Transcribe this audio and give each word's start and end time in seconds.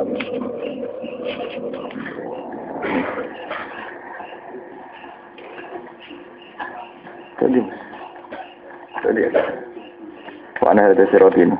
Tadi, 0.00 0.08
tadi 9.04 9.20
ada. 9.28 9.42
Mana 10.64 10.88
ada 10.88 11.04
sirot 11.12 11.36
ini? 11.36 11.52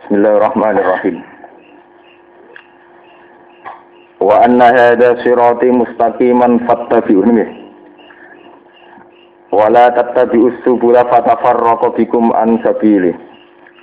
Bismillahirrahmanirrahim. 0.00 1.37
Anna 4.44 4.70
hadha 4.70 5.18
sirati 5.26 5.66
mustaqiman 5.72 6.62
fattabi'uhu 6.68 7.30
nggih. 7.32 7.50
Wa 9.50 9.66
la 9.72 9.90
tattabi'us 9.90 10.62
subula 10.62 11.02
fatafarraqu 11.10 11.96
bikum 11.98 12.30
an 12.36 12.62
sabili. 12.62 13.16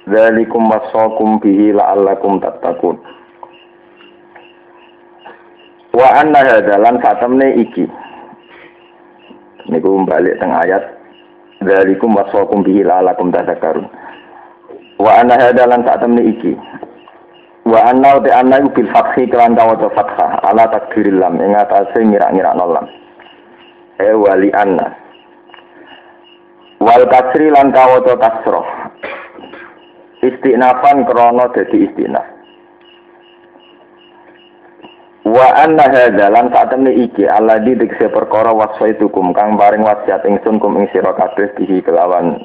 Dzalikum 0.06 0.70
wasaqum 0.70 1.42
bihi 1.42 1.74
la'allakum 1.74 2.38
tattaqun. 2.40 2.96
Wa 5.98 6.08
anna 6.22 6.40
hadha 6.46 6.76
lan 6.78 7.02
satemne 7.02 7.58
iki. 7.60 7.90
Niku 9.66 9.98
balik 10.06 10.38
teng 10.38 10.54
ayat 10.54 10.84
Dzalikum 11.66 12.14
wasaqum 12.14 12.62
bihi 12.62 12.86
la'allakum 12.86 13.34
tattaqun. 13.34 13.90
Wa 15.02 15.20
anna 15.20 15.36
hadha 15.42 15.66
lan 15.68 15.82
satemne 15.84 16.22
iki 16.22 16.54
wa 17.66 17.80
anna 17.82 18.22
te 18.22 18.30
anna 18.30 18.62
iku 18.62 18.70
bil 18.78 18.90
fathi 18.94 19.26
kelan 19.26 19.58
kawaca 19.58 19.90
fathah. 19.98 20.32
Ala 20.46 20.70
takdiril 20.70 21.18
lam. 21.18 21.42
Ing 21.42 21.58
atase 21.58 21.98
ngira-ngira 21.98 22.54
lam. 22.54 22.86
E 23.98 24.14
wali 24.14 24.54
anna. 24.54 24.94
Wal 26.78 27.10
kasri 27.10 27.50
lan 27.50 27.74
kawaca 27.74 28.14
kasroh 28.22 28.68
istinafan 30.22 31.06
krana 31.10 31.50
dadi 31.54 31.90
istinaf. 31.90 32.26
Wa 35.26 35.58
anna 35.58 35.90
hadza 35.90 36.30
lan 36.30 36.54
satemene 36.54 36.94
iki 37.02 37.26
alladzi 37.26 37.74
dikse 37.74 38.14
perkara 38.14 38.54
wasfaitukum 38.54 39.34
kang 39.34 39.58
paring 39.58 39.82
wasiat 39.82 40.22
ingsun 40.22 40.62
kum 40.62 40.78
ing 40.78 40.86
sira 40.94 41.18
kabeh 41.18 41.50
dihi 41.58 41.82
kelawan 41.82 42.38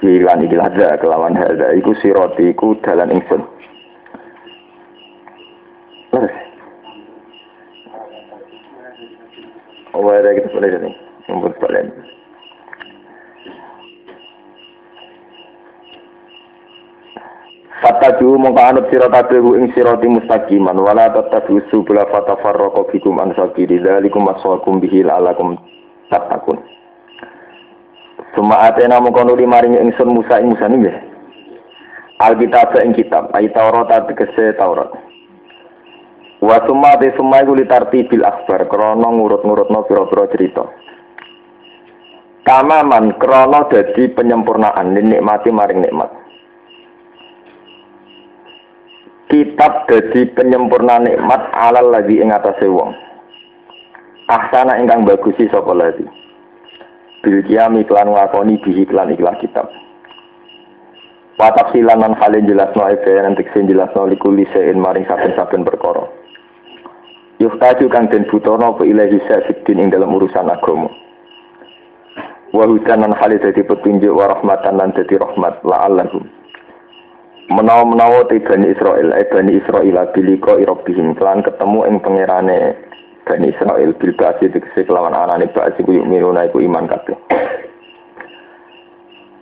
dilan 0.00 0.40
iki 0.40 0.56
kelawan 1.04 1.36
hadza. 1.36 1.76
Iku 1.76 1.92
sirati 2.00 2.56
iku 2.56 2.80
dalan 2.80 3.12
ingsun 3.12 3.44
Oh, 9.96 10.12
ada 10.12 10.32
kita 10.36 10.48
boleh 10.52 10.68
jadi. 10.72 10.90
Nombor 11.28 11.52
balik. 11.60 11.88
Fattabi'u 17.80 18.40
mongko 18.40 18.62
anut 18.64 18.88
sira 18.88 19.08
kabeh 19.12 19.40
ing 19.40 19.68
sirati 19.76 20.08
mustaqiman 20.08 20.80
wala 20.80 21.12
tattabi'u 21.12 21.60
subula 21.68 22.08
fatafarraqu 22.08 22.88
bikum 22.92 23.20
an 23.20 23.36
sabili 23.36 23.80
wasaqum 23.80 24.80
bihi 24.80 25.04
la'allakum 25.04 25.60
tattaqun. 26.08 26.56
Suma 28.32 28.68
atena 28.68 29.00
mongko 29.00 29.22
nuli 29.28 29.44
maring 29.44 29.76
ingsun 29.80 30.12
Musa 30.12 30.40
ing 30.40 30.56
Musa 30.56 30.68
nggih. 30.68 30.96
Alkitab 32.16 32.72
ing 32.80 32.96
kitab, 32.96 33.28
ayat 33.36 33.52
Taurat 33.52 34.08
tegese 34.08 34.56
Taurat. 34.56 35.05
Wa 36.46 36.62
summa 36.62 36.94
te 37.02 37.10
summa 37.18 37.42
iku 37.42 37.58
litarti 37.58 38.06
bil 38.06 38.22
akhbar 38.22 38.70
krana 38.70 39.10
ngurut-ngurutno 39.10 39.82
pira-pira 39.90 40.30
cerita. 40.30 40.62
Tamaman 42.46 43.18
krana 43.18 43.66
dadi 43.66 44.06
penyempurnaan 44.14 44.94
nikmati 44.94 45.50
maring 45.50 45.82
nikmat. 45.82 46.06
Kitab 49.26 49.90
dadi 49.90 50.30
penyempurna 50.30 51.02
nikmat 51.02 51.50
alal 51.50 51.90
lagi 51.90 52.22
ing 52.22 52.30
atase 52.30 52.70
wong. 52.70 52.94
Ahsana 54.30 54.78
ingkang 54.78 55.02
bagusi 55.02 55.50
sapa 55.50 55.74
lagi. 55.74 56.06
Bil 57.26 57.42
kiami 57.42 57.82
klan 57.90 58.14
ngakoni 58.14 58.62
bihi 58.62 58.86
klan 58.86 59.10
ikhlas 59.10 59.42
kitab. 59.42 59.66
Watak 61.42 61.74
silan 61.74 62.06
lan 62.06 62.14
halin 62.14 62.46
jelasno 62.46 62.86
ebe 62.86 63.18
nanti 63.18 63.42
sing 63.50 63.66
jelasno 63.66 64.06
likuli 64.06 64.46
sein 64.54 64.78
maring 64.78 65.10
saben-saben 65.10 65.66
perkara. 65.66 66.25
Yuhtaju 67.36 67.92
kang 67.92 68.08
den 68.08 68.24
butono 68.32 68.72
apa 68.72 68.82
ilahi 68.88 69.20
sa'fidin 69.28 69.76
ing 69.76 69.88
dalam 69.92 70.16
urusan 70.16 70.48
agama. 70.48 70.88
Wa 72.56 72.64
hudan 72.64 73.04
lan 73.04 73.12
halid 73.12 73.44
dadi 73.44 73.60
petunjuk 73.60 74.16
wa 74.16 74.32
rahmatan 74.32 74.80
lan 74.80 74.96
dadi 74.96 75.20
rahmat 75.20 75.60
la'allahum. 75.60 76.24
Menawa-menawa 77.52 78.26
te 78.32 78.40
Bani 78.40 78.72
Israel, 78.72 79.12
eh 79.12 79.28
Bani 79.28 79.60
Israel 79.60 80.08
biliko 80.16 80.56
irobihim, 80.56 81.12
kelan 81.14 81.44
ketemu 81.44 81.84
ing 81.86 81.96
pangerane 82.00 82.74
Bani 83.28 83.52
Israel 83.52 83.92
bil 84.00 84.16
basi 84.16 84.48
tegese 84.48 84.88
kelawan 84.88 85.12
anane 85.12 85.52
basi 85.52 85.84
ku 85.84 85.92
yuminuna 85.92 86.48
iku 86.48 86.64
iman 86.64 86.88
kabeh. 86.88 87.14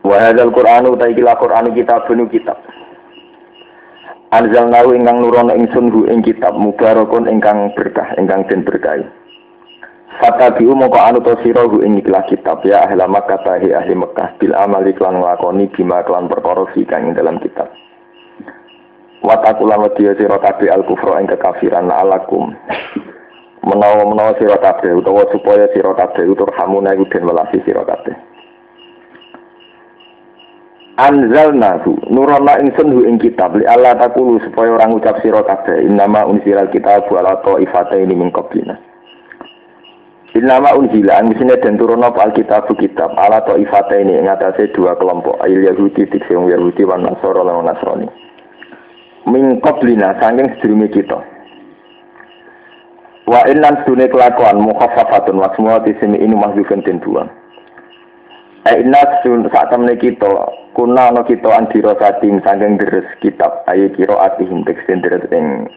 Wa 0.03 0.19
hadzal 0.19 0.50
Qur'anu 0.50 0.99
ta 0.99 1.06
iki 1.09 1.22
Qur'anu 1.22 1.71
kitabun 1.72 2.27
kitab. 2.27 2.59
Anzalnahu 4.34 4.99
ingkang 4.99 5.22
nurono 5.22 5.55
ingsun 5.55 5.95
hu 5.95 6.11
ing 6.11 6.27
kitab 6.27 6.59
mubarakun 6.59 7.31
ingkang 7.31 7.71
berkah 7.78 8.19
ingkang 8.19 8.43
den 8.50 8.67
berkahi. 8.67 9.06
Fatabi'u 10.19 10.75
moko 10.75 10.99
anu 10.99 11.22
to 11.22 11.39
sira 11.47 11.62
hu 11.62 11.87
ing 11.87 12.03
ikhlas 12.03 12.27
kitab 12.27 12.59
ya 12.67 12.83
ahli 12.83 12.99
Makkah 13.06 13.39
tahi 13.47 13.71
ahli 13.71 13.95
Mekah 13.95 14.34
bil 14.43 14.50
amali 14.59 14.91
klan 14.91 15.22
nglakoni 15.22 15.71
bima 15.71 16.03
klan 16.03 16.27
perkara 16.27 16.67
kang 16.67 17.11
ing 17.11 17.15
dalam 17.15 17.39
kitab. 17.39 17.71
Watakulan 19.22 19.87
wedya 19.87 20.19
sira 20.19 20.43
kabeh 20.43 20.66
al 20.66 20.83
kufra 20.83 21.22
ing 21.22 21.31
kekafiran 21.31 21.95
alakum. 21.95 22.59
Menawa-menawa 23.62 24.34
sira 24.43 24.59
kabeh 24.59 24.99
utawa 24.99 25.31
supaya 25.31 25.71
sira 25.71 25.95
kabeh 25.95 26.27
utur 26.27 26.51
hamuna 26.59 26.91
iku 26.99 27.06
den 27.06 27.22
welasi 27.31 27.62
sira 27.62 27.87
kabeh. 27.87 28.34
Anzalnahu. 30.97 32.10
Nurana 32.10 32.59
ingsun 32.62 32.93
hu 32.94 33.00
ing 33.06 33.19
kitab. 33.19 33.59
Li 33.59 33.66
Allah 33.66 33.99
takulu 33.99 34.38
supaya 34.43 34.75
orang 34.75 34.94
ucap 34.94 35.19
sira 35.22 35.43
kabeh. 35.43 35.87
Innama 35.87 36.27
unzilal 36.27 36.71
kitab 36.71 37.10
ala 37.10 37.38
taifata 37.43 37.99
ini 37.99 38.15
min 38.15 38.31
qablina. 38.31 38.78
Innama 40.34 40.75
unzila. 40.75 41.22
Angisine 41.22 41.59
den 41.62 41.78
turun 41.78 42.03
apa 42.03 42.31
alkitab 42.31 42.71
kitab. 42.78 43.15
Ala 43.19 43.43
taifata 43.47 43.99
ini 43.99 44.19
ing 44.19 44.31
atase 44.31 44.71
dua 44.75 44.94
kelompok. 44.99 45.38
Ayil 45.43 45.66
Yahudi 45.66 46.06
tikse 46.10 46.34
wong 46.34 46.50
Yahudi 46.50 46.83
wan 46.87 47.06
Nasara 47.06 47.43
lan 47.43 47.66
Nasrani. 47.66 48.09
Min 49.31 49.59
qablina 49.62 50.19
saking 50.21 50.53
sedurunge 50.59 50.91
kita. 50.94 51.19
Wa 53.25 53.41
innan 53.49 53.81
sunne 53.88 54.04
kelakuan 54.12 54.60
mukhaffafatun 54.60 55.41
wa 55.41 55.49
semua 55.56 55.81
tisimi 55.81 56.21
ini 56.21 56.37
mahdzufun 56.37 56.84
den 56.84 57.00
Aina 58.64 59.20
sun 59.20 59.44
saat 59.52 59.69
temen 59.69 59.92
kita 60.00 60.25
kuna 60.72 61.12
no 61.12 61.20
kita 61.28 61.52
andiro 61.52 61.92
satim 62.00 62.41
sangking 62.41 62.80
deres 62.80 63.04
kitab 63.20 63.60
ayo 63.69 63.92
kiro 63.92 64.16
atihim 64.16 64.64
teksin 64.64 65.04
deres 65.04 65.20
ing 65.28 65.69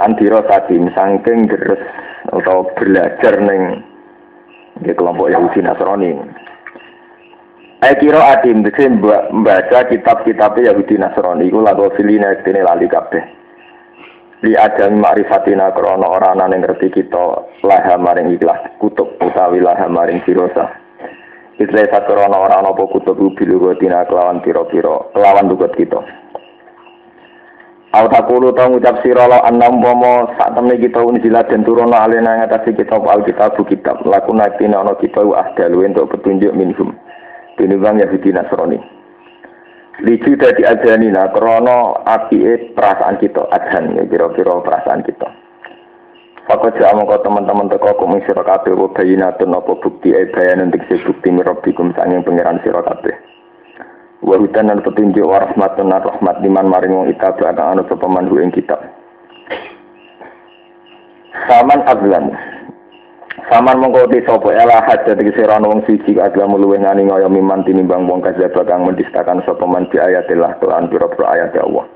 andiro 0.00 0.40
satim 0.48 0.88
sangking 0.96 1.52
deres 1.52 1.84
atau 2.32 2.64
belajar 2.80 3.36
neng 3.44 3.84
di 4.80 4.96
kelompok 4.96 5.36
Yahudi 5.36 5.60
Nasrani. 5.68 6.16
Ayo 7.84 7.94
kiro 8.00 8.20
atim 8.24 8.64
teksin 8.64 9.04
membaca 9.04 9.84
kitab-kitab 9.84 10.56
Yahudi 10.56 10.96
Nasrani. 10.96 11.52
Iku 11.52 11.60
lagu 11.60 11.92
filina 11.92 12.32
ekstini 12.32 12.64
lali 12.64 12.88
kabeh. 12.88 13.20
Li 14.48 14.56
adam 14.56 14.96
ma'rifatina 14.96 15.76
krono 15.76 16.08
orang 16.08 16.40
yang 16.40 16.64
ngerti 16.64 16.88
kita 16.88 17.44
laha 17.60 18.00
maring 18.00 18.32
ikhlas 18.32 18.64
kutub 18.80 19.12
utawi 19.20 19.60
laha 19.60 19.92
maring 19.92 20.24
filosa. 20.24 20.83
Islah 21.54 21.86
sakrono 21.86 22.34
orang 22.34 22.66
apa 22.66 22.82
kutub 22.90 23.14
bil 23.14 23.78
tina 23.78 24.02
kelawan 24.10 24.42
piro-piro 24.42 25.14
kelawan 25.14 25.46
tugas 25.46 25.70
kita. 25.78 26.02
Au 27.94 28.10
takulu 28.10 28.50
tau 28.50 28.74
ngucap 28.74 29.06
sira 29.06 29.30
la 29.30 29.38
annam 29.46 29.78
umpama 29.78 30.34
sak 30.34 30.58
temne 30.58 30.74
kita 30.82 30.98
unzila 30.98 31.46
den 31.46 31.62
turun 31.62 31.94
alena 31.94 32.42
ngatasi 32.42 32.74
kitab 32.74 33.06
alkitab 33.06 33.54
kitab 33.70 34.02
laku 34.02 34.34
nakina 34.34 34.82
ana 34.82 34.98
kita 34.98 35.22
ahdalu 35.22 35.86
untuk 35.86 36.10
petunjuk 36.10 36.50
minhum. 36.58 36.90
Tinimbang 37.54 38.02
Yahudi 38.02 38.34
Nasrani. 38.34 38.82
Licu 40.02 40.34
dadi 40.34 40.66
adanina 40.66 41.30
krana 41.30 42.02
apike 42.02 42.74
perasaan 42.74 43.14
kita 43.22 43.46
adhan 43.54 43.94
ya 43.94 44.02
kira-kira 44.10 44.58
perasaan 44.58 45.06
kita. 45.06 45.43
Fakot 46.44 46.76
jauh 46.76 46.92
mongko 46.92 47.24
teman-teman 47.24 47.72
teko 47.72 47.96
kum 47.96 48.20
sira 48.20 48.44
kabeh 48.44 48.76
wa 48.76 48.92
bayinatun 48.92 49.56
apa 49.56 49.80
bukti 49.80 50.12
e 50.12 50.28
bayan 50.28 50.68
untuk 50.68 50.84
si 50.92 51.00
bukti 51.00 51.32
mirabbikum 51.32 51.96
sanging 51.96 52.20
pangeran 52.20 52.60
sira 52.60 52.84
kabeh. 52.84 53.16
Wa 54.20 54.36
hudan 54.36 54.68
lan 54.68 54.84
petunjuk 54.84 55.24
wa 55.24 55.40
rahmatun 55.40 55.88
lan 55.88 56.04
rahmat 56.04 56.44
liman 56.44 56.68
maring 56.68 56.92
wong 56.92 57.08
itab 57.08 57.40
kang 57.40 57.56
ana 57.56 57.80
sapa 57.88 58.04
ing 58.44 58.52
kitab. 58.52 58.76
Saman 61.48 61.80
azlam. 61.88 62.28
Saman 63.48 63.80
mengkoti 63.80 64.20
sopo 64.28 64.52
ela 64.52 64.84
hajat 64.84 65.16
iki 65.16 65.32
sira 65.32 65.56
wong 65.64 65.80
siji 65.88 66.20
adalah 66.20 66.44
muluweh 66.44 66.76
ngani 66.76 67.08
ngoyo 67.08 67.32
miman 67.32 67.64
tinimbang 67.64 68.04
wong 68.04 68.20
kadzaba 68.20 68.68
kang 68.68 68.84
mendistakan 68.84 69.40
sapa 69.48 69.64
man 69.64 69.88
bi 69.88 69.96
ayatillah 69.96 70.60
Quran 70.60 70.92
pira-pira 70.92 71.40
ayat 71.40 71.56
Allah. 71.56 71.88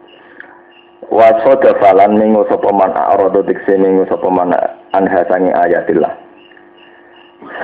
Wa 1.08 1.32
soda 1.40 1.72
falan 1.80 2.20
mingu 2.20 2.44
sapa 2.52 2.68
man 2.68 2.92
arado 2.92 3.40
dikse 3.40 3.80
mingu 3.80 4.04
sapa 4.12 4.28
man 4.28 4.52
anha 4.92 5.24
sangi 5.32 5.48
ayatillah. 5.56 6.12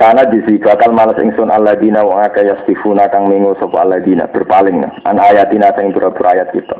Sana 0.01 0.25
disi 0.33 0.57
malas 0.89 1.19
ingsun 1.21 1.53
alladzina 1.53 2.01
wa 2.01 2.25
aka 2.25 2.41
yastifuna 2.41 3.05
kang 3.13 3.29
mingu 3.29 3.53
sapa 3.61 3.85
alladzina 3.85 4.25
berpaling 4.33 4.81
an 4.81 5.17
ayatina 5.21 5.69
sing 5.77 5.93
pira-pira 5.93 6.41
ayat 6.41 6.49
kita. 6.57 6.73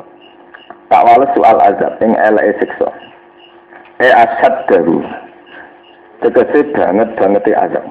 Tak 0.90 1.04
wales 1.06 1.30
soal 1.38 1.58
azab 1.62 2.02
ing 2.02 2.18
eleke 2.18 2.58
siksa. 2.58 2.90
E 4.02 4.10
asad 4.10 4.66
daru 4.66 5.06
tegese 6.26 6.66
banget 6.74 7.14
banget 7.14 7.46
azab. 7.54 7.86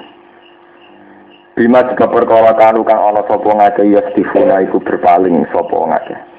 Bima 1.56 1.80
jika 1.88 2.12
perkara 2.12 2.52
kanu 2.60 2.84
kang 2.84 3.00
ana 3.00 3.24
sapa 3.24 3.48
ngake 3.56 3.88
ya 3.88 4.04
stifuna 4.12 4.68
iku 4.68 4.84
berpaling 4.84 5.48
sapa 5.56 5.80
ngake. 5.80 6.35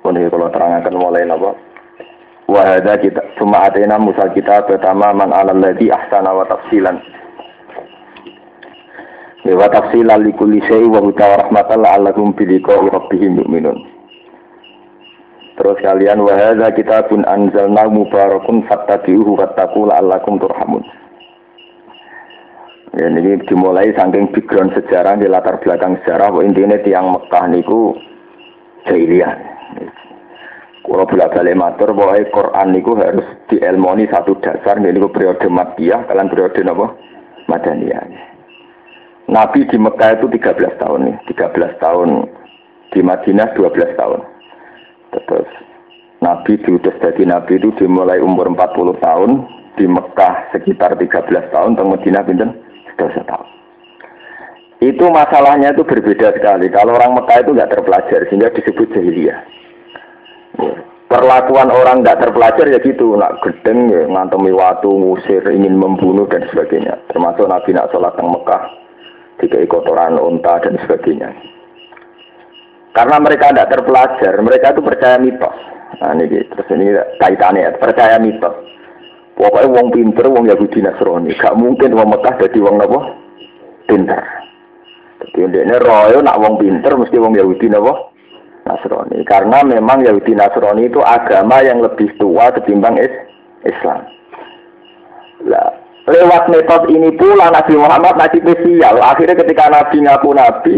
Ini 0.00 0.32
kalau 0.32 0.48
terangkan 0.48 0.96
mulai 0.96 1.28
napa? 1.28 1.52
Wahada 2.50 2.98
kita 2.98 3.22
cuma 3.38 3.68
atena 3.68 3.94
musa 4.00 4.26
kita 4.34 4.66
pertama 4.66 5.14
man 5.14 5.30
alal 5.30 5.54
ladhi 5.54 5.92
ahsana 5.92 6.34
wa 6.34 6.42
tafsilan. 6.48 6.98
Wa 9.46 9.66
tafsilan 9.70 10.24
li 10.24 10.32
kulli 10.34 10.58
syai 10.66 10.88
wa 10.88 10.98
huda 11.04 11.26
wa 11.30 11.36
rahmatan 11.46 11.78
la'allakum 11.84 12.34
bi 12.34 12.48
rabbihim 12.64 13.44
yu'minun. 13.44 13.78
Terus 15.60 15.78
kalian 15.84 16.24
wahada 16.24 16.72
kita 16.72 17.06
pun 17.06 17.20
anzalna 17.28 17.84
mubarakun 17.92 18.64
fattabi'uhu 18.64 19.36
fattaku 19.36 19.92
la'allakum 19.92 20.40
turhamun. 20.40 20.82
Ya, 22.98 23.06
ini 23.06 23.38
dimulai 23.46 23.94
saking 23.94 24.34
background 24.34 24.74
sejarah 24.74 25.20
di 25.20 25.30
latar 25.30 25.62
belakang 25.62 26.02
sejarah 26.02 26.34
intinya 26.42 26.74
tiang 26.82 27.14
Mekah 27.14 27.46
niku 27.46 27.94
jahiliyah. 28.90 29.49
Kalau 30.80 31.06
bolak 31.06 31.30
balik 31.36 31.54
matur 31.54 31.94
bahwa 31.94 32.18
Quran 32.34 32.68
niku 32.74 32.98
harus 32.98 33.22
dielmoni 33.46 34.10
satu 34.10 34.34
dasar 34.42 34.80
ini 34.82 34.98
periode 35.06 35.46
Makkiyah 35.46 36.08
kalian 36.10 36.26
periode 36.26 36.60
apa? 36.66 36.86
Madaniyah. 37.46 38.30
Nabi 39.30 39.62
di 39.70 39.78
Mekah 39.78 40.18
itu 40.18 40.26
13 40.26 40.82
tahun 40.82 41.00
nih, 41.06 41.16
13 41.30 41.78
tahun 41.78 42.26
di 42.90 43.00
Madinah 43.06 43.54
12 43.54 43.94
tahun. 43.94 44.20
Terus 45.14 45.50
Nabi 46.18 46.58
diutus 46.66 46.98
dari 46.98 47.22
Nabi 47.22 47.62
itu 47.62 47.70
dimulai 47.78 48.18
umur 48.18 48.50
40 48.50 48.98
tahun, 48.98 49.30
di 49.78 49.86
Mekah 49.86 50.50
sekitar 50.50 50.98
13 50.98 51.46
tahun, 51.54 51.78
di 51.78 51.84
Madinah 51.86 52.22
pinten 52.26 52.50
11 52.98 53.22
tahun. 53.30 53.46
Itu 54.82 55.06
masalahnya 55.12 55.78
itu 55.78 55.86
berbeda 55.86 56.34
sekali. 56.34 56.66
Kalau 56.72 56.98
orang 56.98 57.14
Mekah 57.14 57.46
itu 57.46 57.50
nggak 57.54 57.70
terpelajar 57.70 58.26
sehingga 58.26 58.50
disebut 58.50 58.90
jahiliyah. 58.90 59.38
Perlakuan 61.10 61.74
orang 61.74 62.06
nggak 62.06 62.22
terpelajar 62.22 62.70
ya 62.70 62.78
gitu, 62.86 63.18
nak 63.18 63.42
gedeng 63.42 63.90
ya, 63.90 64.06
ngantemi 64.06 64.54
waktu, 64.54 64.86
ngusir, 64.86 65.42
ingin 65.50 65.74
membunuh 65.74 66.22
dan 66.30 66.46
sebagainya. 66.54 66.94
Termasuk 67.10 67.50
Nabi 67.50 67.74
nak 67.74 67.90
sholat 67.90 68.14
di 68.14 68.22
Mekah, 68.22 68.62
tiga 69.42 69.58
kotoran 69.66 70.22
unta 70.22 70.62
dan 70.62 70.78
sebagainya. 70.86 71.34
Karena 72.94 73.18
mereka 73.18 73.50
tidak 73.50 73.74
terpelajar, 73.74 74.34
mereka 74.38 74.70
itu 74.70 74.82
percaya 74.86 75.18
mitos. 75.18 75.56
Nah 75.98 76.14
ini 76.14 76.46
terus 76.46 76.68
ini 76.78 76.94
kaitannya 77.18 77.74
percaya 77.82 78.14
mitos. 78.22 78.54
Pokoknya 79.34 79.72
wong 79.72 79.88
pinter, 79.90 80.26
wong 80.30 80.46
Yahudi 80.46 80.78
Nasrani, 80.78 81.34
gak 81.34 81.58
mungkin 81.58 81.96
wong 81.96 82.12
Mekah 82.12 82.34
jadi 82.38 82.58
wong 82.60 82.76
apa? 82.76 83.00
Pinter. 83.90 84.22
Jadi 85.20 85.58
ini 85.58 85.74
royo 85.74 86.22
nak 86.22 86.38
wong 86.38 86.60
pinter 86.60 86.92
mesti 86.94 87.16
wong 87.18 87.34
Yahudi 87.34 87.66
apa? 87.72 88.09
Nasrani. 88.70 89.26
Karena 89.26 89.66
memang 89.66 90.06
Yahudi 90.06 90.38
Nasrani 90.38 90.86
itu 90.86 91.02
agama 91.02 91.58
yang 91.66 91.82
lebih 91.82 92.06
tua 92.22 92.54
ketimbang 92.54 93.02
is 93.02 93.10
Islam. 93.66 94.06
Lah, 95.50 95.74
lewat 96.06 96.46
metode 96.54 96.94
ini 96.94 97.10
pula 97.18 97.50
Nabi 97.50 97.74
Muhammad 97.74 98.14
nasib 98.14 98.46
spesial. 98.46 99.02
Akhirnya 99.02 99.34
ketika 99.34 99.66
Nabi 99.66 100.06
ngaku 100.06 100.30
Nabi, 100.36 100.74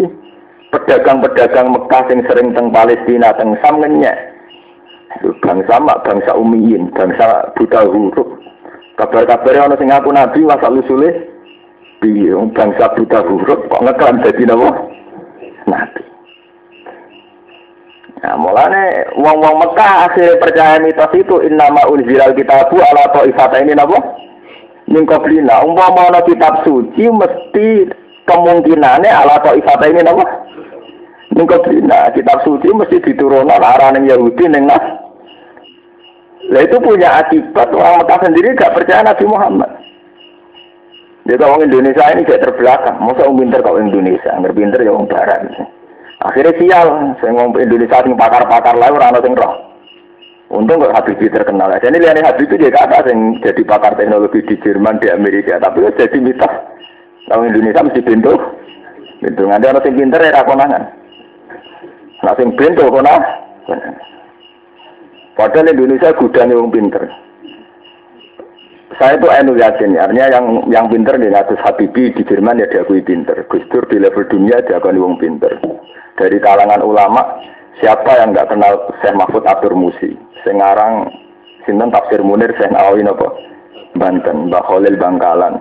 pedagang-pedagang 0.72 1.68
Mekah 1.68 2.04
yang 2.08 2.20
sering 2.24 2.48
teng 2.56 2.72
Palestina 2.72 3.36
teng 3.36 3.52
Sam 3.60 3.84
ngenyek 3.84 4.32
bangsa 5.44 5.76
mak 5.82 6.00
bangsa 6.06 6.32
umiyin 6.32 6.88
bangsa 6.96 7.52
buta 7.58 7.84
huruf 7.84 8.28
kabar-kabar 8.96 9.52
yang 9.52 9.74
sing 9.76 9.92
ngaku 9.92 10.10
nabi 10.14 10.40
masa 10.48 10.72
lusule 10.72 11.28
piye 12.00 12.32
bangsa 12.56 12.88
buta 12.96 13.20
huruf 13.28 13.60
kok 13.68 13.82
ngeklaim 13.84 14.24
jadi 14.24 14.42
nabi 15.68 16.02
Nah, 18.22 18.38
mulane 18.38 19.10
wong-wong 19.18 19.56
Mekah 19.58 20.06
akhirnya 20.06 20.38
percaya 20.38 20.78
mitos 20.78 21.10
itu 21.10 21.42
innama 21.42 21.82
unzilal 21.90 22.30
kitabu 22.38 22.78
ala 22.78 23.10
ta'ifata 23.10 23.58
ini 23.58 23.74
napa? 23.74 23.98
Ning 24.86 25.02
qoblina, 25.10 25.58
umpama 25.66 26.06
ana 26.06 26.22
kitab 26.22 26.62
suci 26.62 27.10
mesti 27.10 27.90
kemungkinannya 28.30 29.10
ala 29.10 29.42
ta'ifata 29.42 29.90
ini 29.90 30.06
napa? 30.06 30.22
Nengko 31.34 31.66
dina 31.66 32.14
kitab 32.14 32.46
suci 32.46 32.70
mesti 32.70 33.02
diturunkan 33.02 33.58
arah 33.58 33.90
neng 33.90 34.06
Yahudi 34.06 34.46
neng 34.46 34.70
Nas. 34.70 34.84
Lah 36.52 36.62
itu 36.62 36.78
punya 36.78 37.26
akibat 37.26 37.74
orang 37.74 38.06
Mekah 38.06 38.18
sendiri 38.22 38.54
gak 38.54 38.76
percaya 38.78 39.02
Nabi 39.02 39.24
Muhammad. 39.26 39.70
Jadi 41.26 41.42
orang 41.42 41.66
Indonesia 41.66 42.06
ini 42.14 42.22
gak 42.22 42.42
terbelakang. 42.44 43.02
Masa 43.02 43.26
orang 43.26 43.38
pinter 43.42 43.60
kau 43.66 43.82
Indonesia, 43.82 44.30
nggak 44.30 44.54
pinter 44.54 44.78
ya 44.78 44.94
orang 44.94 45.10
Barat. 45.10 45.42
Akhirnya 46.22 46.54
sial, 46.54 46.86
saya 47.18 47.34
ngomong 47.34 47.58
Indonesia 47.58 47.98
sing 47.98 48.14
pakar-pakar 48.14 48.78
lain 48.78 48.94
orang 48.94 49.18
sing 49.18 49.34
roh. 49.34 49.54
Untung 50.52 50.84
kok 50.84 50.92
Habibie 50.92 51.32
terkenal. 51.32 51.72
Jadi 51.80 51.96
Habibie 51.98 52.44
itu 52.44 52.54
dia 52.60 52.70
kata 52.70 53.08
yang 53.08 53.40
jadi 53.40 53.62
pakar 53.64 53.96
teknologi 53.96 54.44
di 54.44 54.54
Jerman, 54.60 55.00
di 55.00 55.08
Amerika. 55.08 55.56
Tapi 55.56 55.82
jadi 55.96 56.18
mitos. 56.20 56.52
Kalau 57.26 57.48
Indonesia 57.48 57.80
mesti 57.80 58.04
pintu. 58.04 58.36
Pintu. 59.24 59.42
Nanti 59.48 59.64
orang 59.66 59.80
sing 59.80 59.96
pinter 59.96 60.20
ya 60.20 60.44
konangan. 60.44 60.82
Nah 62.22 62.34
sing 62.36 62.52
pintu 62.54 62.84
kok 62.84 63.02
nah. 63.02 63.22
Padahal 65.32 65.72
Indonesia 65.72 66.12
gudang 66.12 66.52
yang 66.52 66.68
pinter. 66.68 67.08
Saya 69.00 69.16
itu 69.16 69.28
enu 69.30 69.52
yakin, 69.56 69.96
artinya 69.96 70.26
yang 70.28 70.46
yang 70.68 70.86
pinter 70.92 71.16
nih 71.16 71.32
ngatus 71.32 71.60
Habibi 71.64 72.12
di 72.12 72.22
Jerman 72.28 72.60
ya 72.60 72.68
diakui 72.68 73.00
pinter. 73.00 73.46
Gus 73.48 73.64
Dur 73.72 73.88
di 73.88 73.96
level 73.96 74.28
dunia 74.28 74.60
diakui 74.64 75.00
wong 75.00 75.16
pinter. 75.16 75.56
Dari 76.18 76.36
kalangan 76.42 76.84
ulama, 76.84 77.40
siapa 77.80 78.20
yang 78.20 78.36
nggak 78.36 78.52
kenal 78.52 78.92
Syekh 79.00 79.16
Mahfud 79.16 79.48
Abdur 79.48 79.72
Musi? 79.72 80.12
Sekarang 80.44 81.08
sinten 81.64 81.88
tafsir 81.88 82.20
Munir 82.20 82.52
Syekh 82.60 82.68
Nawawi 82.68 83.06
nopo? 83.06 83.32
Banten, 83.96 84.48
Mbah 84.48 84.64
Khalil 84.68 84.96
Bangkalan. 85.00 85.60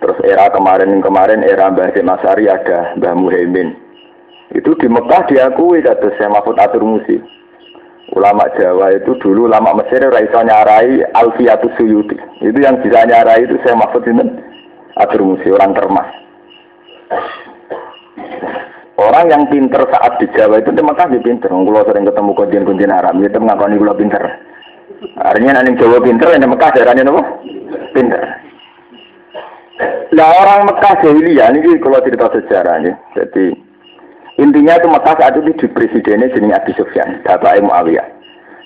Terus 0.00 0.18
era 0.24 0.48
kemarin-kemarin 0.52 1.44
era 1.44 1.72
Mbah 1.72 1.92
Masari 2.04 2.52
ada 2.52 2.96
Mbah 3.00 3.16
Muhaimin. 3.16 3.76
Itu 4.52 4.72
di 4.80 4.88
Mekah 4.88 5.28
diakui 5.28 5.84
kata 5.84 6.08
saya 6.16 6.32
Mahfud 6.32 6.56
Atur 6.56 6.84
Musi. 6.84 7.37
Ulama 8.16 8.48
Jawa 8.56 8.96
itu 8.96 9.12
dulu 9.20 9.52
ulama 9.52 9.76
Mesir 9.76 10.00
Raisa 10.00 10.40
nyarai 10.40 11.04
Alfiatus 11.12 11.76
Suyuti. 11.76 12.16
Itu 12.40 12.56
yang 12.56 12.80
bisa 12.80 13.04
nyarai 13.04 13.44
itu 13.44 13.60
saya 13.60 13.76
Mahfud 13.76 14.08
ini 14.08 14.24
Atur 14.96 15.20
Musi 15.22 15.52
orang 15.52 15.76
termas. 15.76 16.08
Orang 18.98 19.30
yang 19.30 19.46
pinter 19.46 19.78
saat 19.94 20.18
di 20.18 20.26
Jawa 20.34 20.58
itu 20.58 20.74
Mekah 20.74 21.06
dia 21.12 21.22
pinter. 21.22 21.46
Kalau 21.46 21.86
sering 21.86 22.08
ketemu 22.08 22.30
kunjin-kunjin 22.34 22.90
Arab, 22.90 23.14
itu 23.22 23.38
mengakoni 23.38 23.78
gula 23.78 23.94
pinter. 23.94 24.22
Artinya 25.22 25.62
nanti 25.62 25.78
Jawa 25.78 26.02
pinter, 26.02 26.34
yang 26.34 26.50
Mekah 26.50 26.70
daerahnya 26.74 27.06
apa? 27.06 27.22
Pinter. 27.94 28.22
Nah 30.18 30.28
orang 30.42 30.66
Mekah 30.66 30.92
jahiliyah 30.98 31.54
ini 31.54 31.78
kalau 31.78 32.02
cerita 32.02 32.26
sejarahnya. 32.34 32.98
Jadi 33.14 33.67
Intinya 34.38 34.78
itu 34.78 34.86
Mekah 34.86 35.14
saat 35.18 35.34
itu 35.34 35.50
di 35.50 35.66
presidennya 35.66 36.30
jenis 36.30 36.54
Abu 36.54 36.70
Sufyan, 36.78 37.18
Bapak 37.26 37.58
Muawiyah. 37.58 38.06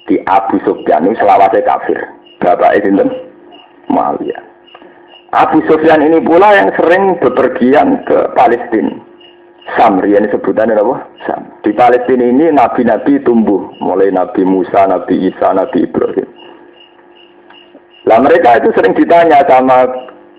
Di 0.05 0.21
Abu 0.29 0.61
Sufyan 0.69 1.09
itu 1.09 1.17
selawasnya 1.17 1.65
kafir. 1.65 1.97
Bapak 2.45 2.77
itu 2.77 2.93
Muawiyah. 3.89 4.43
Abu 5.33 5.65
Sufyan 5.65 6.05
ini 6.05 6.21
pula 6.21 6.53
yang 6.53 6.69
sering 6.77 7.17
bepergian 7.25 8.05
ke 8.05 8.37
Palestina. 8.37 9.01
Sam, 9.79 10.03
ini 10.05 10.29
sebutannya 10.29 10.77
apa? 10.77 11.09
Sam. 11.25 11.41
Di 11.65 11.73
Palestina 11.73 12.27
ini 12.29 12.51
nabi-nabi 12.53 13.23
tumbuh, 13.25 13.73
mulai 13.81 14.11
Nabi 14.13 14.43
Musa, 14.45 14.85
Nabi 14.91 15.31
Isa, 15.31 15.55
Nabi 15.55 15.87
Ibrahim. 15.89 16.29
Lah 18.11 18.19
mereka 18.19 18.59
itu 18.59 18.75
sering 18.75 18.93
ditanya 18.99 19.47
sama 19.47 19.87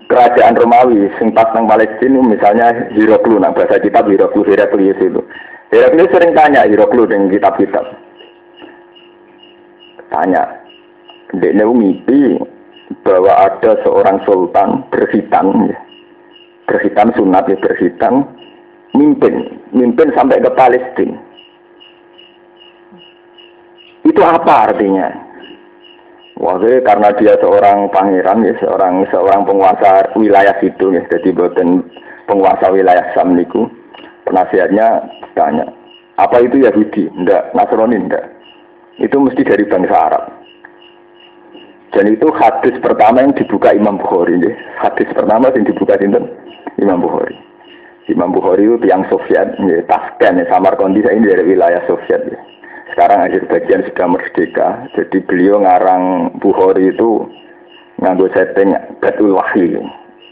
kerajaan 0.08 0.58
Romawi 0.58 1.08
sing 1.16 1.32
pas 1.32 1.48
nang 1.54 1.68
Palestina 1.68 2.20
misalnya 2.20 2.90
Hiroklu 2.92 3.40
nang 3.40 3.56
bahasa 3.56 3.80
kitab 3.80 4.08
Hiroklu 4.08 4.44
Heraklius 4.44 5.00
itu 5.00 5.20
Heraklius 5.72 6.12
sering 6.12 6.32
tanya 6.36 6.68
Hiroklu 6.68 7.08
dengan 7.08 7.32
kitab-kitab 7.32 7.84
tanya 10.12 10.64
dia 11.34 11.66
mimpi 11.66 12.38
bahwa 13.02 13.32
ada 13.32 13.80
seorang 13.82 14.22
sultan 14.28 14.84
berhitan, 14.92 15.72
ya. 15.72 15.78
berhitan 16.68 17.10
sunat 17.16 17.48
ya 17.48 17.56
berhitan, 17.58 18.22
mimpin, 18.94 19.58
mimpin 19.72 20.08
sampai 20.14 20.38
ke 20.38 20.50
Palestina. 20.54 21.18
Itu 24.04 24.20
apa 24.20 24.70
artinya? 24.70 25.23
Wah, 26.34 26.58
karena 26.58 27.14
dia 27.14 27.38
seorang 27.38 27.94
pangeran 27.94 28.42
ya, 28.42 28.58
seorang 28.58 29.06
seorang 29.14 29.46
penguasa 29.46 30.10
wilayah 30.18 30.54
situ 30.58 30.90
ya, 30.90 31.06
jadi 31.06 31.30
buatan 31.30 31.86
penguasa 32.26 32.74
wilayah 32.74 33.06
Samniku. 33.14 33.70
Penasihatnya 34.26 35.04
tanya, 35.38 35.68
apa 36.18 36.42
itu 36.42 36.64
Yahudi? 36.64 37.06
Enggak, 37.12 37.54
Nasrani 37.54 38.02
enggak. 38.02 38.24
Itu 38.98 39.20
mesti 39.22 39.46
dari 39.46 39.62
bangsa 39.68 39.94
Arab. 39.94 40.24
Dan 41.94 42.10
itu 42.10 42.26
hadis 42.34 42.74
pertama 42.82 43.22
yang 43.22 43.34
dibuka 43.38 43.70
Imam 43.70 44.02
Bukhari. 44.02 44.42
Ya. 44.42 44.50
Hadis 44.82 45.06
pertama 45.14 45.54
yang 45.54 45.62
dibuka 45.62 45.94
Sinten 46.02 46.26
Imam 46.82 46.98
Bukhari. 46.98 47.38
Imam 48.10 48.34
Bukhari 48.34 48.66
itu 48.66 48.82
yang 48.84 49.06
Soviet, 49.06 49.54
ya, 49.54 49.78
Tasken, 49.86 50.42
ya, 50.42 50.46
ini 51.14 51.30
dari 51.30 51.44
wilayah 51.46 51.80
Soviet. 51.86 52.22
Ya. 52.26 52.38
Sekarang 52.94 53.26
akhir 53.26 53.50
bagian 53.50 53.82
sudah 53.90 54.06
merdeka, 54.06 54.86
jadi 54.94 55.18
beliau 55.26 55.58
ngarang 55.58 56.30
Bukhari 56.38 56.94
itu 56.94 57.26
nganggo 57.98 58.30
setting 58.30 58.70
Betul 59.02 59.34
Wahyi. 59.34 59.82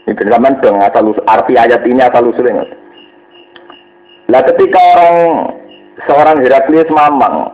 Ini 0.07 0.15
zaman 0.15 0.63
dong 0.63 0.79
asal 0.79 1.11
arti 1.27 1.59
ayat 1.59 1.83
ini 1.83 1.99
asal 1.99 2.31
usulnya. 2.31 2.63
Lah 4.31 4.47
ketika 4.47 4.79
orang 4.79 5.17
seorang 6.07 6.39
Heraklius 6.39 6.87
mamang 6.87 7.51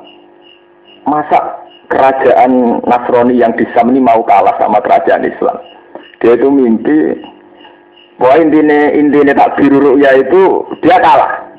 masa 1.10 1.58
kerajaan 1.90 2.86
Nasrani 2.86 3.42
yang 3.42 3.58
di 3.58 3.66
Sam 3.74 3.90
ini 3.90 3.98
mau 3.98 4.22
kalah 4.22 4.54
sama 4.62 4.78
kerajaan 4.78 5.26
Islam. 5.26 5.58
Dia 6.22 6.38
itu 6.38 6.54
mimpi 6.54 7.18
bahwa 8.22 8.46
intinya 8.46 8.94
intinya 8.94 9.34
tak 9.34 9.58
biru 9.58 9.98
ya 9.98 10.14
itu 10.22 10.70
dia 10.86 11.02
kalah. 11.02 11.50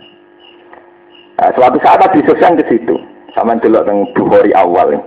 Nah, 1.42 1.50
suatu 1.58 1.82
saat 1.82 1.98
Abi 1.98 2.22
Sufyan 2.28 2.54
ke 2.54 2.68
situ, 2.70 2.94
sama 3.34 3.58
dulu 3.58 3.80
tentang 3.82 4.08
Bukhari 4.16 4.52
awal. 4.54 4.98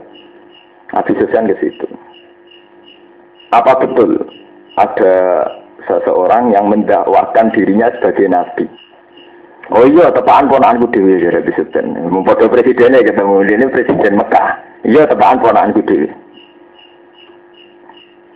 Abi 0.94 1.18
Sufyan 1.18 1.50
ke 1.50 1.58
situ. 1.58 1.89
Apa 3.50 3.82
betul 3.82 4.22
ada 4.77 5.15
seseorang 5.89 6.53
yang 6.53 6.70
mendakwakan 6.70 7.50
dirinya 7.53 7.89
sebagai 7.98 8.30
nabi? 8.30 8.65
Oh 9.74 9.88
iya, 9.88 10.12
tepaan 10.13 10.51
ponakanku 10.51 10.92
dewi 10.94 11.24
ya 11.24 11.34
Abi 11.34 11.50
Sufyan. 11.58 11.98
Memfoto 12.12 12.46
presidennya 12.46 13.01
ketemu 13.01 13.48
ini 13.48 13.65
presiden 13.74 14.20
Mekah. 14.22 14.48
Iya 14.86 15.10
tepaan 15.10 15.42
ponakanku 15.42 15.82
dhewe. 15.88 16.10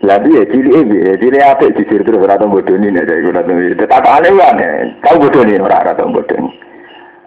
Lah 0.05 0.21
piye 0.21 0.45
cilik 0.49 0.87
piye? 0.87 1.13
Cilik 1.17 1.41
apik 1.41 1.73
jujur 1.77 2.01
terus 2.05 2.21
ora 2.21 2.37
tau 2.37 2.47
bodoni 2.49 2.93
nek 2.93 3.09
iku 3.09 3.33
ora 3.33 3.41
tau. 3.41 3.57
Tetakane 3.75 4.29
wae 4.29 4.69
kau 5.01 5.17
bodoni 5.17 5.57
ora 5.57 5.81
ora 5.83 5.93
tau 5.97 6.13
bodoni. 6.13 6.66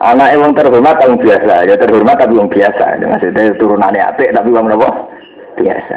Anak 0.00 0.33
wong 0.40 0.57
terhormat 0.57 0.97
tau 0.97 1.12
biasa, 1.12 1.69
ya 1.69 1.76
terhormat 1.76 2.16
tapi 2.16 2.33
wong 2.33 2.49
biasa. 2.49 2.97
Maksudnya 3.04 3.52
turunannya 3.61 4.00
apik 4.00 4.33
tapi 4.33 4.49
wong 4.49 4.73
napa? 4.73 4.88
Biasa. 5.61 5.97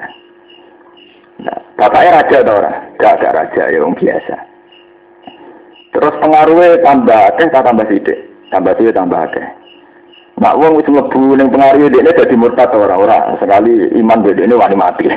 Nah, 1.39 1.59
bapaknya 1.79 2.19
raja 2.19 2.35
atau 2.43 2.59
ora? 2.59 2.71
Gak, 2.99 3.23
gak 3.23 3.31
raja, 3.31 3.63
ya 3.71 3.79
wong 3.79 3.95
biasa. 3.95 4.35
Terus 5.95 6.19
pengaruhnya 6.19 6.83
tambah 6.83 7.15
akeh 7.31 7.47
tambah 7.47 7.85
sidik? 7.87 8.19
Tambah 8.51 8.75
sidik 8.75 8.91
tambah 8.91 9.23
akeh. 9.23 9.47
Nak 10.43 10.57
wong 10.59 10.83
wis 10.83 10.89
mlebu 10.91 11.39
ning 11.39 11.47
pengaruh 11.47 11.87
dekne 11.87 12.11
dadi 12.11 12.35
murtad 12.35 12.75
ora 12.75 12.99
ora 12.99 13.39
sekali 13.39 13.87
iman 14.03 14.19
dekne 14.19 14.51
wani 14.51 14.75
mati. 14.75 15.07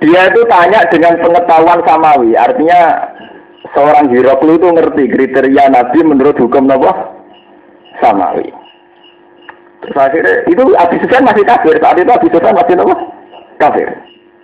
Dia 0.00 0.22
itu 0.28 0.40
tanya 0.48 0.80
dengan 0.88 1.16
pengetahuan 1.20 1.80
samawi, 1.84 2.32
artinya 2.32 3.04
seorang 3.74 4.10
Hiroklu 4.10 4.58
itu 4.58 4.68
ngerti 4.70 5.04
kriteria 5.10 5.64
Nabi 5.70 5.98
menurut 6.02 6.36
hukum 6.38 6.66
Nabi 6.66 6.90
samawi. 8.02 8.48
Terus 9.80 9.96
akhirnya 9.96 10.34
itu 10.44 10.62
Abi 10.76 10.96
Sufyan 11.00 11.24
masih 11.24 11.44
kafir, 11.48 11.74
saat 11.80 11.96
itu 11.96 12.12
Abi 12.12 12.28
Sufyan 12.28 12.56
masih 12.56 12.74
Nabi 12.76 12.94
kafir. 13.56 13.88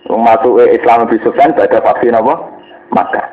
Masuk 0.07 0.63
Islam 0.71 1.05
Abi 1.05 1.17
Sufyan 1.21 1.53
pada 1.53 1.83
vaksin 1.83 2.15
apa? 2.15 2.33
Maka. 2.95 3.23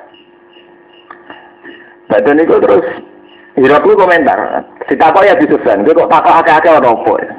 Badan 2.10 2.42
itu 2.42 2.56
terus 2.60 2.86
Hiraklu 3.54 3.94
komentar, 3.94 4.66
si 4.90 4.98
takut 4.98 5.22
ya 5.22 5.38
di 5.38 5.46
Sufyan, 5.46 5.86
kok 5.86 6.10
takut 6.10 6.34
akeh-akeh 6.42 6.74
apa 6.74 7.12
ya? 7.22 7.30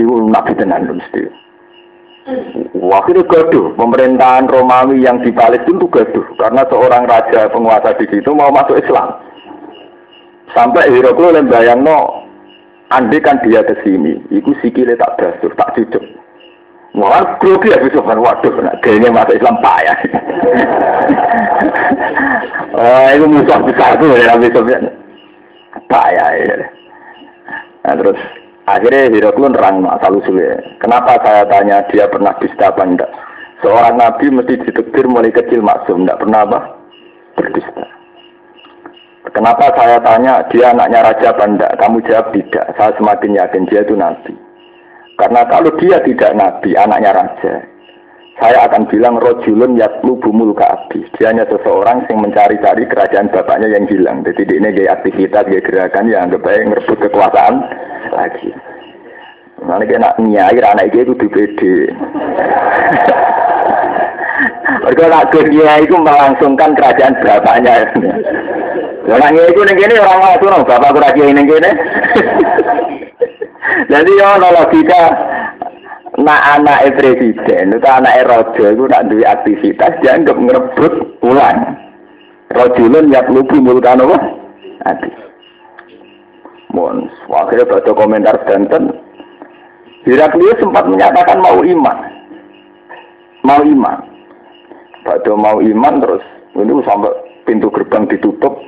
Ibu 0.00 0.32
nabi 0.32 0.56
tenan 0.56 0.88
mesti. 0.88 1.28
Wah 2.76 3.04
itu 3.08 3.22
gaduh, 3.24 3.72
pemerintahan 3.74 4.46
Romawi 4.50 5.02
yang 5.02 5.24
di 5.24 5.32
Palestina 5.32 5.80
itu 5.80 5.88
gaduh, 5.88 6.26
karena 6.36 6.62
seorang 6.68 7.08
raja 7.08 7.48
penguasa 7.48 7.96
di 7.96 8.06
situ 8.12 8.30
mau 8.36 8.52
masuk 8.52 8.76
Islam. 8.76 9.16
Sampai 10.52 10.90
Hiraklu 10.90 11.32
lembayang 11.32 11.80
no, 11.80 12.26
andai 12.92 13.22
kan 13.24 13.40
dia 13.40 13.64
ke 13.64 13.72
sini, 13.86 14.20
itu 14.28 14.52
sikile 14.60 14.98
tak 15.00 15.16
basuh, 15.16 15.52
tak 15.56 15.72
cucuk. 15.78 16.04
Wah, 16.98 17.38
grogi 17.38 17.70
ya 17.70 17.78
bisa 17.78 18.02
waduh, 18.02 18.52
nak 18.60 18.82
gayanya 18.82 19.14
masuk 19.14 19.38
Islam 19.38 19.56
payah. 19.62 19.98
oh, 22.74 23.08
itu 23.14 23.26
musuh 23.30 23.58
besar 23.62 23.94
tuh 23.96 24.18
ya 24.18 24.34
Nabi 24.34 24.50
Sufyan 24.50 25.00
bahaya 25.90 26.26
ya. 26.38 26.56
Nah, 27.86 27.94
terus 27.96 28.18
akhirnya 28.76 29.10
Hiraklun 29.10 29.56
nerang 29.56 29.82
asal 29.88 30.20
usulnya. 30.20 30.60
Kenapa 30.78 31.18
saya 31.24 31.42
tanya 31.48 31.82
dia 31.90 32.06
pernah 32.06 32.34
dusta 32.38 32.70
apa 32.70 32.82
enggak? 32.86 33.10
Seorang 33.64 33.96
nabi 33.98 34.30
mesti 34.32 34.54
ditektir 34.62 35.04
mulai 35.04 35.32
kecil 35.34 35.60
maksum, 35.60 36.04
enggak 36.04 36.20
pernah 36.20 36.40
apa? 36.46 36.60
Berdusta. 37.34 37.84
Kenapa 39.30 39.70
saya 39.76 40.00
tanya 40.00 40.42
dia 40.48 40.72
anaknya 40.72 41.06
raja 41.06 41.26
apa? 41.30 41.44
Kamu 41.76 42.02
jawab 42.08 42.32
tidak. 42.32 42.66
Saya 42.74 42.90
semakin 42.96 43.36
yakin 43.36 43.68
dia 43.68 43.84
itu 43.84 43.94
nabi. 43.94 44.34
Karena 45.20 45.44
kalau 45.52 45.68
dia 45.76 46.00
tidak 46.00 46.32
nabi, 46.32 46.72
anaknya 46.72 47.12
raja, 47.12 47.60
saya 48.38 48.70
akan 48.70 48.86
bilang 48.86 49.18
rojulun 49.18 49.74
yatlu 49.74 50.14
bumul 50.22 50.54
kaabi. 50.54 51.02
Dia 51.18 51.34
hanya 51.34 51.44
seseorang 51.50 52.06
yang 52.06 52.22
mencari-cari 52.22 52.86
kerajaan 52.86 53.32
bapaknya 53.34 53.74
yang 53.74 53.84
hilang. 53.90 54.22
Jadi 54.22 54.46
ini 54.46 54.70
gaya 54.70 54.94
aktivitas, 54.96 55.50
gaya 55.50 55.60
gerakan 55.60 56.06
yang 56.06 56.30
anggap 56.30 56.46
baik 56.46 56.70
merebut 56.70 56.98
kekuasaan 57.02 57.54
lagi. 58.14 58.54
Mana 59.60 59.84
kena 59.84 60.16
nyai 60.16 60.56
anak 60.62 60.94
itu 60.94 61.12
di 61.18 61.26
PD. 61.28 61.60
Mereka 64.80 65.04
nak 65.12 65.28
kerja 65.28 65.84
itu 65.84 65.94
melangsungkan 66.00 66.72
kerajaan 66.72 67.14
bapaknya. 67.20 67.74
Orang 69.04 69.36
itu 69.36 69.60
nih 69.66 70.00
orang 70.00 70.20
langsung, 70.22 70.64
bapak 70.64 70.94
kerajaan 70.96 71.34
ini 71.34 71.42
gini. 71.44 71.70
Jadi 73.90 74.10
ya 74.16 74.38
logika 74.38 75.02
Nak 76.20 76.40
anak 76.60 77.00
presiden 77.00 77.72
itu 77.72 77.88
anak 77.88 78.28
raja 78.28 78.64
itu 78.76 78.84
nak 78.84 79.08
duwe 79.08 79.24
aktivitas 79.24 79.96
dianggap 80.04 80.36
ngerebut 80.36 81.16
ulang. 81.24 81.80
Rajulun 82.52 83.08
yak 83.08 83.30
lubu 83.32 83.56
mulkan 83.56 84.04
apa? 84.04 84.18
Ati. 84.84 85.10
Mohon, 86.76 87.08
akhirnya 87.32 87.66
baca 87.66 87.90
komentar 87.96 88.36
Banten, 88.46 88.94
Heraklius 90.06 90.60
sempat 90.60 90.86
menyatakan 90.86 91.40
mau 91.42 91.60
iman. 91.64 91.98
Mau 93.42 93.60
iman. 93.64 93.98
Baca 95.02 95.32
mau 95.34 95.58
iman 95.58 95.94
terus, 96.04 96.24
ini 96.54 96.72
sampai 96.84 97.16
pintu 97.48 97.72
gerbang 97.72 98.04
ditutup, 98.06 98.60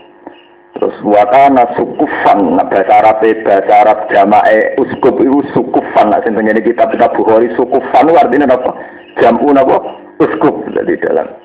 Terus 0.82 0.98
wakana 1.06 1.62
sukufan, 1.78 2.58
nah 2.58 2.66
bahasa 2.66 2.90
Arab 2.90 3.22
bahasa 3.22 3.86
Arab 3.86 4.10
jamae 4.10 4.74
uskup 4.82 5.14
itu 5.22 5.38
sukufan, 5.54 6.10
nah 6.10 6.18
ini 6.26 6.58
kitab 6.58 6.90
kitab 6.90 7.14
Bukhari 7.14 7.54
sukufan 7.54 8.10
itu 8.10 8.18
artinya 8.18 8.50
apa? 8.50 8.74
Jamu 9.22 9.54
apa? 9.54 9.78
Uskup 10.18 10.66
jadi 10.74 10.98
dalam. 11.06 11.38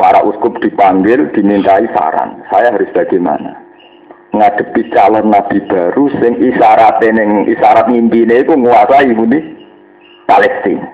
Para 0.00 0.24
uskup 0.24 0.56
dipanggil, 0.64 1.28
dimintai 1.36 1.92
saran. 1.92 2.40
Saya 2.48 2.72
harus 2.72 2.88
bagaimana? 2.96 3.52
Ngadepi 4.32 4.96
calon 4.96 5.28
nabi 5.28 5.60
baru 5.68 6.08
sing 6.16 6.40
isyarat 6.40 7.04
neng 7.04 7.44
isyarat 7.52 7.92
mimpi 7.92 8.24
itu 8.24 8.56
menguasai 8.56 9.12
budi 9.12 9.44
Palestina. 10.24 10.88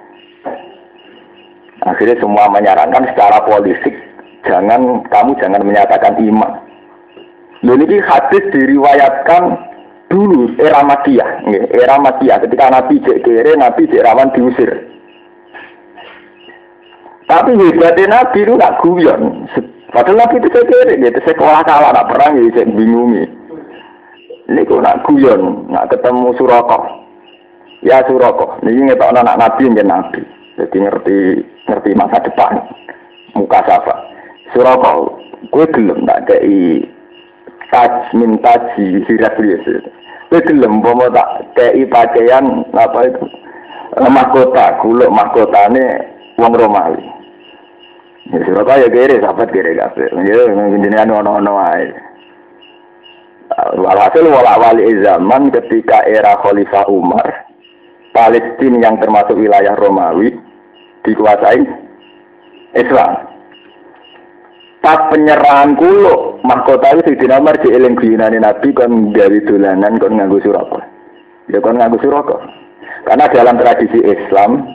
Akhirnya 1.86 2.18
semua 2.18 2.50
menyarankan 2.50 3.14
secara 3.14 3.46
politik 3.46 3.94
jangan 4.42 5.06
kamu 5.06 5.38
jangan 5.38 5.62
menyatakan 5.62 6.18
iman 6.18 6.64
Lalu 7.64 7.82
ini 7.88 7.98
hadis 8.04 8.44
diriwayatkan 8.52 9.42
dulu 10.12 10.52
era 10.60 10.84
Madiyah, 10.84 11.48
era 11.72 11.96
Madiyah 11.96 12.36
ketika 12.44 12.68
Nabi 12.68 13.00
cek 13.00 13.24
kere, 13.24 13.56
Nabi 13.56 13.88
cek 13.88 14.04
rawan 14.04 14.28
diusir. 14.36 14.68
Tapi 17.24 17.56
hebatnya 17.56 18.20
Nabi 18.20 18.44
itu 18.44 18.52
gak 18.60 18.84
guyon. 18.84 19.48
Padahal 19.88 20.20
Nabi 20.20 20.44
itu 20.44 20.48
cek 20.52 20.68
kere, 20.68 20.94
itu 21.00 21.20
sekolah 21.24 21.64
kalah, 21.64 21.96
nak 21.96 22.12
perang, 22.12 22.36
ya 22.36 22.52
cek 22.52 22.68
bingungi. 22.68 23.24
Ini 24.44 24.68
kok 24.68 24.84
nak 24.84 25.00
guyon, 25.08 25.72
nak 25.72 25.88
ketemu 25.88 26.36
Surakoh. 26.36 26.84
Ya 27.80 28.04
Surakoh, 28.04 28.60
ini 28.68 28.92
ngetok 28.92 29.08
anak 29.08 29.40
Nabi 29.40 29.72
yang 29.72 29.88
Nabi. 29.88 30.20
Jadi 30.60 30.76
ngerti 30.78 31.16
ngerti 31.66 31.90
masa 31.96 32.20
depan. 32.20 32.60
Muka 33.34 33.58
siapa? 33.66 33.94
Suroko, 34.54 35.18
gue 35.50 35.66
gelem 35.74 36.06
tak 36.06 36.30
kei 36.30 36.86
taj 37.72 38.12
minta 38.16 38.54
ji 38.74 39.00
sirat 39.06 39.36
biasa. 39.36 39.74
Gue 40.32 40.40
gelem 40.44 40.82
bomo 40.82 41.06
tak 41.12 41.54
kei 41.54 41.86
pakaian 41.86 42.66
apa 42.74 43.06
itu 43.06 43.24
eh, 44.00 44.10
mahkota, 44.10 44.80
kuluk 44.82 45.12
mahkotane 45.12 45.84
wong 46.40 46.52
Romawi. 46.56 47.00
Ya 48.32 48.40
Suroko 48.40 48.72
ya 48.72 48.88
kiri, 48.88 49.20
sahabat 49.20 49.52
kiri 49.52 49.76
kafe. 49.76 50.08
Ya 50.08 50.48
jenengan 50.80 51.12
ono-ono 51.12 51.60
ae. 51.60 51.92
Walhasil 53.76 54.24
wala 54.24 54.56
zaman 54.80 55.52
ketika 55.52 56.08
era 56.08 56.32
Khalifah 56.40 56.88
Umar, 56.88 57.44
Palestina 58.16 58.80
yang 58.80 58.96
termasuk 58.96 59.36
wilayah 59.36 59.76
Romawi 59.76 60.32
dikuasai 61.04 61.62
Islam. 62.72 63.33
Pas 64.84 65.08
penyerahan 65.08 65.80
kulo, 65.80 66.44
mahkota 66.44 66.92
itu 67.00 67.16
di 67.16 67.24
nomor 67.24 67.56
di 67.56 67.72
eling 67.72 67.96
guyunane 67.96 68.36
Nabi 68.36 68.68
kon 68.76 69.16
gawe 69.16 69.38
dolanan 69.48 69.96
kon 69.96 70.20
nganggo 70.20 70.44
suraka. 70.44 70.84
Ya 71.48 71.56
kon 71.64 71.80
nganggo 71.80 71.96
suraka. 72.04 72.36
Karena 73.08 73.24
dalam 73.32 73.56
tradisi 73.56 74.04
Islam, 74.04 74.68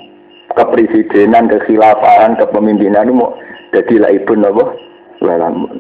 kepresidenan, 0.58 1.46
kekhilafahan, 1.46 2.42
kepemimpinan 2.42 3.06
itu 3.06 3.22
mau 3.22 3.38
jadi 3.70 4.02
lah 4.02 4.10
ibu 4.10 4.34
nopo 4.34 4.74
lalam. 5.22 5.78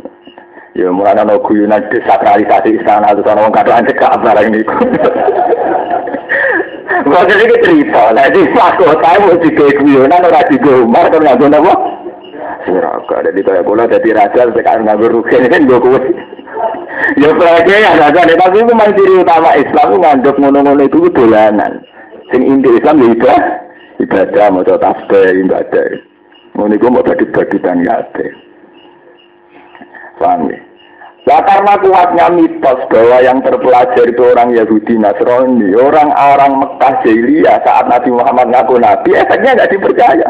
Ya 0.77 0.93
mulai 0.93 1.17
nopo 1.17 1.49
guyunan 1.49 1.89
desakralisasi 1.89 2.77
istana 2.85 3.17
atau 3.17 3.25
orang 3.25 3.49
kadang 3.49 3.81
cekak 3.89 4.13
barang 4.21 4.45
ini 4.45 4.61
cerita, 7.65 8.13
jadi 8.13 8.41
mahkota 8.53 9.09
mau 9.25 9.41
digawe 9.41 9.71
guyonan 9.81 10.21
ora 10.21 10.45
digawe 10.53 10.85
Umar 10.85 11.09
kan 11.09 11.25
nganggo 11.25 11.73
napa? 12.59 12.65
Siraka. 12.67 13.17
Jadi 13.23 13.39
kaya 13.43 13.61
kula 13.63 13.87
dadi 13.87 14.11
raja 14.11 14.51
sekarang 14.51 14.83
nganggo 14.85 15.07
rugen 15.07 15.47
kan 15.51 15.67
gue 15.67 15.79
kuwi. 15.79 16.11
Ya 17.15 17.31
pelake 17.31 17.75
ya 17.79 17.95
raja 17.95 18.21
tapi 18.27 18.59
itu 18.59 18.73
ciri 18.75 19.13
utama 19.23 19.55
Islam 19.55 19.95
nganduk 19.97 20.35
ngono-ngono 20.35 20.83
itu 20.83 21.07
dolanan. 21.15 21.79
Sing 22.29 22.45
inti 22.45 22.69
Islam 22.77 23.01
ya 23.01 23.07
ibadah, 23.15 23.41
ibadah 24.03 24.45
maca 24.51 24.75
tasbih 24.77 25.47
ibadah. 25.47 25.85
Ngono 26.53 26.73
iku 26.75 26.87
mau 26.91 27.05
bagi-bagikan 27.05 27.81
kabeh. 27.87 28.31
Paham 30.19 30.51
ya? 30.51 30.59
Ya 31.27 31.37
karena 31.45 31.77
kuatnya 31.77 32.25
mitos 32.31 32.79
bahwa 32.89 33.17
yang 33.21 33.39
terpelajar 33.45 34.05
itu 34.07 34.23
orang 34.33 34.49
Yahudi 34.55 34.97
Nasrani, 34.97 35.77
orang-orang 35.77 36.57
Mekah 36.57 36.93
Jahiliyah 37.05 37.57
saat 37.61 37.85
Nabi 37.85 38.09
Muhammad 38.09 38.49
ngaku 38.49 38.81
Nabi, 38.81 39.13
efeknya 39.13 39.55
nggak 39.55 39.71
dipercaya. 39.71 40.29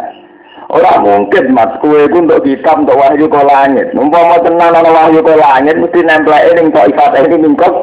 Orang 0.69 1.01
mungkin 1.01 1.49
mas 1.49 1.73
kue 1.81 2.05
itu 2.05 2.13
untuk 2.21 2.45
kitab 2.45 2.85
untuk 2.85 2.93
wahyu 2.93 3.25
ke 3.25 3.41
langit. 3.41 3.89
Numpang 3.97 4.21
mau 4.21 4.37
tenang 4.45 4.77
orang 4.77 4.93
wahyu 4.93 5.25
ke 5.25 5.33
langit 5.33 5.75
mesti 5.81 5.99
nempel 6.05 6.37
ini 6.37 6.69
kok 6.69 6.89
ifat 6.93 7.17
ini 7.25 7.41
mingkop 7.41 7.73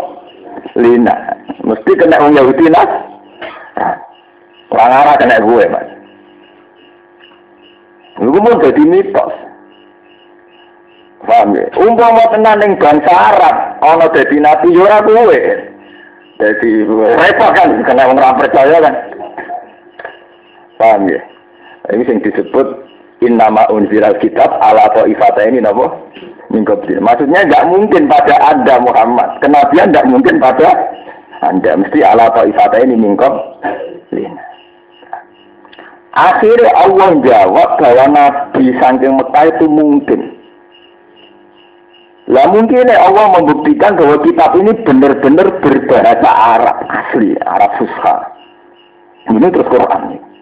lina. 0.79 1.35
Mesti 1.67 1.91
kena 1.99 2.23
orang 2.23 2.39
Yahudi 2.39 2.71
nas. 2.71 2.91
Orang 4.71 4.95
arah 5.03 5.19
kena 5.19 5.43
gue 5.43 5.65
mas. 5.67 5.89
Lu 8.23 8.39
mau 8.39 8.55
jadi 8.63 8.83
mitos. 8.87 9.35
Paham 11.27 11.59
ya? 11.59 11.67
Umpama 11.75 12.23
tenan 12.31 12.63
ning 12.63 12.79
bangsa 12.79 13.11
Arab, 13.11 13.83
ana 13.83 14.07
dadi 14.15 14.39
nabi 14.39 14.71
yo 14.71 14.87
ora 14.87 15.03
kuwe. 15.03 15.39
Repot 16.39 17.51
kan 17.51 17.83
kena 17.83 18.07
wong 18.07 18.15
ora 18.15 18.39
percaya 18.39 18.79
kan. 18.79 18.95
Paham 20.79 21.11
ya? 21.11 21.19
Ini 21.87 22.03
yang 22.03 22.19
disebut 22.19 22.67
innama 23.23 23.63
unzilal 23.71 24.19
kitab 24.19 24.59
ala 24.59 24.91
ifata 25.07 25.47
ini 25.47 25.63
napa? 25.63 25.87
Mingkoblin. 26.51 27.03
Maksudnya 27.03 27.47
nggak 27.47 27.67
mungkin 27.71 28.07
pada 28.11 28.35
Anda 28.55 28.79
Muhammad. 28.83 29.39
Kenabian 29.43 29.91
nggak 29.95 30.09
mungkin 30.11 30.43
pada 30.43 30.69
Anda. 31.47 31.79
Mesti 31.79 32.03
ala 32.03 32.31
ifata 32.33 32.83
ini 32.83 32.95
mingkoblin. 32.99 34.35
Akhirnya 36.17 36.73
Allah 36.81 37.13
jawab 37.21 37.69
bahwa 37.77 38.05
Nabi 38.09 38.73
Sangking 38.81 39.21
Mekah 39.21 39.45
itu 39.53 39.67
mungkin. 39.69 40.21
Lah 42.27 42.51
mungkin 42.51 42.91
Allah 42.91 43.39
membuktikan 43.39 43.95
bahwa 43.95 44.19
kitab 44.25 44.59
ini 44.59 44.75
benar-benar 44.83 45.63
berbahasa 45.63 46.31
Arab 46.59 46.77
asli, 46.91 47.39
Arab 47.47 47.71
Fusha. 47.79 48.17
Ini 49.31 49.47
terus 49.53 49.71
Quran. 49.71 50.03
Ya 50.19 50.36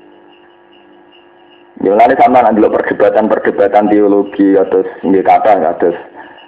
lalu 1.92 2.16
sama 2.16 2.40
nanti 2.40 2.64
perdebatan-perdebatan 2.64 3.92
teologi 3.92 4.56
atau 4.56 4.80
ini 5.04 5.20
kata 5.20 5.60
atau 5.60 5.92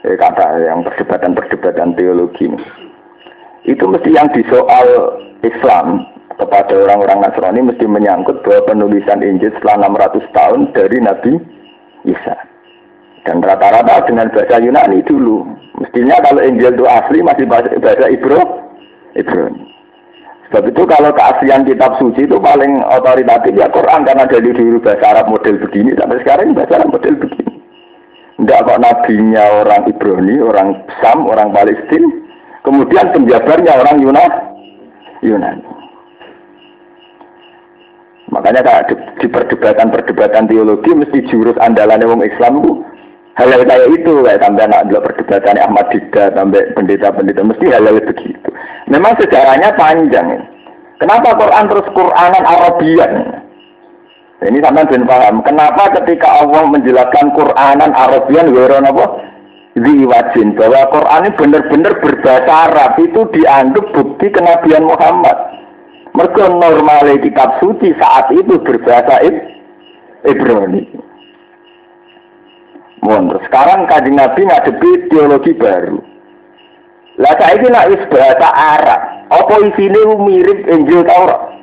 eh, 0.09 0.17
kata 0.17 0.65
yang 0.65 0.81
perdebatan-perdebatan 0.87 1.93
teologi 1.99 2.49
itu 3.67 3.85
mesti 3.85 4.11
yang 4.15 4.31
disoal 4.31 5.19
Islam 5.43 6.07
kepada 6.39 6.73
orang-orang 6.77 7.27
Nasrani 7.27 7.61
mesti 7.67 7.85
menyangkut 7.89 8.45
bahwa 8.47 8.63
penulisan 8.69 9.25
Injil 9.25 9.51
setelah 9.59 9.91
600 9.91 10.37
tahun 10.37 10.61
dari 10.77 10.99
Nabi 11.03 11.33
Isa. 12.07 12.37
Dan 13.27 13.43
rata-rata 13.43 14.07
dengan 14.07 14.31
bahasa 14.31 14.63
Yunani 14.63 15.03
dulu. 15.03 15.43
Mestinya 15.83 16.23
kalau 16.23 16.47
Injil 16.47 16.79
itu 16.79 16.87
asli 16.87 17.19
masih 17.27 17.51
bahasa 17.51 18.07
Ibro, 18.07 18.43
Ibrani. 19.19 19.76
Sebab 20.47 20.63
itu 20.71 20.83
kalau 20.87 21.11
keaslian 21.11 21.67
kitab 21.67 21.99
suci 21.99 22.23
itu 22.23 22.39
paling 22.39 22.79
otoritatif 22.87 23.51
ya 23.59 23.67
Quran 23.67 24.07
karena 24.07 24.31
dari 24.31 24.55
dulu 24.55 24.79
bahasa 24.79 25.19
Arab 25.19 25.27
model 25.35 25.59
begini 25.59 25.91
sampai 25.99 26.23
sekarang 26.23 26.55
bahasa 26.55 26.79
Arab 26.79 26.95
model 26.95 27.15
begini. 27.19 27.55
Tidak 28.37 28.63
kok 28.63 28.79
nabinya 28.79 29.45
orang 29.65 29.83
Ibrani, 29.91 30.37
orang 30.45 30.69
Sam, 31.03 31.25
orang 31.27 31.51
Palestina, 31.51 32.07
kemudian 32.63 33.11
penjabarnya 33.11 33.73
orang 33.75 33.97
Yunani. 33.99 34.39
Yunani. 35.25 35.65
Makanya 38.31 38.61
kayak 38.63 38.85
di 39.23 39.27
perdebatan-perdebatan 39.33 40.47
teologi 40.51 40.91
mesti 40.93 41.25
jurus 41.31 41.57
andalannya 41.63 42.11
wong 42.11 42.23
Islam 42.27 42.61
itu 42.61 42.73
hal-hal 43.37 43.63
kayak 43.69 43.89
itu 43.93 44.13
kayak 44.25 44.41
sampai 44.41 44.65
anak 44.65 44.89
dulu 44.89 45.01
perdebatan 45.05 45.61
Ahmad 45.61 45.87
Dida 45.93 46.25
sampai 46.33 46.73
pendeta-pendeta 46.73 47.43
mesti 47.45 47.67
hal-hal 47.69 48.01
begitu. 48.01 48.49
Memang 48.89 49.13
sejarahnya 49.21 49.77
panjang 49.77 50.27
ya. 50.33 50.41
kenapa 50.97 51.37
Quran 51.37 51.65
terus 51.69 51.89
Quranan 51.93 52.45
Arabian? 52.45 53.13
Ini 54.37 54.61
sama 54.61 54.85
ben 54.85 55.09
paham. 55.09 55.41
Kenapa 55.45 55.97
ketika 56.01 56.45
Allah 56.45 56.69
menjelaskan 56.69 57.33
Quranan 57.33 57.93
Arabian 57.93 58.53
weron 58.53 58.89
apa? 58.89 59.07
Diwajin 59.77 60.57
bahwa 60.57 60.89
Quran 60.89 61.25
ini 61.29 61.37
benar-benar 61.37 61.93
berbahasa 62.01 62.53
Arab. 62.69 62.97
Itu 63.01 63.29
dianggap 63.33 63.85
bukti 63.93 64.33
kenabian 64.33 64.89
Muhammad. 64.89 65.37
Mereka 66.17 66.49
normal 66.49 67.05
kitab 67.21 67.61
suci 67.61 67.93
saat 68.01 68.33
itu 68.33 68.57
berbahasa 68.65 69.21
Ibrani 70.25 71.06
Mohon. 73.05 73.39
Sekarang 73.45 73.85
kaji 73.85 74.11
Nabi 74.15 74.41
ngadepi 74.49 74.91
teologi 75.13 75.53
baru. 75.53 76.01
Lah 77.17 77.33
ini 77.57 77.73
nak 77.73 77.89
bahasa 78.13 78.49
Arab. 78.53 79.01
Apa 79.33 79.55
isinya 79.65 80.21
mirip 80.21 80.69
Injil 80.69 81.03
Taurat? 81.09 81.57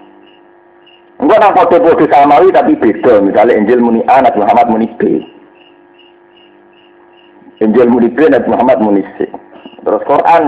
Enggak 1.22 1.40
nang 1.40 1.54
kode-kode 1.56 2.10
samawi 2.10 2.50
tapi 2.52 2.74
beda. 2.76 3.22
Misalnya 3.22 3.56
Injil 3.56 3.80
muni 3.80 4.02
A, 4.10 4.20
Nabi 4.20 4.44
Muhammad 4.44 4.68
muni 4.68 4.88
B. 4.98 5.24
Injil 7.64 7.88
muni 7.88 8.10
B, 8.12 8.28
Nabi 8.28 8.50
Muhammad 8.50 8.82
muni 8.82 9.06
C. 9.16 9.30
Terus 9.86 10.04
Quran 10.04 10.44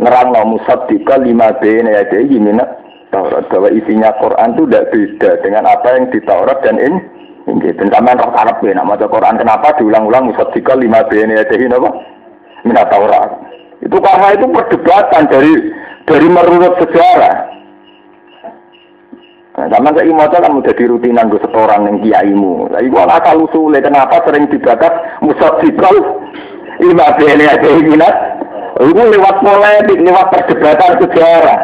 ngerang 0.00 0.28
no 0.32 0.56
musaddiqa 0.56 1.20
lima 1.20 1.52
B 1.60 1.82
ini 1.82 1.92
minat 2.40 2.78
Taurat. 3.10 3.44
Bahwa 3.50 3.68
isinya 3.74 4.14
Quran 4.22 4.54
itu 4.54 4.62
tidak 4.70 4.88
beda 4.94 5.30
dengan 5.44 5.64
apa 5.68 5.88
yang 5.98 6.04
di 6.08 6.20
Taurat 6.24 6.58
dan 6.62 6.78
ini 6.78 6.98
ini 7.44 7.76
dan 7.76 7.92
sampean 7.92 8.16
roh 8.16 8.32
Arab 8.32 8.56
ya, 8.64 8.72
nak 8.72 8.88
maca 8.88 9.04
Quran 9.04 9.36
kenapa 9.36 9.76
diulang-ulang 9.76 10.32
musaddiqal 10.32 10.80
lima 10.80 11.04
bene 11.12 11.36
adehi 11.36 11.68
napa? 11.68 11.92
Minat 12.64 12.88
Taurat. 12.88 13.30
Itu 13.84 14.00
karena 14.00 14.32
itu 14.32 14.48
perdebatan 14.48 15.28
dari 15.28 15.52
dari 16.08 16.26
merunut 16.32 16.72
sejarah. 16.80 17.52
Nah, 19.54 19.68
sama 19.70 19.92
saya 19.92 20.10
maca 20.10 20.40
kan 20.40 20.56
udah 20.56 20.72
di 20.72 20.84
rutinan 20.88 21.30
gue 21.30 21.38
setoran 21.44 21.86
yang 21.86 22.02
kiaimu. 22.02 22.74
Tapi 22.74 22.90
gua 22.90 23.06
asal 23.06 23.44
usulnya 23.44 23.84
kenapa 23.84 24.24
sering 24.24 24.48
dibakat 24.48 24.92
musaddiqal 25.20 25.94
lima 26.80 27.06
bene 27.20 27.44
adehi 27.44 27.82
minat? 27.84 28.14
Itu 28.80 28.98
lewat 28.98 29.44
polemik, 29.44 30.00
lewat 30.00 30.26
perdebatan 30.32 30.98
sejarah. 30.98 31.60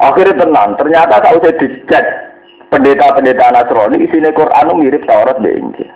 Akhirnya 0.00 0.40
tenang, 0.42 0.74
ternyata 0.80 1.22
tak 1.22 1.38
usah 1.38 1.54
dicek 1.60 2.31
pendeta-pendeta 2.72 3.52
Nasrani 3.52 4.00
isinya 4.00 4.32
Quran 4.32 4.80
mirip 4.80 5.04
Taurat 5.04 5.36
dan 5.44 5.52
Injil. 5.52 5.90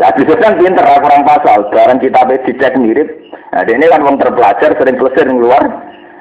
Nah, 0.00 0.10
bisa 0.16 0.32
kan 0.40 0.56
pinter, 0.56 0.82
kurang 0.82 1.22
pasal. 1.28 1.68
Sekarang 1.68 2.00
kita 2.00 2.24
dicek 2.24 2.74
mirip. 2.80 3.08
Nah, 3.52 3.62
ini 3.68 3.84
kan 3.84 4.00
orang 4.02 4.16
terpelajar, 4.18 4.72
sering 4.74 4.96
pelesir 4.96 5.28
di 5.28 5.36
luar 5.36 5.60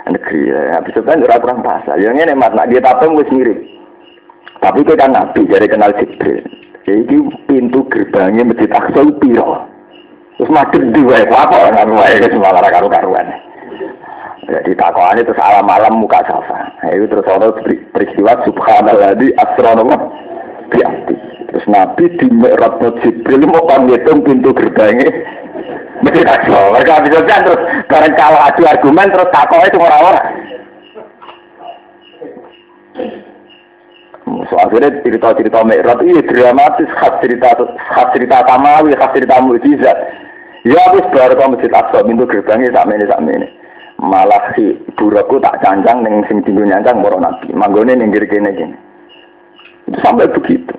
negeri. 0.05 0.51
Nah, 0.51 0.83
bisa 0.83 0.99
kan 1.01 1.23
kurang 1.23 1.63
pasal. 1.63 1.95
Yang 1.97 2.27
ini 2.27 2.33
mas, 2.35 2.53
nak 2.53 2.67
dia 2.67 2.83
tapem 2.83 3.15
wis 3.15 3.31
mirip. 3.31 3.55
Tapi 4.59 4.83
kita 4.83 4.99
kan 4.99 5.15
nabi 5.15 5.47
dari 5.47 5.67
kenal 5.71 5.95
Jibril. 5.95 6.43
Jadi 6.83 7.15
pintu 7.47 7.87
gerbangnya 7.87 8.43
masjid 8.43 8.67
Aqsa 8.67 9.01
piro. 9.23 9.63
Terus 10.35 10.51
madem 10.51 10.91
dua 10.95 11.23
apa 11.27 11.71
kan 11.71 11.87
wae 11.95 12.19
malah 12.39 12.71
karu-karuan. 12.71 13.27
Jadi 14.49 14.73
takwaan 14.73 15.21
itu 15.21 15.29
salah 15.37 15.61
malam 15.61 16.01
muka 16.01 16.25
safa. 16.25 16.73
Nah, 16.81 16.89
itu 16.89 17.05
terus 17.05 17.29
orang 17.29 17.53
peristiwa 17.93 18.33
subhanallah 18.49 19.13
di 19.21 19.29
astronomi 19.37 19.93
biati. 20.73 21.15
Terus 21.53 21.65
Nabi 21.69 22.09
di 22.17 22.27
Mi'raj 22.33 22.81
Jibril 23.05 23.45
mau 23.45 23.65
panggitung 23.69 24.25
pintu 24.25 24.49
gerbangnya 24.53 25.09
Masjid 26.01 26.25
Aqsa. 26.25 26.57
Mereka 26.73 26.93
bisa 27.05 27.19
terus 27.25 27.61
bareng 27.89 28.15
kalah 28.17 28.49
adu 28.49 28.61
argumen 28.65 29.13
terus 29.13 29.29
takwa 29.29 29.65
itu 29.69 29.77
orang-orang. 29.77 30.27
So, 34.49 34.55
akhirnya 34.57 34.97
cerita-cerita 35.05 35.61
Mi'raj 35.61 36.01
iya 36.05 36.21
dramatis 36.25 36.89
khas 36.97 37.21
cerita 37.21 37.53
khas 37.93 38.07
cerita 38.17 38.45
Tamawi, 38.49 38.97
khas 38.97 39.13
cerita 39.13 39.41
mujizat. 39.45 39.97
Ya 40.65 40.79
habis 40.89 41.05
baru 41.13 41.37
ke 41.37 41.45
Masjid 41.53 41.71
Aqsa 41.73 42.01
pintu 42.01 42.25
gerbangnya 42.25 42.73
tak 42.73 42.89
ini 42.89 43.05
tak 43.05 43.21
ini. 43.21 43.49
Malah 43.99 44.55
si 44.55 44.79
buraku 44.95 45.43
tak 45.43 45.59
cancang 45.59 46.07
neng 46.07 46.23
sing 46.31 46.39
tinggu 46.47 46.63
nyancang 46.63 47.03
moro 47.03 47.19
nabi. 47.19 47.51
Manggone 47.51 47.99
ning 47.99 48.15
kene 48.15 48.55
gini. 48.55 48.77
Itu 49.91 49.99
sampai 49.99 50.31
begitu. 50.31 50.71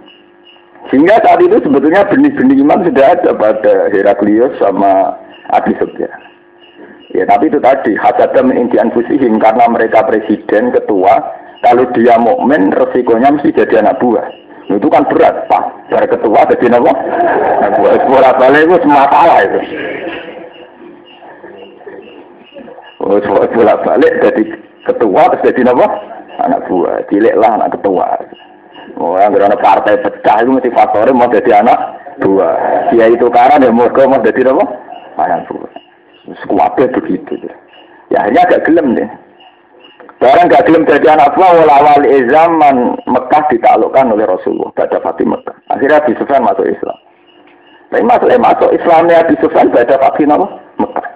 Sehingga 0.89 1.21
saat 1.21 1.45
itu 1.45 1.61
sebetulnya 1.61 2.09
benih-benih 2.09 2.65
iman 2.65 2.81
sudah 2.83 3.07
ada 3.13 3.31
pada 3.37 3.93
Heraklius 3.93 4.57
sama 4.57 5.15
Abi 5.53 5.77
Sufyan. 5.77 6.11
Ya 7.13 7.29
tapi 7.29 7.53
itu 7.53 7.61
tadi 7.61 7.93
hasadam 7.99 8.55
intian 8.55 8.89
fusihim 8.95 9.37
karena 9.43 9.67
mereka 9.69 10.07
presiden 10.07 10.73
ketua 10.73 11.21
kalau 11.61 11.85
dia 11.93 12.17
mukmin 12.17 12.73
resikonya 12.73 13.37
mesti 13.37 13.53
jadi 13.53 13.85
anak 13.85 14.01
buah. 14.01 14.25
Itu 14.71 14.87
kan 14.87 15.03
berat, 15.11 15.51
Pak. 15.51 15.91
Dari 15.91 16.07
ketua 16.07 16.47
jadi 16.47 16.79
apa? 16.79 16.93
Anak 17.61 17.73
buah. 17.77 17.93
Bola 18.07 18.31
balik 18.39 18.71
itu 18.71 18.87
masalah 18.87 19.39
itu. 19.43 19.61
Oh, 23.01 23.17
bola 23.17 23.81
balik 23.81 24.13
jadi 24.21 24.43
ketua 24.85 25.23
terus 25.33 25.45
jadi 25.49 25.73
apa? 25.73 25.89
Anak 26.45 26.69
buah. 26.69 27.01
Cilik 27.09 27.33
lah 27.33 27.57
anak 27.57 27.81
ketua. 27.81 28.07
Oh, 29.01 29.17
yang 29.17 29.33
berada 29.33 29.57
partai 29.57 29.97
pecah 30.05 30.37
itu 30.45 30.53
mesti 30.53 30.69
faktornya 30.69 31.17
mau 31.17 31.33
jadi 31.33 31.65
anak 31.65 31.79
buah. 32.21 32.93
Dia 32.93 33.09
itu 33.09 33.25
karena 33.33 33.57
dia 33.57 33.73
mau 33.73 33.89
mau 33.89 34.21
jadi 34.21 34.53
apa? 34.53 34.65
Anak 35.17 35.49
buah. 35.49 35.73
Sekuatnya 36.45 36.93
begitu. 36.93 37.49
Ya 38.13 38.29
akhirnya 38.29 38.45
agak 38.45 38.69
gelem 38.69 38.93
deh. 38.93 39.09
Barang 40.21 40.53
gak 40.53 40.69
gelem 40.69 40.85
jadi 40.85 41.17
anak 41.17 41.33
buah 41.33 41.65
awal 41.65 42.05
zaman 42.05 43.01
Mekah 43.09 43.43
ditaklukkan 43.49 44.13
oleh 44.13 44.29
Rasulullah 44.29 44.69
pada 44.77 45.01
Fatih 45.01 45.25
Mekah. 45.25 45.57
Akhirnya 45.73 46.05
Abi 46.05 46.13
Sufyan 46.21 46.45
masuk 46.45 46.69
Islam. 46.69 46.99
Tapi 47.89 48.05
masalah 48.05 48.37
masuk 48.37 48.71
Islamnya 48.77 49.25
Abi 49.25 49.35
Sufyan 49.41 49.73
pada 49.73 49.97
Fatih 49.97 50.29
Mekah. 50.29 51.10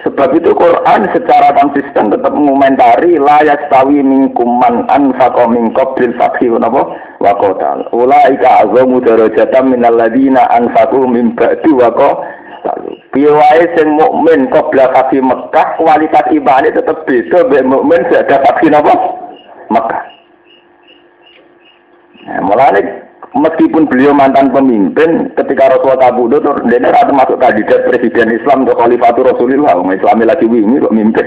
Sebab 0.00 0.32
itu 0.32 0.56
Quran 0.56 1.04
secara 1.12 1.52
konsisten 1.60 2.08
tetap 2.08 2.32
mengomentari 2.32 3.20
layak 3.20 3.68
tawi 3.68 4.00
mingkuman 4.00 4.88
anfaqa 4.88 5.44
min 5.44 5.76
qablil 5.76 6.16
fathi 6.16 6.48
napa? 6.48 6.88
Wa 7.20 7.36
qatal. 7.36 7.84
Ulaika 7.92 8.64
azamu 8.64 9.04
darajatan 9.04 9.76
minal 9.76 10.00
ladina 10.00 10.48
anfaqu 10.56 11.04
min 11.04 11.36
ba'di 11.36 11.68
wa 11.76 11.92
lalu 12.60 12.92
piye 13.12 13.64
sing 13.76 13.92
mukmin 13.96 14.48
qabla 14.48 14.88
fathi 14.96 15.20
Mekah 15.20 15.76
kualitas 15.76 16.28
ibadah 16.32 16.72
tetap 16.72 17.04
beda 17.04 17.44
mbek 17.44 17.68
mukmin 17.68 18.00
ada 18.08 18.40
fathi 18.40 18.72
napa? 18.72 18.94
Mekah. 19.68 20.02
Nah, 22.24 22.40
mulai 22.40 23.09
meskipun 23.34 23.86
beliau 23.86 24.10
mantan 24.10 24.50
pemimpin 24.50 25.30
ketika 25.38 25.70
Rasulullah 25.70 26.10
kabudut 26.10 26.42
dia 26.66 26.82
rata 26.82 27.12
masuk 27.14 27.38
kandidat 27.38 27.86
presiden 27.86 28.34
Islam 28.34 28.66
untuk 28.66 28.78
khalifatul 28.78 29.30
Rasulullah 29.30 29.78
Islam 29.78 30.26
lagi 30.26 30.46
wingi 30.50 30.82
kok 30.82 30.94
mimpin. 30.94 31.26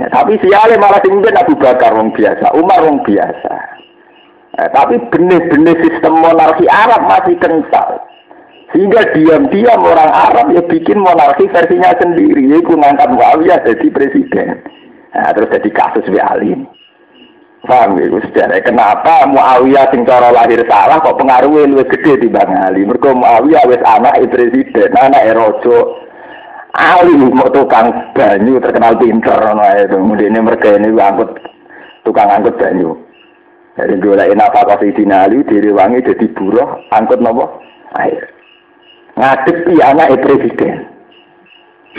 Ya, 0.00 0.08
tapi 0.08 0.40
siale 0.40 0.80
malah 0.80 1.04
mimpin 1.04 1.36
Abu 1.36 1.54
Bakar 1.60 1.92
wong 1.92 2.16
biasa. 2.16 2.56
Umar 2.56 2.80
wong 2.80 3.04
biasa. 3.04 3.54
Ya, 4.56 4.66
tapi 4.72 4.98
benih-benih 5.12 5.76
sistem 5.84 6.16
monarki 6.18 6.64
Arab 6.66 7.06
masih 7.06 7.36
kental. 7.38 8.02
Sehingga 8.72 9.04
diam-diam 9.12 9.84
orang 9.84 10.10
Arab 10.10 10.46
ya 10.56 10.64
bikin 10.64 10.96
monarki 10.96 11.44
versinya 11.52 11.92
sendiri, 12.00 12.56
yaitu 12.56 12.72
ngangkat 12.72 13.12
Muawiyah 13.12 13.60
jadi 13.68 13.86
presiden. 13.92 14.64
Nah, 15.12 15.28
terus 15.36 15.52
jadi 15.52 15.70
kasus 15.76 16.08
W 16.08 16.16
Ali. 16.16 16.56
Paham 17.62 17.94
ya, 17.94 18.10
sejarah. 18.26 18.58
Kenapa 18.66 19.22
Muawiyah 19.30 19.86
sing 19.94 20.02
cara 20.02 20.34
lahir 20.34 20.66
salah 20.66 20.98
kok 20.98 21.14
pengaruhnya 21.14 21.70
lebih 21.70 21.94
gede 21.94 22.26
di 22.26 22.28
Bang 22.28 22.50
Ali? 22.50 22.82
Mereka 22.82 23.14
Muawiyah 23.14 23.62
wes 23.70 23.82
anak 23.86 24.18
presiden, 24.34 24.90
anak 24.98 25.30
erojo. 25.30 26.02
Ali 26.74 27.14
mau 27.14 27.52
tukang 27.52 27.92
banyu 28.16 28.58
terkenal 28.58 28.98
pinter, 28.98 29.36
nah 29.36 29.76
itu. 29.78 29.94
Kemudian 29.94 30.40
mereka 30.40 30.74
ini 30.74 30.90
angkut 30.96 31.38
tukang 32.02 32.32
angkut 32.32 32.58
banyu. 32.58 32.98
Gue 33.78 34.16
lagi 34.18 34.34
nafas 34.34 34.80
di 34.82 35.04
Ali 35.12 35.44
diriwangi 35.46 36.04
jadi 36.04 36.26
buruh 36.34 36.82
angkut 36.92 37.20
nopo 37.20 37.60
air 37.96 38.32
ngadepi 39.16 39.74
anak 39.80 40.16
presiden. 40.24 40.88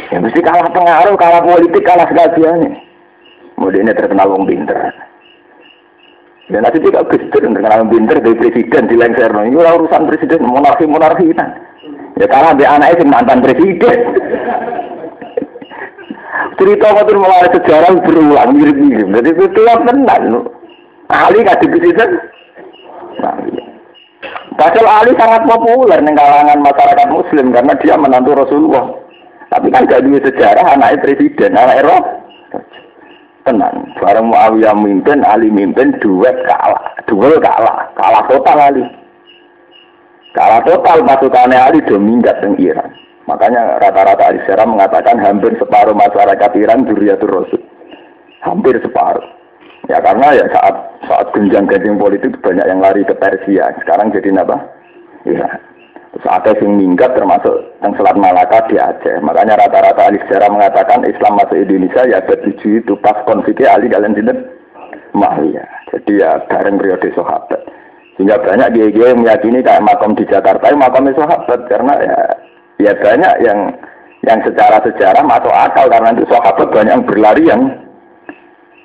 Ya 0.10 0.18
mesti 0.18 0.42
kalah 0.42 0.74
pengaruh, 0.74 1.14
kalah 1.14 1.46
politik, 1.46 1.86
kalah 1.86 2.10
segalanya. 2.10 2.74
Kemudian 3.54 3.94
terkenal 3.94 4.34
wong 4.34 4.50
pinter. 4.50 4.90
Dan 6.52 6.68
nanti 6.68 6.84
juga 6.84 7.08
Gus 7.08 7.24
terkenal 7.32 7.88
wong 7.88 7.92
pinter 7.92 8.20
dari 8.20 8.36
presiden 8.36 8.92
di 8.92 9.00
lengser. 9.00 9.32
Ini 9.32 9.56
urusan 9.56 10.08
presiden 10.12 10.44
monarki 10.44 10.84
monarki 10.84 11.32
kan. 11.32 11.56
Ya 12.20 12.28
karena 12.28 12.52
dia 12.60 12.68
anaknya 12.76 13.00
sih 13.00 13.08
mantan 13.08 13.40
presiden. 13.40 13.98
Cerita 16.60 16.88
waktu 16.94 17.16
mulai 17.16 17.50
sejarah 17.50 17.96
berulang 18.04 18.60
mirip-mirip. 18.60 19.08
Jadi 19.08 19.30
itu 19.34 19.46
tenang. 19.56 20.24
Ahli 21.10 21.42
nggak 21.42 21.60
di 21.64 21.68
presiden. 21.72 22.10
Nah, 23.24 23.40
iya. 23.48 23.64
Ali 24.84 25.16
sangat 25.18 25.42
populer 25.50 26.00
di 26.04 26.14
kalangan 26.14 26.60
masyarakat 26.62 27.08
Muslim 27.10 27.56
karena 27.56 27.74
dia 27.82 27.96
menantu 27.98 28.38
Rasulullah. 28.38 28.86
Tapi 29.50 29.70
kan 29.70 29.86
gak 29.86 30.02
dua 30.02 30.18
sejarah 30.18 30.66
anaknya 30.66 31.02
presiden, 31.06 31.54
anak 31.54 31.86
Eropa. 31.86 32.23
Tenang, 33.44 33.92
bareng 34.00 34.32
Muawiyah 34.32 34.72
mimpin, 34.72 35.20
Ali 35.28 35.52
mimpin, 35.52 35.92
duet 36.00 36.48
kalah, 36.48 36.96
duel 37.04 37.36
kalah, 37.44 37.92
kalah 37.92 38.24
total 38.32 38.72
Ali. 38.72 38.84
Kalah 40.32 40.64
total 40.64 41.04
pasukannya 41.04 41.60
Ali 41.60 41.84
do 41.84 42.00
minggat 42.00 42.40
di 42.40 42.72
Iran. 42.72 42.90
Makanya 43.28 43.84
rata-rata 43.84 44.32
Ali 44.32 44.40
Seram 44.48 44.76
mengatakan 44.76 45.20
hampir 45.20 45.54
separuh 45.60 45.92
masyarakat 45.92 46.52
Iran 46.56 46.88
duriatur 46.88 47.44
Rasul. 47.44 47.62
Hampir 48.48 48.80
separuh. 48.80 49.24
Ya 49.92 50.00
karena 50.00 50.32
ya 50.32 50.48
saat 50.48 50.76
saat 51.04 51.28
genjang-genjing 51.36 52.00
politik 52.00 52.40
banyak 52.40 52.64
yang 52.64 52.80
lari 52.80 53.04
ke 53.04 53.12
Persia. 53.16 53.76
Sekarang 53.84 54.16
jadi 54.16 54.32
apa? 54.40 54.58
Ya. 55.28 55.48
Terus 56.14 56.30
ada 56.30 56.54
yang 56.62 56.78
minggat 56.78 57.18
termasuk 57.18 57.74
yang 57.82 57.98
Selat 57.98 58.14
Malaka 58.14 58.70
di 58.70 58.78
Aceh. 58.78 59.18
Makanya 59.26 59.58
rata-rata 59.58 60.14
ahli 60.14 60.22
sejarah 60.22 60.46
mengatakan 60.54 61.02
Islam 61.10 61.42
masuk 61.42 61.58
Indonesia 61.58 62.06
ya 62.06 62.22
abad 62.22 62.38
itu 62.46 62.94
pas 63.02 63.18
konfliknya 63.26 63.74
ahli 63.74 63.90
kalian 63.90 64.14
tidak 64.14 64.38
ya. 65.50 65.66
Jadi 65.90 66.22
ya 66.22 66.38
bareng 66.46 66.78
periode 66.78 67.10
sahabat. 67.18 67.62
Sehingga 68.14 68.38
banyak 68.46 68.78
dia, 68.78 68.88
dia 68.94 69.10
meyakini 69.18 69.66
kayak 69.66 69.82
makam 69.82 70.14
di 70.14 70.22
Jakarta 70.30 70.70
itu 70.70 70.78
makamnya 70.78 71.18
sahabat 71.18 71.60
karena 71.66 71.94
ya 71.98 72.18
ya 72.78 72.94
banyak 72.94 73.34
yang 73.42 73.60
yang 74.22 74.40
secara 74.46 74.78
sejarah 74.86 75.24
masuk 75.26 75.50
akal 75.50 75.90
karena 75.90 76.14
itu 76.14 76.30
sahabat 76.30 76.68
banyak 76.70 76.94
yang 76.94 77.08
berlarian 77.10 77.62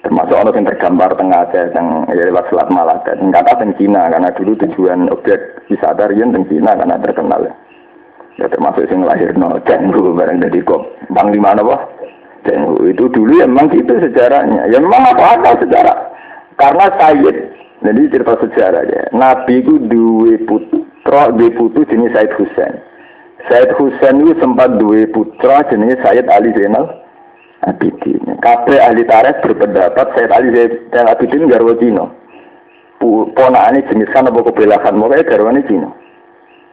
termasuk 0.01 0.33
orang 0.33 0.57
yang 0.57 0.69
tergambar 0.73 1.11
tengah 1.12 1.45
Aceh 1.45 1.64
yang 1.77 1.88
ya, 2.09 2.25
lewat 2.33 2.49
Selat 2.49 2.69
Malaka 2.73 3.12
yang 3.21 3.29
kata 3.29 3.69
Cina 3.77 4.09
karena 4.09 4.33
dulu 4.33 4.57
tujuan 4.64 5.12
objek 5.12 5.58
wisata 5.68 6.09
rian 6.09 6.33
teng 6.33 6.48
Cina 6.48 6.74
karena 6.74 6.96
terkenal 7.00 7.40
ya, 7.44 7.54
ya 8.40 8.46
termasuk 8.48 8.88
yang 8.88 9.04
lahir 9.04 9.33
no 9.37 9.61
Cenggu 9.68 10.16
bareng 10.16 10.40
dari 10.40 10.64
kok 10.64 10.83
bang 11.12 11.28
di 11.33 11.40
mana 11.40 11.61
boh 11.61 11.81
Cenggu 12.44 12.88
itu 12.88 13.09
dulu 13.12 13.38
ya 13.38 13.46
memang 13.46 13.68
gitu 13.72 13.92
sejarahnya. 14.00 14.72
Ya 14.72 14.78
memang 14.81 15.12
apa 15.12 15.37
akal 15.37 15.54
sejarah. 15.62 15.98
Karena 16.59 16.87
Sayyid 16.98 17.37
jadi 17.87 18.02
cerita 18.11 18.35
sejarah 18.42 18.83
ya 18.90 19.02
Nabi 19.14 19.62
itu 19.62 19.78
dua 19.87 20.35
putra 20.50 21.31
dua 21.31 21.50
putu 21.54 21.87
jenis 21.87 22.11
Said 22.11 22.35
Husain 22.35 22.83
Said 23.46 23.70
Husain 23.78 24.18
itu 24.26 24.35
sempat 24.42 24.74
dua 24.83 25.07
putra 25.14 25.62
jenis 25.70 25.94
Sayyid 26.02 26.26
Ali 26.26 26.50
Zainal 26.59 26.90
Abidin. 27.62 28.38
Kabeh 28.42 28.78
ahli 28.78 29.02
tarikh 29.07 29.38
berpendapat 29.42 30.07
Said 30.18 30.31
Ali 30.35 30.50
Zainal 30.50 31.14
Abidin 31.14 31.46
garwa 31.46 31.74
Cina. 31.78 32.11
Ponakane 32.99 33.87
jenis 33.87 34.11
kan 34.11 34.27
apa 34.27 34.43
kebelakan 34.43 34.99
mulai 34.99 35.23
garwane 35.23 35.63
Cina. 35.71 35.87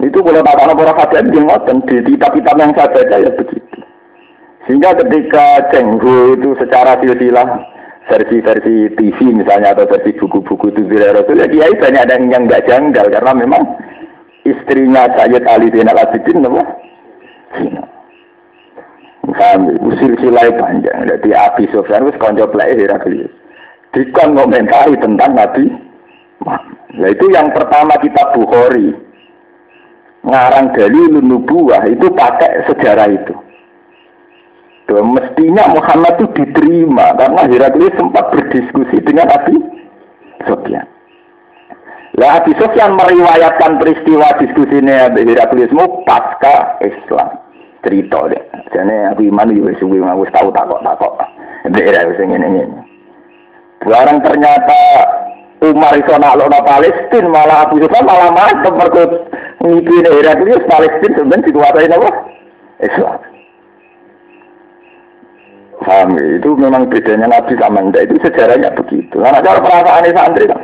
Itu 0.01 0.25
kalau 0.25 0.41
tak 0.41 0.57
tahu 0.57 0.73
para 0.75 0.93
hadiah 0.97 1.23
di 1.23 1.39
ngoten 1.39 1.77
di 1.85 1.95
kitab-kitab 2.03 2.55
yang 2.57 2.71
saya 2.73 2.89
baca 2.91 3.15
ya 3.21 3.31
begitu. 3.31 3.79
Sehingga 4.65 4.97
ketika 4.97 5.69
Cenggu 5.69 6.35
itu 6.35 6.57
secara 6.57 6.97
silsilah 6.97 7.61
versi-versi 8.09 8.89
TV 8.97 9.17
misalnya 9.33 9.77
atau 9.77 9.85
versi 9.85 10.17
buku-buku 10.17 10.73
itu 10.73 10.81
bila 10.85 11.13
Rasul 11.13 11.41
ya 11.41 11.47
kiai 11.49 11.73
banyak 11.77 12.01
ada 12.05 12.17
yang 12.17 12.49
nggak 12.49 12.65
janggal 12.65 13.05
karena 13.09 13.31
memang 13.33 13.63
istrinya 14.45 15.09
Sayyid 15.17 15.45
Ali 15.45 15.69
bin 15.69 15.89
Al 15.89 16.01
Abidin 16.01 16.45
apa? 16.45 16.63
Cina. 17.53 17.83
Kami 19.25 19.73
usil 19.81 20.13
silai 20.21 20.53
panjang. 20.53 21.09
Jadi 21.09 21.29
Abi 21.33 21.65
Sofyan 21.73 22.09
itu 22.09 22.17
konco 22.21 22.45
play 22.49 22.77
Heraklius. 22.77 23.33
Dikon 23.95 24.37
komentari 24.37 24.95
tentang 25.01 25.33
Nabi 25.33 25.65
Nah 26.95 27.09
itu 27.11 27.25
yang 27.31 27.51
pertama 27.51 27.95
kita 27.99 28.35
Bukhari. 28.35 28.95
Ngarang 30.25 30.73
dari 30.73 31.01
Nubuah 31.21 31.85
itu 31.85 32.09
pakai 32.09 32.65
sejarah 32.65 33.13
itu. 33.13 33.35
Tuh, 34.85 35.01
mestinya 35.01 35.65
Muhammad 35.73 36.21
itu 36.21 36.25
diterima 36.37 37.17
karena 37.17 37.41
Heraklius 37.49 37.97
sempat 37.97 38.29
berdiskusi 38.29 39.01
dengan 39.01 39.33
Abi 39.33 39.57
Sofyan. 40.45 40.85
Lah 42.21 42.41
Abi 42.41 42.53
Sofyan 42.57 42.93
meriwayatkan 42.93 43.81
peristiwa 43.81 44.37
diskusinya 44.37 45.09
Heraklius 45.09 45.73
mau 45.73 46.05
pasca 46.05 46.77
Islam. 46.85 47.41
Cerita 47.81 48.29
deh. 48.29 48.43
Jadi 48.73 49.13
aku 49.13 49.29
iman 49.29 49.53
juga 49.53 49.77
suwi 49.77 50.01
aku 50.01 50.25
tahu 50.33 50.49
takok 50.53 50.81
takok. 50.81 51.13
Daerah 51.69 52.05
wis 52.09 52.21
ngene 52.21 52.47
ini. 52.49 52.81
Barang 53.85 54.21
ternyata 54.25 54.81
Umar 55.63 55.95
iso 55.95 56.15
naklokno 56.19 56.59
Palestina 56.67 57.31
malah 57.31 57.63
Abu 57.63 57.79
Sufyan 57.79 58.03
malah 58.03 58.29
mantep 58.35 58.73
mergo 58.75 59.03
ngipine 59.63 60.09
Heraklius 60.11 60.67
Palestina 60.67 61.15
sebenarnya 61.15 61.47
dikuasai 61.47 61.95
apa? 61.95 62.09
Islam. 62.83 63.19
Paham 65.85 66.17
ya? 66.17 66.41
Itu 66.41 66.59
memang 66.59 66.91
bedanya 66.91 67.29
Nabi 67.29 67.55
sama 67.55 67.79
Anda. 67.79 68.03
Itu 68.03 68.19
sejarahnya 68.19 68.73
begitu. 68.73 69.15
Karena 69.21 69.39
cara 69.39 69.59
perasaan 69.61 70.11
santri 70.11 70.49
kan, 70.49 70.59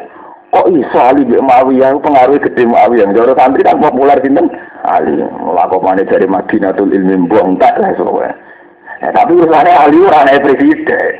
kok 0.49 0.67
iso 0.73 0.99
Ali 0.99 1.23
bin 1.23 1.45
Muawiyah 1.45 1.95
pengaruh 2.01 2.41
gede 2.41 2.63
Muawiyah. 2.65 3.11
Cara 3.13 3.33
santri 3.37 3.61
kan 3.61 3.79
populer 3.79 4.17
sinten 4.19 4.49
Ali. 4.87 5.21
Melakukan 5.21 6.03
dari 6.03 6.27
Madinatul 6.27 6.91
Ilmi 6.91 7.29
buang 7.29 7.55
tak 7.61 7.79
lah 7.79 7.93
soalnya. 7.95 8.33
Ya, 9.01 9.09
tapi 9.13 9.37
urusannya 9.37 9.71
Ali 9.71 9.97
orang 10.01 10.41
presiden. 10.41 11.13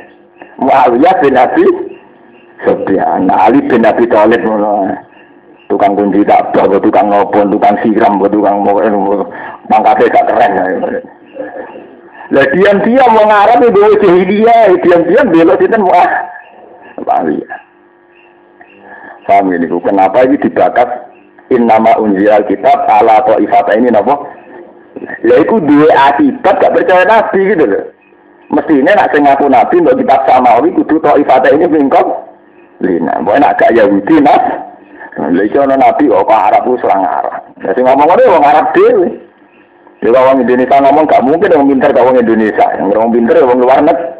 Muawiyah 0.58 1.14
bin 1.22 1.34
Nabi 1.38 1.64
Sofyan. 2.62 3.30
Ali 3.30 3.62
bin 3.66 3.82
Nabi 3.82 4.06
Thalib 4.06 4.42
tukang 5.72 5.96
kunci 5.96 6.20
tak 6.28 6.52
tukang 6.52 7.08
ngopon, 7.08 7.48
tukang 7.48 7.80
siram, 7.80 8.20
tukang 8.20 8.60
mau 8.60 8.76
pangkatnya 9.72 10.12
gak 10.12 10.26
keren. 10.28 10.52
Lah 12.32 12.46
diam-diam 12.52 13.08
mau 13.12 13.24
ngarap 13.24 13.60
itu 13.64 14.04
jahiliyah, 14.04 14.72
diam-diam 14.84 15.32
belok 15.32 15.60
itu 15.64 15.76
mau 15.80 15.96
ah. 15.96 16.10
Bali. 17.02 17.40
Paham 19.26 19.54
ini, 19.54 19.66
kenapa 19.66 20.22
ini 20.26 20.38
dibakas 20.38 21.08
in 21.50 21.66
nama 21.66 21.98
unzil 21.98 22.42
kitab 22.46 22.84
ala 22.86 23.22
atau 23.22 23.38
ifata 23.40 23.74
ini 23.74 23.90
napa? 23.90 24.18
Ya 25.24 25.40
itu 25.40 25.56
dua 25.62 25.88
akibat 26.10 26.62
gak 26.62 26.74
percaya 26.74 27.04
nabi 27.06 27.48
gitu 27.48 27.64
loh. 27.64 27.84
Mestinya 28.52 28.92
nak 28.92 29.10
sing 29.10 29.24
ngaku 29.24 29.46
nabi 29.48 29.80
untuk 29.80 29.98
kitab 30.04 30.20
samawi 30.28 30.74
kudu 30.74 31.00
to 31.00 31.10
ifata 31.22 31.48
ini 31.54 31.66
bingkong. 31.70 32.31
Lina, 32.82 33.22
boleh 33.22 33.38
nak 33.38 33.56
gak 33.62 33.72
Yahudi 33.78 34.18
nas. 34.18 34.42
Lha 35.22 35.42
iso 35.46 35.62
nabi 35.62 36.10
kok 36.10 36.26
Arab 36.28 36.66
ku 36.66 36.74
selang 36.82 37.06
Arab. 37.06 37.46
Ya 37.62 37.70
sing 37.78 37.86
ngomong 37.86 38.10
ngono 38.10 38.32
wong 38.32 38.44
Arab 38.44 38.66
dhewe. 38.74 39.08
Ya 40.02 40.10
orang 40.18 40.42
Indonesia 40.42 40.82
ngomong 40.82 41.06
gak 41.06 41.22
mungkin 41.22 41.52
orang 41.54 41.70
pinter 41.70 41.90
gak 41.94 42.02
orang 42.02 42.22
Indonesia. 42.26 42.66
Yang 42.74 42.98
orang 42.98 43.12
pinter 43.14 43.34
orang 43.38 43.62
luar 43.62 43.80
negeri. 43.86 44.10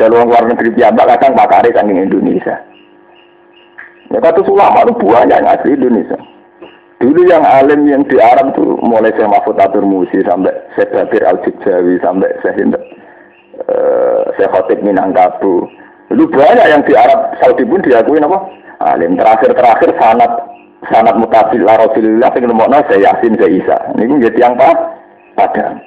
Kalau 0.00 0.14
orang 0.18 0.28
luar 0.32 0.44
negeri 0.48 0.68
biamba 0.72 1.02
kadang 1.04 1.36
pakari 1.36 1.70
kan 1.76 1.90
Indonesia. 1.90 2.56
Ya 4.08 4.18
kata 4.24 4.40
ulama 4.48 4.88
itu 4.88 5.04
banyak 5.04 5.36
yang 5.36 5.52
asli 5.52 5.76
Indonesia. 5.76 6.16
Dulu 6.98 7.20
yang 7.30 7.46
alim 7.46 7.86
yang 7.86 8.02
di 8.10 8.18
Arab 8.18 8.58
tuh 8.58 8.74
mulai 8.82 9.14
saya 9.14 9.30
Mahfud 9.30 9.54
Atur 9.60 9.86
Musi 9.86 10.18
sampai 10.26 10.50
saya 10.74 10.90
Badir 10.90 11.22
Al 11.22 11.38
Jawi 11.46 11.94
sampai 12.02 12.26
saya 12.42 12.58
uh, 13.70 14.22
saya 14.34 14.48
Khotib 14.50 14.82
Minangkabau. 14.82 15.70
Dulu 16.08 16.24
banyak 16.32 16.66
yang 16.72 16.82
di 16.88 16.96
Arab 16.96 17.36
Saudi 17.40 17.68
pun 17.68 17.84
diakui 17.84 18.20
apa? 18.20 18.38
Alim 18.78 19.18
terakhir-terakhir 19.18 19.92
sanat 20.00 20.32
sanat 20.88 21.14
mutabil 21.20 21.60
la 21.60 21.76
Rasulillah 21.76 22.30
sing 22.32 22.48
nemokno 22.48 22.80
saya 22.88 23.12
Yasin 23.12 23.36
saya 23.36 23.50
Isa. 23.52 23.76
Niku 23.98 24.16
nggih 24.16 24.32
tiyang 24.32 24.56
apa? 24.56 24.70
Padang. 25.36 25.82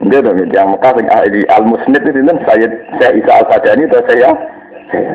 Nggih 0.00 0.24
to 0.24 0.30
nggih 0.32 0.48
tiyang 0.48 0.68
Mekah 0.72 0.96
ahli 1.12 1.44
al 1.52 1.64
musnid 1.68 2.00
itu 2.00 2.16
sinten 2.16 2.38
saya 2.48 2.66
saya 2.96 3.12
Isa 3.18 3.32
al 3.36 3.44
Padani 3.50 3.84
atau 3.90 4.02
saya 4.08 4.28
saya 4.88 5.14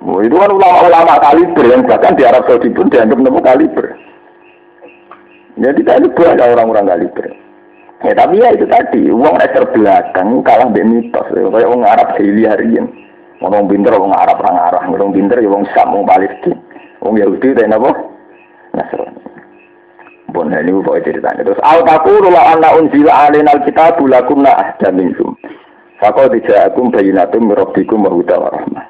Oh, 0.00 0.24
itu 0.24 0.32
kan 0.32 0.48
ulama-ulama 0.48 1.20
kaliber 1.20 1.64
yang 1.68 1.84
bahkan 1.84 2.16
di 2.16 2.24
Arab 2.24 2.48
Saudi 2.48 2.72
pun 2.72 2.88
dianggap 2.88 3.20
nemu 3.20 3.40
kaliber. 3.44 3.84
Jadi 5.60 5.84
kita 5.84 6.00
itu 6.00 6.08
banyak 6.16 6.46
orang-orang 6.56 6.88
kaliber. 6.88 7.28
Ya 8.00 8.16
tapi 8.16 8.40
ya 8.40 8.48
itu 8.56 8.64
tadi, 8.64 9.12
uang 9.12 9.36
ekster 9.44 9.68
belakang 9.76 10.40
kalah 10.40 10.72
dari 10.72 10.88
mitos. 10.88 11.28
Kayak 11.28 11.68
orang 11.68 11.84
Arab 11.84 12.08
hari 12.16 12.48
harian. 12.48 12.86
Orang 13.40 13.68
pinter, 13.68 13.92
orang 13.92 14.16
Arab, 14.16 14.40
orang 14.40 14.58
Arab. 14.72 14.82
Orang 14.88 15.12
pinter, 15.12 15.36
ya 15.40 15.48
orang 15.48 15.68
Sam, 15.76 15.92
orang 15.92 16.08
Palestina. 16.08 16.56
Wong 17.00 17.16
Yahudi 17.16 17.56
dan 17.56 17.76
apa? 17.76 17.90
Nasrani. 18.76 19.20
Bon 20.30 20.46
ini 20.46 20.70
kok 20.70 21.02
ceritanya. 21.02 21.42
Terus 21.42 21.60
al 21.66 21.82
taqulu 21.82 22.30
la 22.30 22.54
anna 22.54 22.78
unzila 22.78 23.26
alaina 23.26 23.50
alkitab 23.50 23.98
lakunna 23.98 24.52
ahda 24.54 24.94
minkum. 24.94 25.34
Faqad 25.98 26.32
ja'akum 26.46 26.94
bayyinatun 26.94 27.50
min 27.50 27.58
rabbikum 27.58 28.06
wa 28.06 28.14
rahmah. 28.14 28.84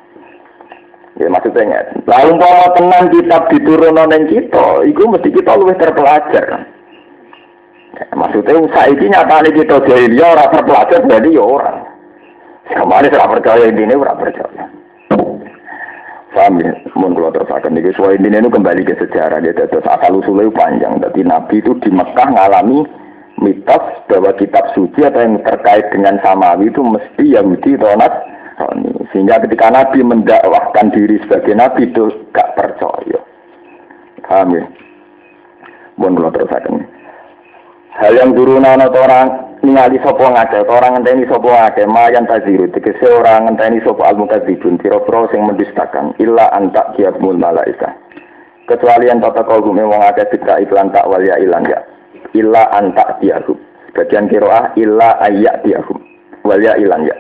Ya 1.19 1.27
maksudnya. 1.33 1.81
Lalu 2.07 2.29
umpama 2.37 2.67
tenang 2.77 3.07
kitab 3.13 3.43
diturunkan 3.51 4.23
kita, 4.31 4.67
itu 4.89 5.03
mesti 5.05 5.29
kita 5.33 5.53
lebih 5.59 5.77
terpelajar. 5.81 6.47
Ya, 8.01 8.09
maksudnya 8.17 8.65
saiki 8.73 9.13
nyatane 9.13 9.53
kita 9.53 9.77
jahiliyah 9.85 10.33
ora 10.33 10.45
terpelajar 10.49 11.05
berarti 11.05 11.37
ya 11.37 11.45
orang. 11.45 11.79
Kemarin 12.73 13.13
ora 13.13 13.29
percaya 13.29 13.65
ini 13.69 13.93
ora 13.93 14.17
percaya. 14.17 14.65
Paham 16.31 16.63
ya? 16.63 16.73
Mohon 16.97 17.13
kalau 17.19 17.35
terusakan. 17.37 17.77
Jadi 17.77 17.91
soal 17.99 18.17
ini 18.17 18.39
itu 18.39 18.49
kembali 18.49 18.83
ke 18.87 18.95
sejarah. 19.03 19.43
Dia 19.43 19.53
terus 19.53 19.85
asal 19.85 20.23
usulnya 20.23 20.49
panjang. 20.55 21.03
Jadi 21.03 21.21
Nabi 21.27 21.59
itu 21.59 21.75
di 21.83 21.91
Mekah 21.91 22.29
ngalami 22.33 22.87
mitos 23.43 23.85
bahwa 24.07 24.31
kitab 24.39 24.71
suci 24.73 25.05
atau 25.05 25.21
yang 25.21 25.43
terkait 25.43 25.91
dengan 25.91 26.23
samawi 26.23 26.71
itu 26.71 26.81
mesti 26.81 27.35
Yahudi 27.35 27.75
atau 27.77 27.99
Nasrani. 27.99 28.91
Sehingga 29.11 29.43
ketika 29.43 29.75
Nabi 29.75 30.07
mendakwahkan 30.07 30.95
diri 30.95 31.19
sebagai 31.27 31.53
Nabi 31.59 31.91
itu 31.91 32.09
gak 32.31 32.55
percaya. 32.55 33.19
Paham 34.25 34.55
ya? 34.55 34.65
Mohon 35.99 36.15
kalau 36.15 36.33
terusakan. 36.39 36.75
Hal 37.91 38.15
yang 38.15 38.39
turunan 38.39 38.79
atau 38.79 39.03
orang 39.03 39.51
ningali 39.67 39.99
sapa 40.01 40.23
ngake 40.23 40.63
orang 40.71 41.03
ngenteni 41.03 41.27
sapa 41.27 41.49
ngake 41.51 41.83
mayan 41.91 42.25
taziru 42.25 42.71
tegese 42.71 43.03
orang 43.11 43.51
ngenteni 43.51 43.83
sapa 43.83 44.15
al 44.15 44.17
mukadzibun 44.17 44.79
pira-pira 44.79 45.27
sing 45.35 45.43
mendustakan 45.43 46.15
illa 46.23 46.49
antak 46.55 46.95
kiabul 46.95 47.35
malaika 47.35 47.91
kecuali 48.71 49.11
yang 49.11 49.19
tata 49.19 49.43
kau 49.43 49.59
gume 49.59 49.83
wong 49.83 49.99
akeh 49.99 50.39
tidak 50.39 50.63
iklan 50.63 50.95
tak 50.95 51.03
wal 51.11 51.19
ya 51.19 51.35
ilan 51.43 51.67
ya. 51.67 51.83
Illa 52.39 52.71
antak 52.71 53.19
tiahum 53.19 53.59
bagian 53.91 54.31
kiroah 54.31 54.71
illa 54.79 55.19
ayak 55.27 55.67
tiahum 55.67 55.99
wal 56.47 56.63
ya 56.63 56.79
ilan 56.79 57.11
ya. 57.11 57.17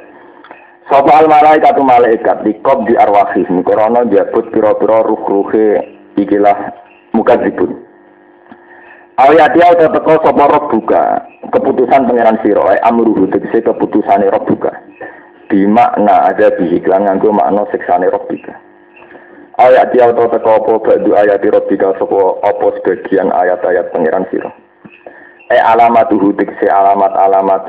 Sapa 0.87 1.19
al 1.19 1.27
malaikat 1.27 1.75
tu 1.75 1.83
malaikat 1.83 2.47
dikob 2.47 2.87
di 2.87 2.95
arwahih 2.95 3.47
mikrono 3.51 4.07
diabut 4.07 4.47
pira-pira 4.55 5.03
ruh-ruhe 5.03 5.83
ikilah 6.15 6.71
mukadzibun 7.11 7.90
Ayat 9.21 9.53
dia 9.53 9.69
udah 9.69 9.93
teko 9.93 10.17
sapa 10.25 10.49
buka 10.73 11.29
keputusan 11.53 12.09
pangeran 12.09 12.41
sira 12.41 12.73
ae 12.73 12.81
amruhu 12.89 13.29
tegese 13.29 13.61
keputusane 13.61 14.33
buka. 14.33 14.73
Di 15.53 15.69
makna 15.69 16.33
ada 16.33 16.49
di 16.57 16.81
iklan 16.81 17.05
nganggo 17.05 17.29
makna 17.29 17.69
siksane 17.69 18.09
buka. 18.09 18.57
Ayat 19.61 19.93
dia 19.93 20.09
udah 20.09 20.25
teko 20.25 20.65
apa 20.65 20.73
badu 20.81 21.13
ayat 21.13 21.45
buka 21.45 22.01
sapa 22.01 22.21
apa 22.49 22.67
sebagian 22.81 23.29
ayat-ayat 23.29 23.93
pangeran 23.93 24.25
sira. 24.33 24.49
E 25.53 25.59
alamat 25.61 26.09
tuhu 26.09 26.33
tegese 26.41 26.73
alamat-alamat 26.73 27.69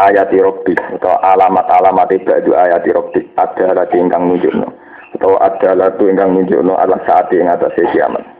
ayat 0.00 0.32
rabbika 0.32 0.96
atau 0.96 1.20
alamat-alamat 1.20 2.16
badu 2.24 2.56
ayat 2.56 2.88
rabbika 2.88 3.44
adalah 3.44 3.84
ingkang 3.92 4.24
nunjukno 4.24 4.72
atau 5.20 5.36
adalah 5.36 5.92
ingkang 6.00 6.32
nunjukno 6.32 6.80
adalah 6.80 7.04
saat 7.04 7.28
ing 7.36 7.44
atase 7.44 7.84
kiamat. 7.92 8.37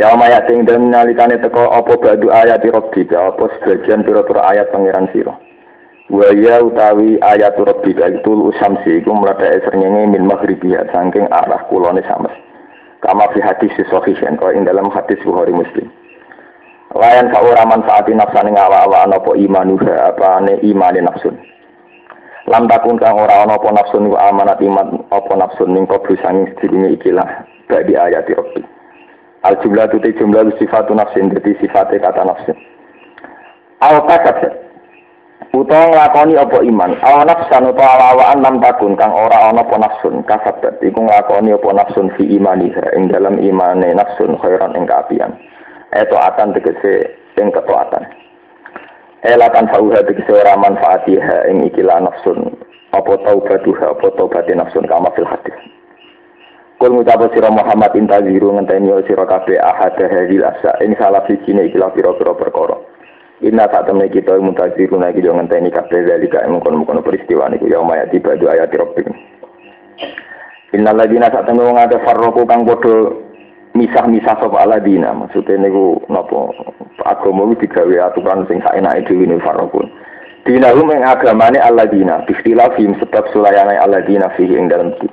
Ya 0.00 0.16
maya 0.16 0.40
sing 0.48 0.64
dan 0.64 0.88
nalikane 0.88 1.36
teko 1.44 1.68
apa 1.76 1.92
badu 2.00 2.32
ayat 2.32 2.64
rabbi 2.64 3.04
apa 3.12 3.52
sebagian 3.60 4.00
pira-pira 4.00 4.40
ayat 4.48 4.72
pangeran 4.72 5.12
sira. 5.12 5.36
Wa 6.08 6.32
ya 6.32 6.64
utawi 6.64 7.20
ayat 7.20 7.60
rabbi 7.60 7.92
itu 7.92 8.32
usamsi 8.48 9.04
iku 9.04 9.12
mletheke 9.12 9.60
srengenge 9.68 10.08
min 10.08 10.24
maghribiha 10.24 10.88
saking 10.88 11.28
arah 11.28 11.68
kulone 11.68 12.00
sames. 12.08 12.32
Kama 13.04 13.28
fi 13.36 13.44
hadis 13.44 13.76
sahih 13.92 14.16
yang 14.24 14.40
ing 14.40 14.64
dalam 14.64 14.88
hadis 14.88 15.20
Bukhari 15.20 15.52
Muslim. 15.52 15.92
Layan 16.96 17.28
ka 17.28 17.44
ora 17.44 17.68
manfaati 17.68 18.16
nafsane 18.16 18.56
ngawa-awa 18.56 19.04
apa 19.04 19.36
imanuha 19.36 20.16
apa 20.16 20.40
ane 20.40 20.64
imane 20.64 21.04
nafsun. 21.04 21.36
Lam 22.48 22.72
takun 22.72 22.96
kang 22.96 23.20
ora 23.20 23.44
ana 23.44 23.60
apa 23.60 23.68
nafsun 23.68 24.08
wa 24.08 24.32
amanat 24.32 24.64
iman 24.64 25.04
apa 25.12 25.32
nafsun 25.36 25.76
ning 25.76 25.84
qablu 25.84 26.16
sanging 26.24 26.48
sedurunge 26.56 26.96
ikilah 26.96 27.44
ayat 27.68 28.24
rabbi. 28.32 28.79
Al 29.40 29.56
jumlah 29.64 29.88
tu 29.88 29.96
te 30.04 30.12
jumlah 30.20 30.52
sifatu 30.60 30.92
nafsin 30.92 31.32
dadi 31.32 31.56
sifate 31.60 31.96
kata 31.96 32.28
nafsin. 32.28 32.56
Al 33.80 34.04
kasat 34.04 34.52
utawa 35.56 35.88
nglakoni 35.90 36.36
apa 36.36 36.58
iman 36.62 36.92
aw 37.00 37.24
nafsan 37.24 37.72
utawa 37.72 38.14
awaan 38.14 38.44
lam 38.44 38.60
takun 38.60 38.94
kang 38.94 39.10
ora 39.10 39.50
ana 39.50 39.64
apa 39.64 39.76
nafsun 39.80 40.22
kasat 40.28 40.78
iku 40.84 41.00
nglakoni 41.00 41.56
apa 41.56 41.68
nafsun 41.72 42.12
fi 42.14 42.22
imaniha 42.36 42.94
ing 42.94 43.08
dalam 43.08 43.40
imane 43.40 43.90
nafsun 43.96 44.36
khairan 44.38 44.76
ing 44.76 44.84
kaapian. 44.84 45.32
Eto 45.96 46.20
akan 46.20 46.54
tegese 46.54 47.16
ing 47.40 47.48
ketaatan. 47.50 48.04
Elatan 49.24 49.72
fauha 49.72 50.04
tegese 50.04 50.30
ora 50.36 50.54
manfaatiha 50.60 51.48
ing 51.48 51.64
ikilah 51.72 51.98
nafsun 52.04 52.54
apa 52.92 53.12
taubatuha 53.24 53.96
apa 53.96 54.06
taubati 54.20 54.52
nafsun 54.52 54.84
kama 54.84 55.08
fil 55.16 55.26
hadis. 55.26 55.79
Kul 56.80 56.96
ngucap 56.96 57.28
sira 57.36 57.52
Muhammad 57.52 57.92
intaziru 57.92 58.56
ngenteni 58.56 58.88
sira 59.04 59.28
kabeh 59.28 59.60
ahad 59.60 60.00
hadil 60.00 60.48
asa. 60.48 60.80
Ing 60.80 60.96
salah 60.96 61.20
siji 61.28 61.52
ne 61.52 61.68
ikilah 61.68 61.92
pira-pira 61.92 62.32
perkara. 62.32 62.80
Inna 63.44 63.68
tak 63.68 63.84
temne 63.84 64.08
kita 64.08 64.40
muntaziru 64.40 64.96
nek 64.96 65.12
yo 65.20 65.36
ngenteni 65.36 65.68
kabeh 65.68 66.08
dalika 66.08 66.40
ing 66.48 66.56
kono-kono 66.56 67.04
peristiwa 67.04 67.52
niku. 67.52 67.68
Ya 67.68 67.84
tiba 68.08 68.32
dua 68.40 68.56
ayat 68.56 68.72
rabbik. 68.72 69.12
Innal 70.72 70.96
ladina 70.96 71.28
sak 71.28 71.44
temne 71.44 71.68
wong 71.68 71.76
akeh 71.76 72.00
farroku 72.00 72.48
kang 72.48 72.64
padha 72.64 73.12
misah-misah 73.76 74.40
sapa 74.40 74.64
aladina 74.64 75.12
maksudnya 75.12 75.60
niku 75.60 76.00
napa? 76.08 76.48
Agama 77.04 77.44
iki 77.52 77.68
digawe 77.68 78.08
aturan 78.08 78.48
sing 78.48 78.64
saenake 78.64 79.04
dhewe 79.04 79.28
ne 79.28 79.36
farokun 79.44 79.84
dinahum 80.48 80.88
ing 80.96 81.04
agamane 81.04 81.60
aladina 81.60 82.24
bistilafim 82.24 82.96
sebab 82.96 83.28
sulayane 83.36 83.76
aladina 83.76 84.32
fihi 84.32 84.56
ing 84.56 84.72
dalem 84.72 84.96
din 84.96 85.12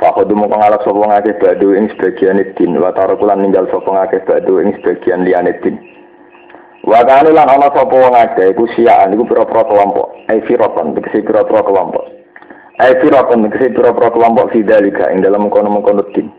Fakodu 0.00 0.32
mau 0.32 0.48
ngalap 0.48 0.80
sapa 0.80 0.96
ngake 0.96 1.36
badu 1.44 1.76
ing 1.76 1.92
sebagian 1.92 2.40
din 2.56 2.72
wa 2.80 2.88
tarakulan 2.96 3.44
ninggal 3.44 3.68
sapa 3.68 3.84
ngake 3.84 4.24
badu 4.24 4.64
ing 4.64 4.72
sebagian 4.80 5.28
liyane 5.28 5.52
din 5.60 5.76
Wa 6.80 7.04
kanu 7.04 7.36
lan 7.36 7.52
ana 7.52 7.68
sapa 7.68 7.92
wong 7.92 8.16
akeh 8.16 8.56
iku 8.56 8.64
siaan 8.72 9.12
iku 9.12 9.28
pira-pira 9.28 9.68
kelompok 9.68 10.16
ai 10.32 10.40
firatan 10.48 10.96
tegese 10.96 11.20
pira-pira 11.20 11.60
kelompok 11.60 12.08
ai 12.80 12.96
firatan 13.04 13.44
tegese 13.44 13.76
pira-pira 13.76 14.08
kelompok 14.08 14.48
fidalika 14.56 15.12
ing 15.12 15.20
dalam 15.20 15.52
kono-kono 15.52 16.08
din 16.16 16.32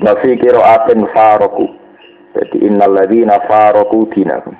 Nafi 0.00 0.40
kiro 0.40 0.64
aten 0.64 1.04
faroku. 1.12 1.68
Jadi 2.32 2.64
innal 2.64 2.96
ladina 2.96 3.36
faroku 3.44 4.08
dinakum. 4.08 4.56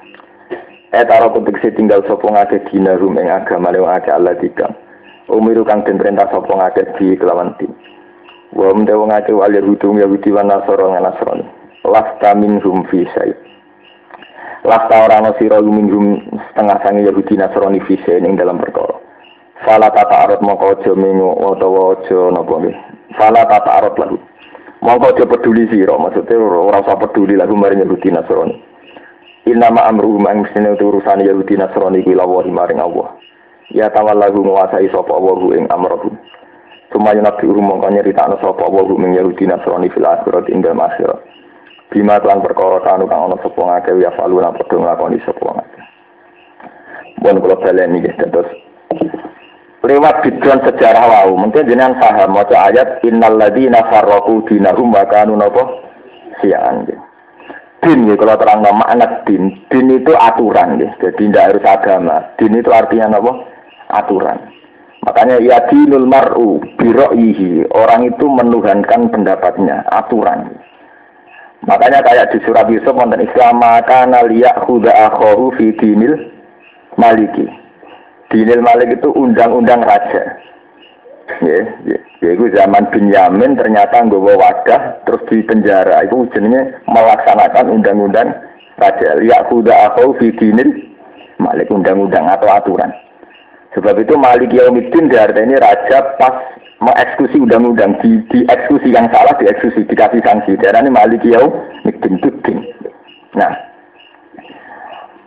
Eh 0.93 1.07
taroku 1.09 1.41
tegesi 1.49 1.73
tinggal 1.73 2.05
sopo 2.05 2.29
ngake 2.29 2.69
dinahum 2.69 3.17
ing 3.17 3.33
agama 3.33 3.73
lewa 3.73 3.97
ngake 3.97 4.11
Allah 4.13 4.37
tiga. 4.37 4.69
Umiru 5.33 5.65
kang 5.65 5.81
den 5.89 5.97
perintah 5.97 6.29
sopo 6.29 6.61
ngake 6.61 6.93
di 7.01 7.17
kelawan 7.17 7.57
tim. 7.57 7.73
Wa 8.51 8.75
umde 8.75 8.91
wong 8.91 9.15
ngake 9.15 9.33
wal 9.33 9.55
yahudum 9.55 9.99
yahudi 10.03 10.31
wa 10.35 10.43
nasoro 10.43 10.91
nga 10.91 11.01
nasroni. 11.01 11.47
Lasta 11.87 12.35
minhum 12.35 12.85
fi 12.91 13.07
syait. 13.15 13.39
Lasta 14.67 15.07
orang 15.07 15.25
no 15.25 15.31
siro 15.39 15.63
minhum 15.63 16.21
setengah 16.51 16.79
sangi 16.83 17.07
yahudi 17.07 17.35
nasroni 17.39 17.81
fi 17.87 17.97
ing 18.11 18.35
dalam 18.37 18.59
perkara. 18.59 18.99
Fala 19.61 19.93
tata 19.93 20.25
arot 20.25 20.41
moko 20.41 20.73
ojo 20.73 20.97
mingu 20.97 21.37
utawa 21.37 21.93
ojo 21.93 22.33
nopo 22.33 22.65
Fala 23.17 23.45
tata 23.45 23.71
arot 23.77 23.97
lahu. 24.01 24.17
Mongko 24.81 25.13
aja 25.13 25.29
peduli 25.29 25.69
sira, 25.69 25.93
maksudnya 26.01 26.41
ora 26.41 26.81
usah 26.81 26.97
peduli 26.97 27.37
lagu 27.37 27.53
mari 27.53 27.77
Yahudi 27.77 28.09
Nasrani. 28.17 28.57
Inama 29.45 29.85
amru 29.85 30.17
mang 30.17 30.41
mestine 30.41 30.73
urusan 30.73 31.21
Yahudi 31.21 31.61
Nasrani 31.61 32.01
kuwi 32.01 32.17
lawa 32.17 32.41
maring 32.49 32.81
Allah. 32.81 33.13
Ya 33.69 33.93
tawallahu 33.93 34.41
nguasai 34.41 34.89
sapa 34.89 35.13
Allah 35.13 35.37
ing 35.61 35.69
amrohu. 35.69 36.17
Sumaya 36.90 37.22
nabi 37.22 37.46
uru 37.46 37.62
mongko 37.62 37.87
nyeritakno 37.87 38.35
sapa 38.42 38.66
Allah 38.66 38.83
ing 38.90 39.14
Yahudi 39.14 39.46
Nasrani 39.46 39.94
fil 39.94 40.03
akhirat 40.03 40.50
akhirat. 40.50 41.20
Bima 41.90 42.18
kelan 42.18 42.42
perkara 42.42 42.83
kanu 42.83 43.07
kang 43.07 43.31
ana 43.31 43.38
sapa 43.38 43.62
ngake 43.62 44.03
ya 44.03 44.11
faluna 44.18 44.50
padha 44.50 44.74
nglakoni 44.74 45.22
sapa 45.22 45.55
ngake. 45.55 45.81
Bon 47.22 47.38
kula 47.38 47.62
baleni 47.62 48.03
nggih 48.03 48.14
terus 48.18 48.50
lewat 49.87 50.22
bidron 50.22 50.61
sejarah 50.66 51.07
wau 51.09 51.38
mungkin 51.38 51.66
jenengan 51.66 51.98
paham 51.98 52.37
maca 52.37 52.68
ayat 52.68 53.00
innal 53.07 53.38
ladzina 53.38 53.87
farraqu 53.87 54.44
dinahum 54.50 54.90
wa 54.90 55.07
kanu 55.07 55.38
napa? 55.38 55.62
Sian 56.42 56.90
din 57.81 58.07
ya 58.11 58.14
kalau 58.18 58.35
terang 58.35 58.66
nama 58.66 58.85
anak 58.90 59.24
din. 59.31 59.62
Din 59.70 59.94
itu 59.94 60.11
aturan 60.18 60.83
ya 60.83 60.90
jadi 60.98 61.22
tidak 61.22 61.46
harus 61.55 61.64
agama. 61.70 62.16
Din 62.35 62.59
itu 62.59 62.70
artinya 62.74 63.14
apa 63.14 63.33
aturan 63.94 64.60
makanya 65.07 65.37
ya 65.41 65.59
dinul 65.69 66.07
mar'u 66.07 66.61
biro'ihi 66.77 67.69
orang 67.73 68.09
itu 68.09 68.27
menuhankan 68.29 69.09
pendapatnya 69.09 69.85
aturan 69.93 70.55
makanya 71.65 72.05
kayak 72.05 72.29
di 72.33 72.39
surat 72.45 72.69
Yusuf 72.69 72.97
Islam 72.97 73.55
maka 73.61 74.05
liyak 74.29 74.65
huda 74.69 74.93
akhohu 75.13 75.57
fi 75.57 75.73
dinil 75.77 76.17
maliki 77.01 77.61
Dinil 78.31 78.63
Malik 78.63 78.95
itu 78.95 79.11
undang-undang 79.11 79.83
raja. 79.83 80.39
Ya, 81.43 81.63
ya, 81.87 81.99
ya 82.23 82.31
itu 82.35 82.47
zaman 82.55 82.91
Binyamin 82.91 83.59
ternyata 83.59 84.03
nggawa 84.03 84.39
wadah 84.39 85.03
terus 85.07 85.23
di 85.31 85.43
penjara 85.47 86.03
itu 86.07 86.27
jenenge 86.35 86.79
melaksanakan 86.87 87.71
undang-undang 87.71 88.31
raja. 88.79 89.19
Ya 89.23 89.43
kuda 89.51 89.91
aku 89.91 90.15
fi 90.23 90.31
dinil 90.39 90.71
Malik 91.43 91.71
undang-undang 91.75 92.31
atau 92.31 92.51
aturan. 92.51 92.91
Sebab 93.75 94.03
itu 94.03 94.15
Malik 94.19 94.51
Yaumiddin 94.51 95.07
ini 95.11 95.55
raja 95.59 95.99
pas 96.19 96.35
mengeksekusi 96.83 97.39
undang-undang 97.39 97.95
di, 98.03 98.19
di 98.35 98.43
eksekusi 98.51 98.91
yang 98.91 99.07
salah 99.15 99.37
dieksekusi 99.39 99.87
dikasih 99.87 100.23
sanksi. 100.27 100.59
Ini 100.59 100.91
Malik 100.91 101.23
Yaumiddin 101.23 102.19
itu 102.19 102.31
Nah, 103.31 103.71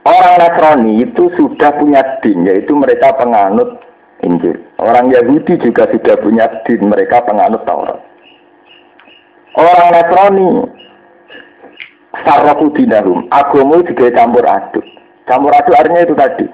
Orang 0.04 0.36
Nasrani 0.36 1.00
itu 1.00 1.32
sudah 1.40 1.72
punya 1.80 2.04
din, 2.20 2.44
yaitu 2.44 2.76
mereka 2.76 3.16
penganut 3.16 3.80
Injil. 4.20 4.60
Orang 4.76 5.08
Yahudi 5.16 5.56
juga 5.64 5.88
sudah 5.96 6.20
punya 6.20 6.44
din, 6.68 6.92
mereka 6.92 7.24
penganut 7.24 7.64
Taurat. 7.64 8.04
Orang 9.56 9.90
Nasrani, 9.96 10.50
Sarrafu 12.28 12.68
dinahum, 12.76 13.32
agama 13.32 13.80
juga 13.88 14.12
campur 14.12 14.44
aduk. 14.44 14.84
Campur 15.24 15.56
aduk 15.56 15.72
artinya 15.72 16.04
itu 16.04 16.16
tadi. 16.20 16.46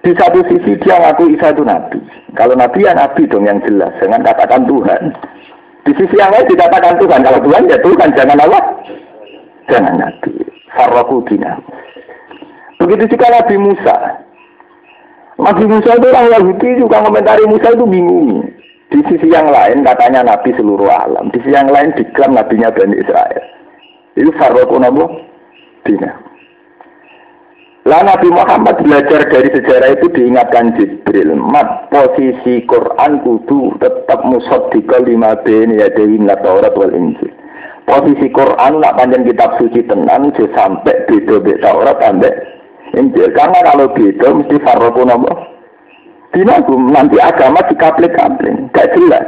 Di 0.00 0.16
satu 0.16 0.40
sisi 0.48 0.80
dia 0.80 0.96
ngaku 0.96 1.36
Isa 1.36 1.52
itu 1.52 1.60
Nabi. 1.60 2.00
Kalau 2.32 2.56
Nabi 2.56 2.88
ya 2.88 2.96
Nabi 2.96 3.28
dong 3.28 3.44
yang 3.44 3.60
jelas, 3.60 3.92
dengan 4.00 4.24
katakan 4.24 4.64
Tuhan. 4.64 5.12
Di 5.84 5.92
sisi 5.92 6.16
yang 6.16 6.32
lain 6.32 6.48
dikatakan 6.48 6.96
Tuhan. 6.96 7.20
Kalau 7.20 7.40
Tuhan 7.44 7.68
ya 7.68 7.78
Tuhan, 7.84 8.08
jangan 8.16 8.38
Allah. 8.40 8.64
Jangan 9.68 9.94
Nabi. 10.00 10.32
Sarrafu 10.72 11.20
dinahum. 11.28 11.64
Begitu 12.80 13.12
juga 13.12 13.28
Nabi 13.28 13.56
Musa. 13.60 13.96
Nabi 15.36 15.64
Musa 15.68 15.90
itu 15.96 16.06
orang 16.08 16.32
Yahudi 16.32 16.68
juga 16.80 17.04
komentari 17.04 17.44
Musa 17.44 17.68
itu 17.76 17.84
bingung. 17.84 18.44
Di 18.88 19.00
sisi 19.06 19.28
yang 19.28 19.52
lain 19.52 19.84
katanya 19.84 20.24
Nabi 20.24 20.56
seluruh 20.56 20.88
alam. 20.88 21.28
Di 21.28 21.44
sisi 21.44 21.52
yang 21.52 21.68
lain 21.68 21.92
diklaim 21.92 22.32
Nabinya 22.32 22.72
Bani 22.72 22.96
Israel. 22.96 23.44
Itu 24.16 24.32
Farroku 24.40 24.80
Nabi 24.80 25.04
Dina. 25.84 26.29
Lah 27.88 28.04
Nabi 28.04 28.28
Muhammad 28.28 28.76
belajar 28.84 29.24
dari 29.32 29.48
sejarah 29.56 29.96
itu 29.96 30.12
diingatkan 30.12 30.76
Jibril. 30.76 31.32
Mat 31.32 31.88
posisi 31.88 32.60
Quran 32.68 33.24
kudu 33.24 33.80
tetap 33.80 34.20
musod 34.28 34.68
di 34.68 34.84
lima 34.84 35.32
beni 35.40 35.80
ya 35.80 35.88
dewi 35.96 36.20
Taurat 36.44 36.76
wal 36.76 36.92
Injil. 36.92 37.32
Posisi 37.88 38.28
Quran 38.36 38.84
nak 38.84 39.00
panjang 39.00 39.24
kitab 39.24 39.56
suci 39.56 39.80
tenan 39.88 40.28
sampai 40.36 41.08
beda 41.08 41.40
beda 41.40 41.64
Taurat 41.64 41.96
sampai 42.04 42.36
Injil. 43.00 43.32
Karena 43.32 43.58
kalau 43.64 43.88
gitu 43.96 44.28
mesti 44.28 44.56
farroku 44.60 45.00
nopo. 45.08 45.32
Dinagum 46.36 46.94
nanti 46.94 47.18
agama 47.18 47.58
dikaplik-kaplik, 47.66 48.70
gak 48.70 48.92
jelas. 48.94 49.26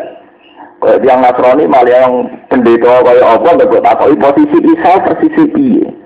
Kayak 0.79 1.03
yang 1.03 1.19
Nasrani 1.19 1.67
malah 1.67 1.95
yang 1.95 2.15
pendeta 2.47 3.03
kayak 3.03 3.27
apa 3.27 3.49
nggak 3.55 3.87
apa 3.87 4.05
posisi 4.19 4.59
Isa 4.67 4.93
posisi 5.03 5.43
piye? 5.51 6.02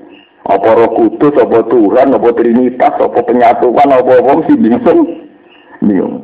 Apa 0.47 0.69
Roh 0.79 0.91
Kudus, 0.95 1.35
apa 1.43 1.59
Tuhan, 1.67 2.15
apa 2.15 2.29
Trinitas, 2.39 2.95
apa 3.03 3.19
penyatuan, 3.27 3.91
apa 3.91 4.13
apa 4.15 4.31
mesti 4.39 4.55
bingung. 4.55 5.01
Bingung. 5.83 6.23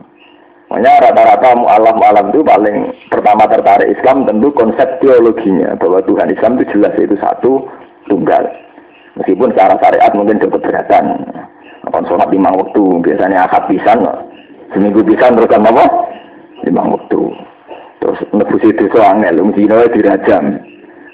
Makanya 0.73 1.11
rata-rata 1.11 1.53
mu'alaf 1.53 1.95
mu'alaf 2.01 2.27
itu 2.33 2.41
paling 2.41 2.77
pertama 3.12 3.45
tertarik 3.45 3.93
Islam 3.93 4.25
tentu 4.25 4.49
konsep 4.57 4.89
teologinya 5.05 5.77
bahwa 5.77 6.01
Tuhan 6.09 6.33
Islam 6.33 6.57
itu 6.57 6.64
jelas 6.73 6.97
itu 6.97 7.12
satu 7.20 7.68
tunggal. 8.09 8.49
Meskipun 9.20 9.53
secara 9.53 9.77
syariat 9.85 10.12
mungkin 10.16 10.41
keberatan. 10.41 11.29
Kon 11.93 12.09
sholat 12.09 12.33
lima 12.33 12.49
waktu, 12.57 13.05
biasanya 13.05 13.45
akad 13.45 13.68
pisan, 13.68 14.01
seminggu 14.73 15.05
pisan 15.05 15.37
terus 15.37 15.53
apa? 15.53 15.85
Lima 16.64 16.89
waktu. 16.89 17.20
Terus 18.01 18.18
nebus 18.33 18.64
itu 18.64 18.89
so 18.89 19.05
angel, 19.05 19.45
mesti 19.45 19.68
dirajam. 19.68 20.57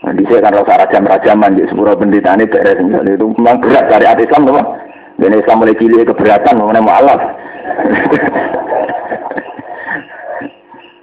Nah, 0.08 0.16
di 0.16 0.24
kan 0.24 0.56
rasa 0.56 0.88
rajam-rajaman 0.88 1.60
di 1.60 1.68
sepuluh 1.68 1.92
pendeta 1.92 2.32
ini 2.32 2.48
beres 2.48 2.80
itu 2.80 3.28
memang 3.36 3.60
berat 3.60 3.92
syariat 3.92 4.16
Islam 4.16 4.48
apa? 4.56 4.80
Dan 5.20 5.36
Islam 5.36 5.60
mulai 5.60 5.76
pilih 5.76 6.00
keberatan, 6.00 6.56
mengenai 6.56 6.80
mu'alaf. 6.80 7.20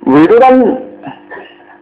itu 0.26 0.38
kan 0.42 0.54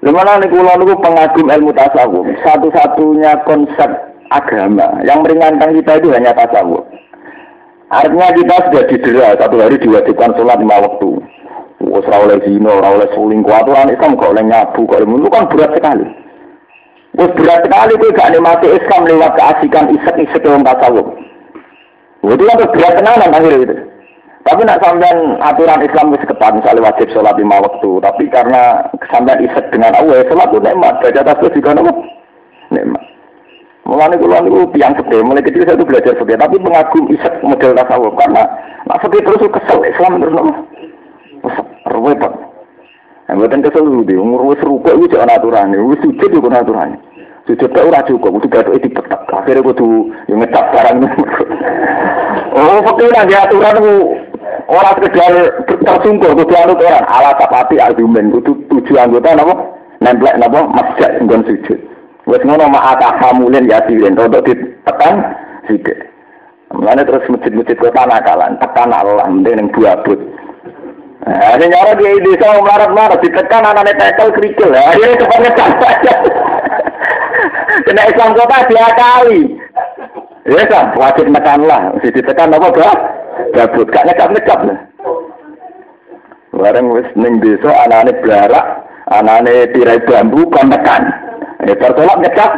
Gimana 0.03 0.35
nih 0.35 0.51
kulo 0.51 0.67
niku 0.75 0.99
pengagum 0.99 1.47
ilmu 1.47 1.71
tasawuf. 1.71 2.27
Satu-satunya 2.43 3.39
konsep 3.47 3.87
agama 4.27 4.99
yang 5.07 5.23
meringankan 5.23 5.79
kita 5.79 6.03
itu 6.03 6.11
hanya 6.11 6.35
tasawuf. 6.35 6.83
Artinya 7.87 8.35
kita 8.35 8.67
sudah 8.67 8.83
didera 8.91 9.39
satu 9.39 9.63
hari 9.63 9.79
diwajibkan 9.79 10.35
sholat 10.35 10.59
lima 10.59 10.75
waktu. 10.75 11.23
Wes 11.87 12.03
oleh 12.11 12.35
zina, 12.43 12.67
ora 12.67 12.99
oleh 12.99 13.07
selingkuh, 13.15 13.55
aturan 13.55 13.95
Islam 13.95 14.19
kok 14.19 14.35
oleh 14.35 14.43
nyabu, 14.43 14.83
kok 14.91 14.99
itu 15.07 15.29
kan 15.31 15.47
berat 15.47 15.71
sekali. 15.71 16.22
Wes 17.13 17.29
berat 17.37 17.61
sekali 17.61 17.93
kowe 18.01 18.09
gak 18.17 18.31
nikmati 18.33 18.67
Islam 18.73 19.05
lewat 19.05 19.37
keasikan 19.37 19.93
isek-isek 19.93 20.45
wong 20.49 20.65
tasawuf. 20.65 21.07
Itu 22.25 22.41
kan 22.41 22.57
berat 22.73 22.93
tenanan 22.97 23.35
akhirnya 23.37 23.63
itu. 23.69 23.75
Tapi 24.43 24.59
nak 24.67 24.83
sampean 24.83 25.39
aturan 25.39 25.85
Islam 25.85 26.11
itu 26.11 26.27
ketat, 26.27 26.51
misalnya 26.51 26.91
wajib 26.91 27.07
sholat 27.15 27.31
lima 27.39 27.63
waktu. 27.63 27.91
Tapi 28.03 28.23
karena 28.27 28.83
sampean 29.07 29.39
isek 29.39 29.71
dengan 29.71 29.95
Allah, 29.95 30.25
sholat 30.27 30.51
itu 30.51 30.59
nikmat. 30.59 30.99
Baca 30.99 31.21
tasbih 31.21 31.53
juga 31.55 31.71
nikmat. 31.79 31.97
Nikmat. 32.73 33.03
Mulane 33.83 34.15
kula 34.15 34.39
niku 34.43 34.67
tiang 34.71 34.95
gede, 34.95 35.17
mulai 35.21 35.43
kecil 35.43 35.67
saya 35.67 35.75
tuh 35.75 35.87
belajar 35.87 36.15
fikih, 36.15 36.39
tapi 36.39 36.55
pengagum 36.55 37.03
isek 37.11 37.33
model 37.43 37.75
tasawuf 37.75 38.15
karena 38.15 38.43
nak 38.87 38.99
fikih 39.03 39.21
terus 39.27 39.43
kesel 39.59 39.79
Islam 39.83 40.23
terus 40.23 40.33
nopo. 40.33 40.53
Repot. 41.91 42.33
Yang 42.33 42.52
buatan 43.31 43.63
kesel 43.63 44.03
di 44.03 44.15
umur 44.19 44.51
wis 44.51 44.59
rukuk 44.59 44.93
itu 44.99 45.15
jangan 45.15 45.39
aturan, 45.39 45.71
wis 45.87 45.99
sujud 46.03 46.29
itu 46.29 46.49
aturan. 46.51 46.99
Sujud 47.43 47.75
tak 47.75 47.83
ora 47.83 47.99
cukup, 48.07 48.39
kudu 48.39 48.47
gatuk 48.47 48.75
itu 48.79 48.87
petak. 48.87 49.27
Akhirnya 49.27 49.67
kudu 49.67 50.07
yang 50.31 50.39
ngecap 50.39 50.63
barang. 50.71 50.95
oh, 52.55 52.79
fakir 52.87 53.11
lagi 53.11 53.35
aturan 53.35 53.83
itu 53.83 53.95
orang 54.71 54.95
sekedar 54.95 55.33
tersungkur, 55.83 56.31
kudu 56.39 56.53
anut 56.55 56.79
orang. 56.79 57.03
Ala 57.03 57.35
sapati 57.35 57.83
argumen, 57.83 58.31
kudu 58.31 58.55
tujuh 58.71 58.95
anggota 58.95 59.35
napa? 59.35 59.59
Nemplek 59.99 60.39
napa? 60.39 60.71
Masjid 60.71 61.11
nggon 61.19 61.43
sujud. 61.43 61.79
Wes 62.23 62.43
ngono 62.47 62.71
mak 62.71 63.03
hamulin 63.19 63.67
ya 63.67 63.83
sirin, 63.91 64.15
untuk 64.15 64.47
ditekan 64.47 65.35
sithik. 65.67 65.99
Mulane 66.71 67.03
terus 67.03 67.27
masjid-masjid 67.27 67.75
kota 67.75 68.07
nakalan, 68.07 68.55
tekan 68.57 68.95
Allah 68.95 69.27
ning 69.29 69.67
buabut. 69.75 70.17
Ini 71.23 71.65
nyara 71.71 71.95
di 71.95 72.19
desa 72.27 72.59
melarat-melarat, 72.59 73.19
ditekan 73.23 73.63
anak 73.63 73.95
tekel 73.95 74.27
kerikil. 74.35 74.75
Ini 74.75 75.15
cepat 75.15 75.39
ngecat 75.39 75.71
saja. 75.79 76.13
Kena 77.87 78.03
Islam 78.11 78.35
kota 78.35 78.67
dia 78.67 78.87
kali. 78.91 79.41
Ya 80.43 80.63
kan, 80.67 80.91
wajib 80.99 81.31
menekan 81.31 81.63
lah. 81.63 81.95
Si 82.03 82.11
ditekan 82.11 82.51
apa 82.51 82.67
bah? 82.75 82.95
Gabut, 83.55 83.87
gak 83.87 84.03
ngecap-ngecap 84.11 84.59
lah. 84.67 84.79
Bareng 86.53 86.91
wis 86.91 87.07
ning 87.15 87.39
desa 87.39 87.71
anane 87.87 88.13
blarak, 88.19 88.65
anane 89.07 89.71
tirai 89.71 90.03
bambu 90.03 90.43
kon 90.51 90.69
tekan. 90.69 91.07
Ya 91.63 91.73
sholat 91.79 92.19
ngecap 92.19 92.51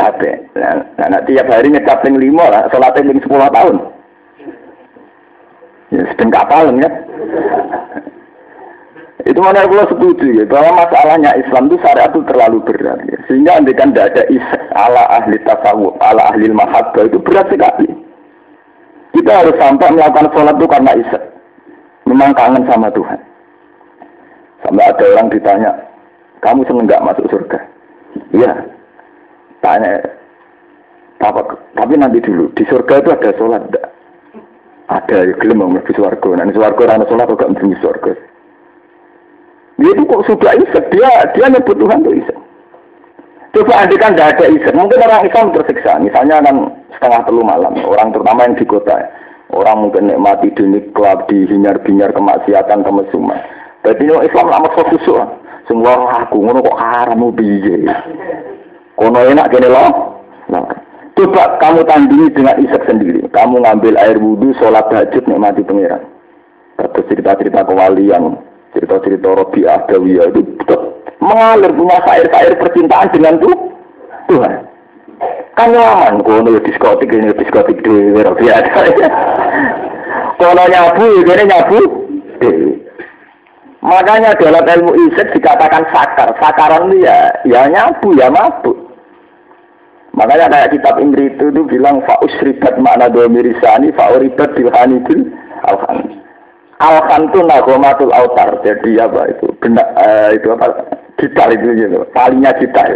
kabeh. 0.00 0.34
Nah, 0.56 0.80
nah 0.96 1.20
tiap 1.28 1.46
hari 1.52 1.68
ngecap 1.68 2.00
ping 2.00 2.16
5 2.16 2.32
lah, 2.48 2.64
salat 2.72 2.96
ping 2.96 3.12
10 3.12 3.28
tahun. 3.28 3.76
Ya 5.90 6.02
sedeng 6.10 6.30
kapal 6.30 6.70
ya. 6.78 6.90
Itu 9.26 9.38
mana 9.44 9.62
aku 9.62 9.76
setuju 9.84 10.26
ya, 10.32 10.44
bahwa 10.48 10.80
masalahnya 10.80 11.36
Islam 11.36 11.68
itu 11.68 11.76
syariat 11.84 12.10
itu 12.10 12.24
terlalu 12.24 12.58
berat. 12.64 12.98
Ya. 13.04 13.18
Sehingga 13.28 13.60
kan 13.76 13.92
tidak 13.92 14.16
ada 14.16 14.22
isek 14.32 14.62
ala 14.72 15.04
ahli 15.12 15.36
tasawuf, 15.44 15.94
ala 16.00 16.32
ahli 16.32 16.48
mahabbah 16.48 17.04
itu 17.04 17.20
berat 17.20 17.46
sekali. 17.52 17.90
Kita 19.12 19.42
harus 19.44 19.54
sampai 19.60 19.92
melakukan 19.92 20.30
sholat 20.32 20.54
itu 20.56 20.66
karena 20.70 20.92
isek. 20.96 21.22
Memang 22.08 22.32
kangen 22.32 22.64
sama 22.66 22.88
Tuhan. 22.94 23.20
Sampai 24.64 24.88
ada 24.88 25.04
orang 25.14 25.28
ditanya, 25.30 25.70
kamu 26.40 26.64
seneng 26.64 26.84
nggak 26.88 27.04
masuk 27.04 27.26
surga? 27.28 27.58
Iya. 28.32 28.52
Tanya, 29.60 30.00
tapi 31.20 31.92
nanti 32.00 32.16
dulu, 32.24 32.48
di 32.56 32.64
surga 32.64 33.04
itu 33.04 33.08
ada 33.12 33.30
sholat 33.36 33.60
enggak? 33.68 33.86
Ada, 34.90 35.22
ya 35.22 35.34
gelem 35.38 35.62
mau 35.62 35.78
di 35.78 35.92
surga. 35.94 36.28
Nanti 36.34 36.58
surga 36.58 36.82
orang 36.82 37.06
sholat 37.06 37.26
kok 37.30 37.46
enggak 37.46 37.62
di 37.62 37.78
surga. 37.78 38.12
Dia 39.80 39.90
itu 39.96 40.02
kok 40.04 40.24
sudah 40.28 40.52
isek, 40.60 40.84
dia 40.92 41.08
dia 41.32 41.46
nyebut 41.48 41.78
Tuhan 41.78 42.04
itu 42.04 42.20
isek. 42.20 42.38
Coba 43.50 43.86
kan 43.86 44.12
tidak 44.14 44.36
ada 44.36 44.46
isek, 44.50 44.74
mungkin 44.76 45.00
orang 45.00 45.24
Islam 45.24 45.54
tersiksa. 45.56 45.96
Misalnya 46.02 46.42
kan 46.44 46.56
setengah 46.98 47.22
telu 47.24 47.42
malam, 47.46 47.74
orang 47.86 48.12
terutama 48.12 48.44
yang 48.44 48.60
di 48.60 48.66
kota, 48.68 48.98
orang 49.54 49.88
mungkin 49.88 50.10
nikmati 50.10 50.52
di 50.52 50.84
klub, 50.92 51.24
di 51.32 51.48
hinyar-binyar 51.48 52.12
kemaksiatan, 52.12 52.84
kemesuman. 52.84 53.40
Tapi 53.80 54.04
Islam 54.04 54.52
lama 54.52 54.68
fokus 54.76 55.00
semua 55.64 56.26
aku 56.26 56.42
ngono 56.42 56.66
kok 56.66 56.80
haram 56.82 57.30
piye. 57.32 57.86
Kono 58.98 59.22
enak 59.22 59.48
kene 59.54 59.70
lo. 59.70 59.86
Nah, 60.50 60.66
coba 61.14 61.56
kamu 61.62 61.86
tandingi 61.86 62.28
dengan 62.34 62.58
isek 62.58 62.82
sendiri. 62.84 63.19
Kamu 63.30 63.62
ngambil 63.62 63.94
air 63.94 64.18
wudhu, 64.18 64.50
sholat 64.58 64.90
tahajud, 64.90 65.22
nikmati 65.30 65.62
pangeran. 65.62 66.02
Terus 66.74 67.06
cerita-cerita 67.06 67.62
kewalian, 67.62 68.34
cerita-cerita 68.74 69.28
Robi 69.36 69.68
Adawiyah 69.68 70.34
itu 70.34 70.42
mengalir 71.22 71.70
punya 71.76 72.00
sair-sair 72.02 72.56
percintaan 72.58 73.12
dengan 73.14 73.38
tuh 73.38 73.54
Tuhan. 74.26 74.66
Kan 75.54 75.76
nyaman, 75.76 76.24
kono 76.26 76.58
diskotik, 76.58 77.12
ini 77.12 77.30
diskotik 77.36 77.78
di 77.86 78.18
Adawiyah. 78.18 79.12
Kono 80.40 80.64
nyabu, 80.66 81.06
ini 81.22 81.44
nyabu. 81.46 81.80
Makanya 83.80 84.36
dalam 84.36 84.64
ilmu 84.64 84.92
isek 85.08 85.32
dikatakan 85.32 85.88
sakar. 85.88 86.36
Sakaran 86.36 86.92
itu 86.92 87.04
ya, 87.08 87.32
ya 87.48 87.64
nyabu, 87.68 88.12
ya 88.12 88.28
mabuk. 88.28 88.89
Makanya 90.10 90.50
kayak 90.50 90.70
kitab 90.74 90.98
Imri 90.98 91.30
itu, 91.30 91.54
itu 91.54 91.62
bilang 91.70 92.02
fa'usribat 92.02 92.82
makna 92.82 93.06
domirisani 93.06 93.94
fa'uribat 93.94 94.58
bilhanidil 94.58 95.30
alhan. 95.64 96.18
Alhan 96.82 97.30
itu 97.30 97.40
nagomatul 97.46 98.10
autar. 98.10 98.58
Jadi 98.66 98.98
apa 98.98 99.30
itu? 99.30 99.46
Benda, 99.62 99.86
eh, 100.02 100.40
itu 100.40 100.50
apa? 100.50 100.82
Gitar 101.14 101.54
itu 101.54 101.78
gitu. 101.78 102.02
Talinya 102.10 102.50
gitar. 102.58 102.90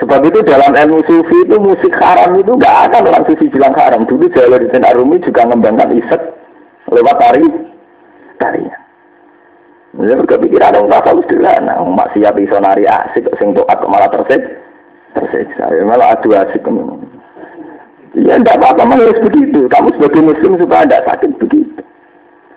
Sebab 0.00 0.24
itu 0.24 0.40
dalam 0.48 0.72
ilmu 0.72 1.04
sufi 1.04 1.36
itu 1.44 1.56
musik 1.60 1.92
haram 2.00 2.32
itu 2.40 2.56
nggak 2.56 2.88
ada 2.88 3.04
orang 3.04 3.28
sufi 3.28 3.52
bilang 3.52 3.76
haram. 3.76 4.08
Dulu 4.08 4.32
Jalaluddin 4.32 4.88
Arumi 4.88 5.20
juga 5.20 5.44
mengembangkan 5.44 5.92
isek 5.92 6.22
lewat 6.88 7.16
tari 7.20 7.44
tarinya. 8.40 8.76
Ya 10.00 10.16
kepikiran 10.16 10.88
orang 10.88 10.88
rasa 10.88 11.12
sederhana, 11.20 11.84
maksiat 11.84 12.32
iso 12.40 12.56
nari 12.62 12.88
asik 12.88 13.28
sing 13.36 13.52
toat 13.52 13.76
malah 13.84 14.08
tersik 14.08 14.40
tersiksa. 15.14 15.64
Ya 15.74 15.82
malah 15.86 16.16
adu 16.18 16.34
asik 16.34 16.66
Ya 18.18 18.34
tidak 18.42 18.58
apa-apa 18.58 18.98
harus 18.98 19.22
begitu. 19.22 19.70
Kamu 19.70 19.94
sebagai 19.94 20.22
muslim 20.34 20.58
supaya 20.58 20.82
tidak 20.82 21.06
sakit 21.06 21.30
begitu. 21.38 21.80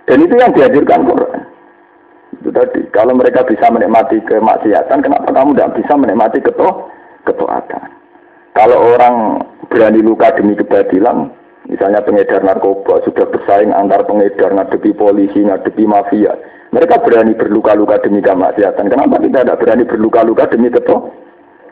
Dan 0.09 0.25
itu 0.25 0.33
yang 0.35 0.51
dihadirkan 0.51 1.05
Quran. 1.05 1.41
Itu 2.41 2.49
tadi. 2.49 2.81
Kalau 2.89 3.13
mereka 3.13 3.45
bisa 3.45 3.69
menikmati 3.69 4.17
kemaksiatan, 4.25 4.99
kenapa 5.05 5.29
kamu 5.29 5.53
tidak 5.53 5.73
bisa 5.77 5.93
menikmati 5.93 6.41
keto 6.41 6.89
ketaatan? 7.29 7.85
Kalau 8.57 8.97
orang 8.97 9.45
berani 9.69 10.01
luka 10.01 10.33
demi 10.33 10.57
kebatilan, 10.57 11.29
misalnya 11.69 12.01
pengedar 12.01 12.41
narkoba 12.41 13.01
sudah 13.05 13.25
bersaing 13.29 13.73
antar 13.73 14.05
pengedar 14.09 14.53
ngadepi 14.53 14.93
polisi, 14.97 15.45
ngadepi 15.45 15.85
mafia, 15.85 16.33
mereka 16.73 16.97
berani 17.01 17.37
berluka-luka 17.37 18.01
demi 18.01 18.25
kemaksiatan. 18.25 18.89
Kenapa 18.89 19.21
kita 19.21 19.45
tidak 19.45 19.59
berani 19.61 19.85
berluka-luka 19.85 20.49
demi 20.49 20.73
keto? 20.73 21.22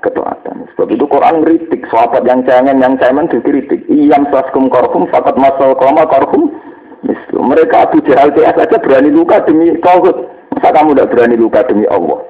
Ketaatan. 0.02 0.68
Sebab 0.74 0.90
itu 0.92 1.06
Quran 1.06 1.46
kritik, 1.46 1.82
sahabat 1.88 2.26
yang 2.26 2.42
cengen, 2.44 2.82
yang 2.82 2.98
cemen 2.98 3.30
dikritik. 3.30 3.86
Iyam 3.88 4.28
saskum 4.34 4.68
korhum, 4.68 5.06
fakat 5.14 5.38
masal 5.38 5.78
koma 5.78 6.06
korhum. 6.10 6.50
Mereka 7.32 7.90
Abu 7.90 7.98
Jahal 8.06 8.30
CS 8.38 8.54
saja 8.54 8.78
berani 8.78 9.10
luka 9.10 9.42
demi 9.46 9.74
Tauhid. 9.82 10.18
Masa 10.54 10.70
kamu 10.70 10.94
tidak 10.94 11.10
berani 11.10 11.36
luka 11.40 11.66
demi 11.66 11.90
Allah? 11.90 12.22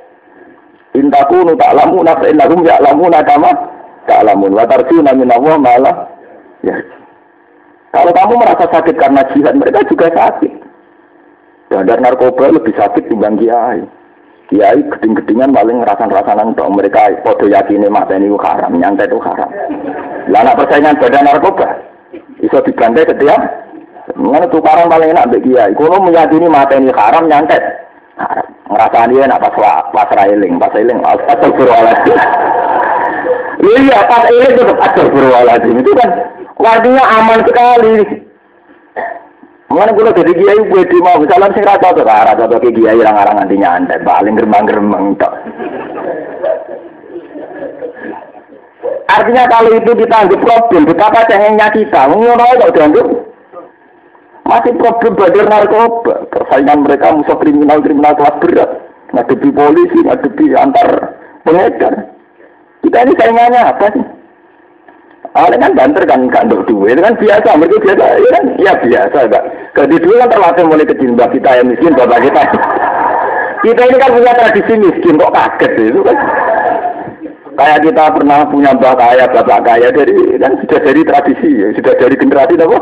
Intakunu 0.96 1.56
ta'lamuna 1.60 2.16
fa'innahum 2.20 2.64
ya'lamuna 2.64 3.20
kama 3.28 3.52
ta'lamun. 4.08 4.52
Wa 4.56 4.64
tarjuna 4.68 5.12
min 5.16 5.28
Allah 5.28 5.56
malah 5.60 5.96
ya. 6.64 6.76
Kalau 7.92 8.12
kamu 8.16 8.34
merasa 8.40 8.72
sakit 8.72 8.96
karena 8.96 9.20
jihad, 9.36 9.56
mereka 9.60 9.84
juga 9.92 10.08
sakit. 10.16 10.52
Bandar 11.68 12.00
narkoba 12.00 12.52
lebih 12.56 12.72
sakit 12.76 13.12
timbang 13.12 13.36
kiai. 13.36 13.84
Kiai 14.52 14.84
geding-gedingan 14.84 15.56
paling 15.56 15.80
ngerasan-rasanan 15.80 16.52
untuk 16.52 16.68
mereka 16.76 17.08
podo 17.24 17.48
yakini 17.48 17.88
mata 17.88 18.20
ini 18.20 18.28
haram, 18.36 18.76
nyantai 18.76 19.08
itu 19.08 19.16
haram. 19.24 19.48
Lah 20.28 20.44
anak 20.44 20.60
persaingan 20.60 21.00
badan 21.00 21.24
narkoba, 21.24 21.80
bisa 22.36 22.60
dibantai 22.68 23.08
setiap 23.08 23.40
Mengenai 24.18 24.52
tukaran 24.52 24.92
paling 24.92 25.14
enak 25.14 25.30
bagi 25.30 25.54
kiai. 25.54 25.72
Kalau 25.78 26.04
meyakini 26.04 26.48
mata 26.50 26.74
ini 26.76 26.92
haram, 26.92 27.30
nyantet. 27.30 27.64
Haram. 28.18 28.48
Ngerasa 28.68 29.08
dia 29.08 29.24
nak 29.28 29.40
pas 29.40 29.56
pas 29.92 30.10
railing, 30.16 30.60
pas 30.60 30.74
railing, 30.74 31.00
astagfirullahaladzim. 31.00 32.18
Iya, 33.62 34.00
pas 34.10 34.26
railing 34.28 34.52
itu 34.58 34.64
astagfirullahaladzim. 34.68 35.76
Itu 35.80 35.92
kan 35.96 36.10
artinya 36.60 37.04
aman 37.08 37.40
sekali. 37.46 37.96
Mengenai 39.72 39.96
kulo 39.96 40.12
jadi 40.12 40.36
kiai 40.36 40.68
gue 40.68 40.84
di 40.84 40.98
mau 41.00 41.16
misalnya 41.16 41.56
sing 41.56 41.64
rata 41.64 41.96
tuh 41.96 42.04
rata 42.04 42.44
tuh 42.44 42.60
kayak 42.60 42.76
kiai 42.76 43.00
orang 43.00 43.24
orang 43.24 43.36
nantinya 43.40 43.70
anda 43.80 43.96
paling 44.04 44.36
geremang 44.36 44.68
geremang 44.68 45.04
tok. 45.16 45.32
Artinya 49.08 49.48
kalau 49.48 49.72
itu 49.72 49.92
kita 49.96 50.16
anggap 50.28 50.40
problem, 50.44 50.88
betapa 50.88 51.24
cengengnya 51.28 51.68
kita, 51.72 52.02
mengono 52.12 52.44
kok 52.48 52.74
dianggap 52.76 53.08
masih 54.44 54.74
problem 54.76 55.16
badar 55.16 55.46
narkoba, 55.48 56.16
persaingan 56.28 56.84
mereka 56.84 57.16
musuh 57.16 57.38
kriminal-kriminal 57.40 58.16
kelas 58.20 58.36
berat, 58.44 58.72
ngadepi 59.16 59.50
polisi, 59.56 60.00
ngadepi 60.04 60.46
antar 60.60 61.16
pengedar. 61.48 62.12
Kita 62.84 62.98
ini 63.08 63.14
saingannya 63.16 63.62
apa 63.64 63.86
sih? 63.96 64.06
Awalnya 65.32 65.64
kan 65.64 65.74
banter 65.80 66.04
kan 66.04 66.22
kan 66.28 66.52
duit 66.52 66.68
itu 66.92 67.00
kan 67.00 67.16
biasa, 67.16 67.56
mereka 67.56 67.80
biasa, 67.80 68.04
ya 68.20 68.30
kan, 68.36 68.46
ya 68.60 68.74
biasa 68.84 69.18
enggak. 69.32 69.44
Kalau 69.72 69.88
dulu 69.88 70.16
kan 70.20 70.28
terlatih 70.28 70.64
mulai 70.68 70.84
kecil, 70.92 71.16
kita 71.16 71.50
yang 71.56 71.68
miskin, 71.72 71.96
bapak 71.96 72.20
kita. 72.28 72.44
Kita 73.62 73.78
ini 73.86 74.02
kan 74.02 74.10
punya 74.10 74.34
tradisi 74.34 74.74
miskin, 74.74 75.22
kok 75.22 75.38
kaget 75.38 75.94
itu 75.94 76.02
kan. 76.02 76.18
Kayak 77.54 77.80
kita 77.86 78.04
pernah 78.10 78.42
punya 78.50 78.74
mbak 78.74 78.98
kaya, 78.98 79.30
bapak 79.30 79.62
kaya 79.62 79.94
dari 79.94 80.18
kan 80.42 80.58
sudah 80.66 80.82
dari 80.82 81.06
tradisi, 81.06 81.62
ya, 81.62 81.70
sudah 81.78 81.94
dari 81.94 82.18
generasi 82.18 82.58
apa? 82.58 82.80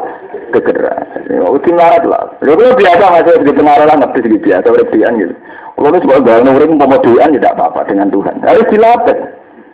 Ke 0.56 0.60
generasi. 0.64 1.36
Ngarat 1.36 2.04
lah. 2.08 2.32
Ya 2.40 2.56
kalau 2.56 2.80
biasa 2.80 3.04
masih 3.12 3.40
begitu 3.44 3.60
ngarat 3.60 3.86
lah, 3.92 3.96
ngerti 4.00 4.20
sedikit 4.24 4.42
biasa, 4.48 4.68
berlebihan 4.72 5.14
gitu. 5.20 5.36
Kalau 5.76 5.90
itu 5.92 6.00
sebagai 6.00 6.24
bangun 6.24 6.56
urip 6.56 6.70
mau 6.80 7.00
duaan 7.04 7.36
tidak 7.36 7.54
apa-apa 7.60 7.82
dengan 7.92 8.08
Tuhan. 8.08 8.36
Harus 8.40 8.68
dilatih. 8.72 9.18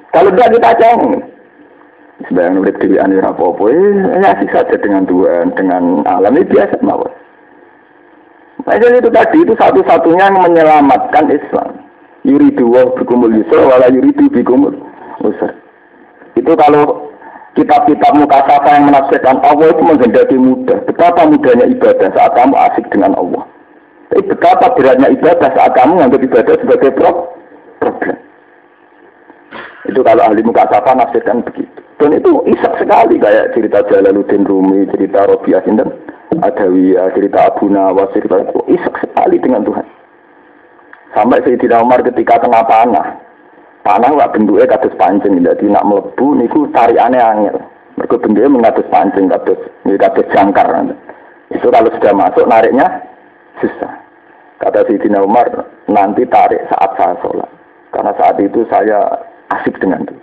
Kalau 0.09 0.29
tidak 0.33 0.49
kita 0.57 0.69
cengeng. 0.81 1.34
Sebagian 2.23 2.63
urip 2.63 2.79
di 2.79 2.95
anu 2.95 3.19
apa-apa, 3.19 3.75
ya 3.75 4.31
sih 4.39 4.47
saja 4.47 4.75
dengan 4.79 5.03
Tuhan, 5.03 5.51
dengan 5.59 5.99
alam 6.07 6.31
ini 6.39 6.47
biasa 6.47 6.79
mawon. 6.79 7.11
Nah, 8.63 8.79
jadi 8.79 9.03
itu 9.03 9.11
tadi 9.11 9.43
itu 9.43 9.53
satu-satunya 9.59 10.31
yang 10.31 10.39
menyelamatkan 10.39 11.27
Islam. 11.27 11.85
Yuridu 12.23 12.71
wa 12.71 12.87
bikumul 12.95 13.35
yusra 13.35 13.67
wala 13.67 13.91
yuridu 13.91 14.31
bikumul 14.31 14.73
usra. 15.21 15.53
Itu 16.39 16.55
kalau 16.55 17.11
kitab-kitab 17.53 18.15
mukasafa 18.15 18.69
yang 18.73 18.89
menafsirkan 18.89 19.37
Allah 19.43 19.75
itu 19.75 19.83
menghendaki 19.83 20.37
mudah. 20.39 20.79
Betapa 20.87 21.27
mudahnya 21.27 21.67
ibadah 21.67 22.09
saat 22.15 22.31
kamu 22.33 22.55
asik 22.71 22.85
dengan 22.95 23.13
Allah. 23.19 23.43
Tapi 24.09 24.23
betapa 24.31 24.71
beratnya 24.73 25.11
ibadah 25.13 25.49
saat 25.51 25.71
kamu 25.75 25.99
menganggap 25.99 26.21
ibadah 26.25 26.55
sebagai 26.63 26.91
problem. 26.95 28.17
Itu 29.85 30.01
kalau 30.01 30.25
ahli 30.25 30.41
mukasafa 30.41 30.97
nafsirkan 30.97 31.45
begitu. 31.45 31.81
Dan 31.95 32.11
itu 32.17 32.43
isak 32.51 32.75
sekali 32.75 33.15
kayak 33.15 33.55
cerita 33.55 33.79
Jalaluddin 33.87 34.43
Rumi, 34.43 34.83
cerita 34.91 35.23
Robiah 35.29 35.63
Sinten, 35.63 35.87
Adawiyah, 36.43 37.15
cerita 37.15 37.47
Abu 37.47 37.71
Nawas, 37.71 38.11
cerita 38.11 38.43
itu 38.43 38.59
isak 38.75 38.95
sekali 38.99 39.39
dengan 39.39 39.63
Tuhan. 39.63 39.87
Sampai 41.15 41.39
Sayyidina 41.47 41.79
Umar 41.79 42.03
ketika 42.03 42.43
kena 42.43 42.67
panah, 42.67 43.15
panah 43.87 44.11
wak 44.11 44.35
bentuknya 44.35 44.67
kados 44.67 44.91
pancing, 44.99 45.39
jadi 45.39 45.65
nak 45.71 45.87
melebu 45.87 46.27
niku 46.35 46.67
tarikannya 46.75 47.23
angel. 47.23 47.57
Mereka 47.95 48.19
bentuknya 48.19 48.51
mengatus 48.51 48.87
pancing, 48.91 49.31
kados, 49.31 49.59
kados 49.87 50.27
jangkar. 50.35 50.67
Itu 51.55 51.71
kalau 51.71 51.87
sudah 51.95 52.11
masuk 52.11 52.43
nariknya 52.51 53.07
susah. 53.63 54.03
Kata 54.59 54.83
Sayyidina 54.83 55.23
Umar, 55.23 55.47
nanti 55.87 56.27
tarik 56.27 56.67
saat 56.67 56.91
saya 56.99 57.15
sholat. 57.23 57.47
Karena 57.95 58.11
saat 58.19 58.35
itu 58.43 58.67
saya 58.67 59.07
asik 59.53 59.77
dengan 59.77 60.05
itu. 60.05 60.15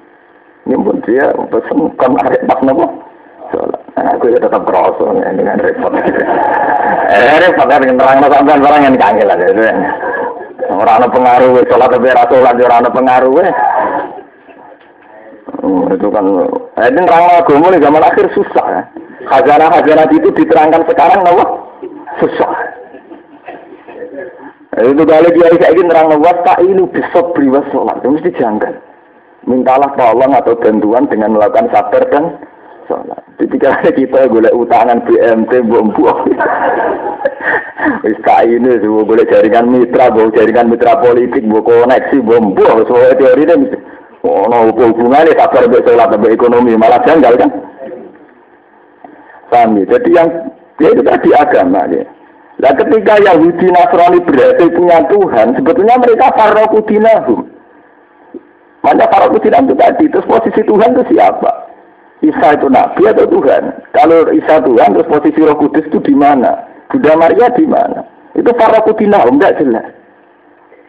Ini 0.62 0.78
pun 0.78 0.98
dia 1.02 1.26
pesen 1.50 1.78
kan 1.98 2.14
arek 2.22 2.46
pas 2.46 2.60
nopo. 2.62 2.86
Nah, 3.92 4.16
aku 4.16 4.32
ya 4.32 4.38
tetap 4.40 4.64
kerasa 4.64 5.04
ya, 5.20 5.28
dengan 5.36 5.60
repot. 5.60 5.92
eh 7.12 7.38
repot 7.44 7.66
kan 7.68 7.82
terang 7.84 8.24
sampean 8.24 8.62
barang 8.64 8.82
yang 8.86 8.96
kangelan 8.96 9.42
itu. 9.42 9.62
Orang 10.72 11.04
ada 11.04 11.08
pengaruh, 11.10 11.60
sholat 11.68 11.90
tapi 11.92 12.08
rasa 12.08 12.32
sholat 12.32 12.56
orang 12.56 12.80
ada 12.80 12.90
pengaruh. 12.94 13.34
Oh, 15.62 15.84
itu 15.92 16.08
kan, 16.08 16.24
eh, 16.80 16.88
ini 16.88 17.00
nerang 17.04 17.26
agama 17.36 17.66
nih 17.74 17.82
zaman 17.82 18.02
akhir 18.06 18.26
susah 18.32 18.66
ya. 18.70 18.82
Hajana-hajana 19.28 20.08
itu 20.14 20.30
diterangkan 20.32 20.86
sekarang 20.88 21.20
nopo 21.26 21.44
susah. 22.22 22.52
Itu 24.80 25.02
kali 25.04 25.28
dia 25.36 25.52
kayak 25.52 25.74
gini 25.76 25.90
nerang 25.90 26.08
nopo 26.16 26.30
tak 26.46 26.62
ini 26.64 26.86
bisa 26.88 27.20
beriwas 27.36 27.66
sholat, 27.74 28.00
itu 28.00 28.08
mesti 28.16 28.30
janggal 28.40 28.91
mintalah 29.46 29.90
tolong 29.98 30.32
atau 30.34 30.54
bantuan 30.58 31.04
dengan 31.10 31.34
melakukan 31.34 31.70
sabar 31.74 32.02
dan 32.10 32.24
sholat. 32.86 33.20
Ketika 33.38 33.82
kita 33.98 34.30
boleh 34.30 34.52
utangan 34.54 35.02
BMT, 35.06 35.66
buang-buang. 35.66 36.20
Ini 38.42 38.78
boleh 38.82 39.26
jaringan 39.26 39.70
mitra, 39.70 40.10
bawa 40.10 40.30
jaringan 40.34 40.70
mitra 40.70 40.98
politik, 41.02 41.42
bawa 41.46 41.62
koneksi, 41.62 42.16
buang-buang. 42.22 42.78
Semua 42.86 43.14
teori 43.14 43.42
ini 43.46 43.74
Oh, 44.22 44.46
no, 44.46 44.70
hubungannya 44.70 45.34
sabar 45.34 45.66
sampai 45.66 45.82
sholat 45.82 46.14
sampai 46.14 46.30
ekonomi 46.30 46.78
malah 46.78 47.02
janggal 47.02 47.34
kan? 47.34 47.50
Paham 49.50 49.82
ya? 49.82 49.98
Jadi 49.98 50.10
yang 50.14 50.28
ya 50.78 50.88
itu 50.94 51.02
tadi 51.02 51.28
agama 51.34 51.90
ya. 51.90 52.06
Nah 52.62 52.70
ketika 52.78 53.18
Yahudi 53.18 53.66
Nasrani 53.66 54.22
berhasil 54.22 54.70
punya 54.70 55.02
Tuhan, 55.10 55.58
sebetulnya 55.58 55.98
mereka 55.98 56.30
farokudinahum. 56.38 57.41
Mana 58.82 59.06
para 59.06 59.30
kusiran 59.30 59.70
itu 59.70 59.78
tadi, 59.78 60.04
terus 60.10 60.26
posisi 60.26 60.60
Tuhan 60.66 60.98
itu 60.98 61.14
siapa? 61.14 61.70
Isa 62.22 62.54
itu 62.54 62.66
Nabi 62.66 63.02
atau 63.06 63.26
Tuhan? 63.30 63.62
Kalau 63.94 64.26
Isa 64.34 64.58
Tuhan, 64.62 64.94
terus 64.94 65.10
posisi 65.10 65.38
Roh 65.42 65.58
Kudus 65.58 65.86
itu 65.86 65.98
di 66.02 66.14
mana? 66.14 66.66
Bunda 66.90 67.14
Maria 67.14 67.46
di 67.54 67.66
mana? 67.66 68.02
Itu 68.34 68.50
para 68.58 68.82
kutina, 68.82 69.22
enggak 69.22 69.58
jelas. 69.58 69.86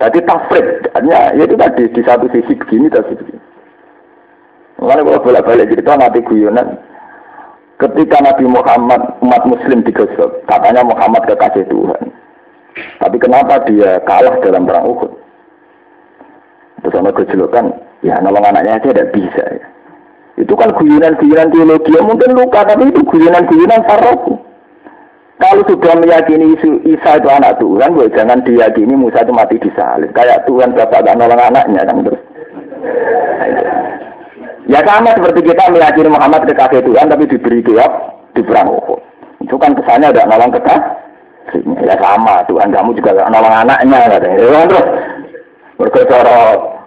Jadi 0.02 0.20
tafrid, 0.26 0.90
ya 1.06 1.32
itu 1.38 1.54
tadi 1.54 1.86
di 1.94 2.02
satu 2.02 2.26
sisi 2.34 2.58
begini, 2.58 2.90
sisi 2.90 3.14
begini. 3.14 3.42
Mulai 4.82 5.00
kalau 5.00 5.24
bolak-balik 5.24 5.70
cerita 5.72 5.96
nanti 5.96 6.20
guyonan, 6.28 6.76
ketika 7.80 8.20
Nabi 8.20 8.46
Muhammad 8.50 9.02
umat 9.24 9.44
Muslim 9.48 9.80
digosok, 9.86 10.44
katanya 10.50 10.84
Muhammad 10.84 11.24
kekasih 11.30 11.64
Tuhan. 11.72 12.04
Tapi 13.00 13.18
kenapa 13.22 13.64
dia 13.70 14.02
kalah 14.04 14.42
dalam 14.42 14.66
perang 14.66 14.92
Uhud? 14.92 15.23
Terus 16.84 16.94
sama 17.00 17.16
kejelekan, 17.16 17.72
ya 18.04 18.20
nolong 18.20 18.44
anaknya 18.44 18.76
aja 18.76 18.92
tidak 18.92 19.16
bisa 19.16 19.40
ya. 19.40 19.66
Itu 20.36 20.52
kan 20.60 20.76
guyonan-guyonan 20.76 21.54
teologi, 21.54 21.96
ya 21.96 22.02
mungkin 22.04 22.36
luka, 22.36 22.68
tapi 22.68 22.92
itu 22.92 23.00
guyonan-guyonan 23.08 23.88
faroku. 23.88 24.36
Kalau 25.40 25.64
sudah 25.68 25.96
meyakini 26.00 26.56
isu 26.56 26.84
Isa 26.88 27.20
itu 27.20 27.28
anak 27.28 27.60
Tuhan, 27.60 27.96
gue 27.96 28.08
jangan 28.16 28.44
diyakini 28.48 28.96
Musa 28.96 29.24
itu 29.24 29.34
mati 29.36 29.60
di 29.60 29.68
salib. 29.76 30.12
Kayak 30.16 30.48
Tuhan 30.48 30.72
bapak 30.72 31.04
gak 31.04 31.18
nolong 31.20 31.40
anaknya 31.40 31.84
kan 31.84 32.04
terus. 32.04 32.22
Ya 34.68 34.80
sama 34.88 35.12
seperti 35.12 35.44
kita 35.44 35.68
meyakini 35.72 36.10
Muhammad 36.12 36.48
kekasih 36.48 36.84
Tuhan, 36.84 37.12
tapi 37.12 37.28
diberi 37.28 37.60
jawab 37.64 37.92
di 38.36 38.42
perang 38.44 38.72
Uhud. 38.72 39.02
Itu 39.44 39.60
kan 39.60 39.76
kesannya 39.76 40.16
udah 40.16 40.26
nolong 40.28 40.52
kekasih. 40.56 41.62
Ya 41.84 41.96
sama, 42.00 42.42
Tuhan 42.48 42.72
kamu 42.72 42.96
juga 42.96 43.22
gak 43.22 43.32
nolong 43.32 43.54
anaknya. 43.54 44.00
Ya, 44.16 44.48
kan, 44.48 44.66
terus 44.72 44.86
berkata 45.76 46.18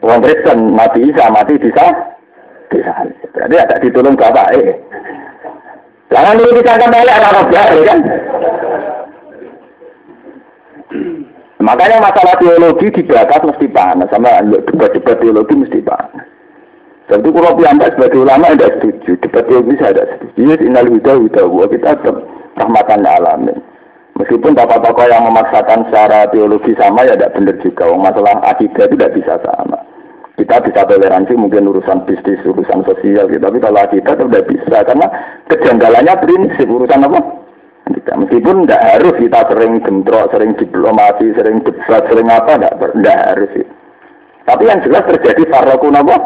Wong 0.06 0.22
Kristen 0.22 0.70
mati 0.70 1.02
Isa 1.02 1.26
mati 1.34 1.58
bisa 1.58 1.84
bisa. 2.70 2.94
Berarti 3.34 3.56
ada 3.58 3.76
ditolong 3.82 4.14
bapak 4.14 4.54
eh. 4.54 4.78
Jangan 6.10 6.38
dulu 6.38 6.62
disangka 6.62 6.86
balik 6.86 7.18
anak 7.18 7.50
jahil 7.50 7.80
kan. 7.82 7.98
Makanya 11.58 11.98
masalah 11.98 12.38
teologi 12.38 12.86
dibahas 12.94 13.42
mesti 13.42 13.66
panas 13.74 14.06
sama 14.14 14.38
debat-debat 14.46 15.18
teologi 15.18 15.54
mesti 15.58 15.82
panas. 15.82 16.26
Jadi 17.06 17.26
kalau 17.30 17.58
piambak 17.58 17.94
sebagai 17.94 18.22
ulama 18.22 18.50
tidak 18.54 18.78
setuju, 18.78 19.10
debat 19.22 19.44
teologi 19.46 19.74
saya 19.78 19.94
tidak 19.94 20.10
setuju. 20.14 20.38
Yes, 20.46 20.62
inal 20.62 20.86
huda 20.90 21.12
huda 21.18 21.42
kita 21.70 21.90
tetap 21.98 22.16
rahmatan 22.54 23.02
alamin. 23.02 23.58
Meskipun 24.16 24.56
bapak-bapak 24.56 25.06
yang 25.10 25.26
memaksakan 25.28 25.86
secara 25.90 26.26
teologi 26.30 26.72
sama 26.78 27.04
ya 27.04 27.18
tidak 27.18 27.34
benar 27.34 27.56
juga. 27.60 27.84
Masalah 27.94 28.34
akidah 28.48 28.86
tidak 28.88 29.10
bisa 29.12 29.34
sama. 29.42 29.78
Kita 30.36 30.60
bisa 30.60 30.84
toleransi 30.84 31.32
mungkin 31.32 31.72
urusan 31.72 32.04
bisnis, 32.04 32.44
urusan 32.44 32.84
sosial 32.84 33.24
gitu. 33.32 33.40
Tapi 33.40 33.56
kalau 33.56 33.88
kita 33.88 34.12
tidak 34.20 34.44
bisa 34.44 34.84
karena 34.84 35.06
kejanggalannya 35.48 36.14
prinsip 36.20 36.68
urusan 36.68 37.08
apa? 37.08 37.20
Kita 37.86 38.12
meskipun 38.20 38.68
tidak 38.68 38.84
harus 38.84 39.16
kita 39.16 39.40
sering 39.48 39.80
bentrok, 39.80 40.28
sering 40.34 40.52
diplomasi, 40.60 41.26
sering 41.32 41.64
debat, 41.64 42.02
sering 42.12 42.28
apa, 42.28 42.52
tidak 42.60 43.18
harus. 43.32 43.50
Gitu. 43.56 43.72
Tapi 44.46 44.62
yang 44.68 44.80
jelas 44.84 45.08
terjadi 45.08 45.42
farokun 45.48 45.98
apa? 45.98 46.16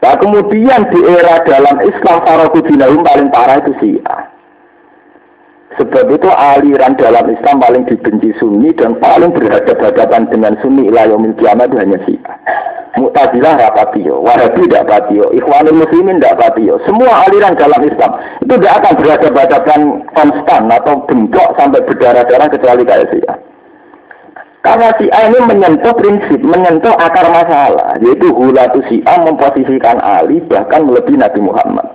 Nah 0.00 0.14
kemudian 0.16 0.80
di 0.88 1.00
era 1.04 1.44
dalam 1.44 1.76
Islam 1.84 2.18
farokudinahum 2.24 3.04
paling 3.04 3.28
parah 3.28 3.60
itu 3.60 3.72
Syiah. 3.80 4.39
Sebab 5.78 6.10
itu 6.10 6.26
aliran 6.26 6.98
dalam 6.98 7.30
Islam 7.30 7.62
paling 7.62 7.86
dibenci 7.86 8.34
Sunni 8.42 8.74
dan 8.74 8.98
paling 8.98 9.30
berhadapan-hadapan 9.30 10.26
dengan 10.26 10.58
Sunni 10.58 10.90
ilayomil 10.90 11.38
kiamat 11.38 11.70
itu 11.70 11.78
hanya 11.78 11.98
Syiah. 12.02 12.36
Mu'tazilah 12.98 13.54
rapatio, 13.54 14.18
Wahabi 14.18 14.66
tidak 14.66 14.90
patio, 14.90 15.30
Ikhwanul 15.30 15.86
Muslimin 15.86 16.18
tidak 16.18 16.42
patio. 16.42 16.82
Semua 16.82 17.22
aliran 17.22 17.54
dalam 17.54 17.86
Islam 17.86 18.18
itu 18.42 18.54
tidak 18.58 18.82
akan 18.82 18.92
berhadapan 18.98 19.80
konstan 20.10 20.62
atau 20.74 20.94
bentrok 21.06 21.54
sampai 21.54 21.86
berdarah-darah 21.86 22.48
kecuali 22.50 22.82
kayak 22.82 23.08
Syiah. 23.14 23.38
Karena 24.60 24.92
si 25.00 25.08
A 25.08 25.30
ini 25.30 25.38
menyentuh 25.40 25.94
prinsip, 25.96 26.40
menyentuh 26.44 26.92
akar 27.00 27.30
masalah, 27.32 27.96
yaitu 28.04 28.28
hulatu 28.28 28.84
si 28.92 29.00
A 29.08 29.22
memposisikan 29.22 29.96
Ali 30.04 30.42
bahkan 30.50 30.84
melebihi 30.84 31.16
Nabi 31.16 31.40
Muhammad. 31.40 31.86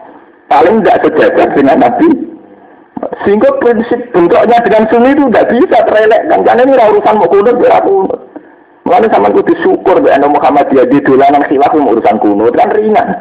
Paling 0.49 0.81
tidak 0.81 1.05
sejajar 1.05 1.53
dengan 1.53 1.85
Nabi. 1.85 2.34
Sehingga 3.23 3.49
prinsip 3.61 3.99
bentuknya 4.13 4.57
dengan 4.65 4.83
sunni 4.89 5.13
itu 5.13 5.23
tidak 5.29 5.49
bisa 5.53 5.77
terelekkan. 5.85 6.39
Karena 6.41 6.61
ini 6.65 6.73
urusan 6.73 7.15
mau 7.21 7.29
kunut, 7.29 7.57
ya 7.61 7.79
kunut. 7.81 8.19
Mulanya 8.85 9.09
sama 9.09 9.33
kudu 9.33 9.49
syukur 9.65 9.97
be 9.97 10.13
ana 10.13 10.29
Muhammadiyah 10.29 10.85
di 10.85 11.01
dolanan 11.01 11.41
khilaf 11.49 11.73
urusan 11.73 12.21
kuno 12.21 12.53
kan 12.53 12.69
ringan. 12.69 13.17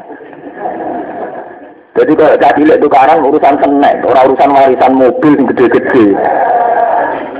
Jadi 1.97 2.13
kalau 2.21 2.37
cilik 2.37 2.81
tukaran 2.85 3.25
urusan 3.25 3.57
senek, 3.65 4.05
orang 4.05 4.29
urusan 4.29 4.51
warisan 4.53 4.93
mobil 4.93 5.33
yang 5.41 5.49
gede-gede. 5.57 6.07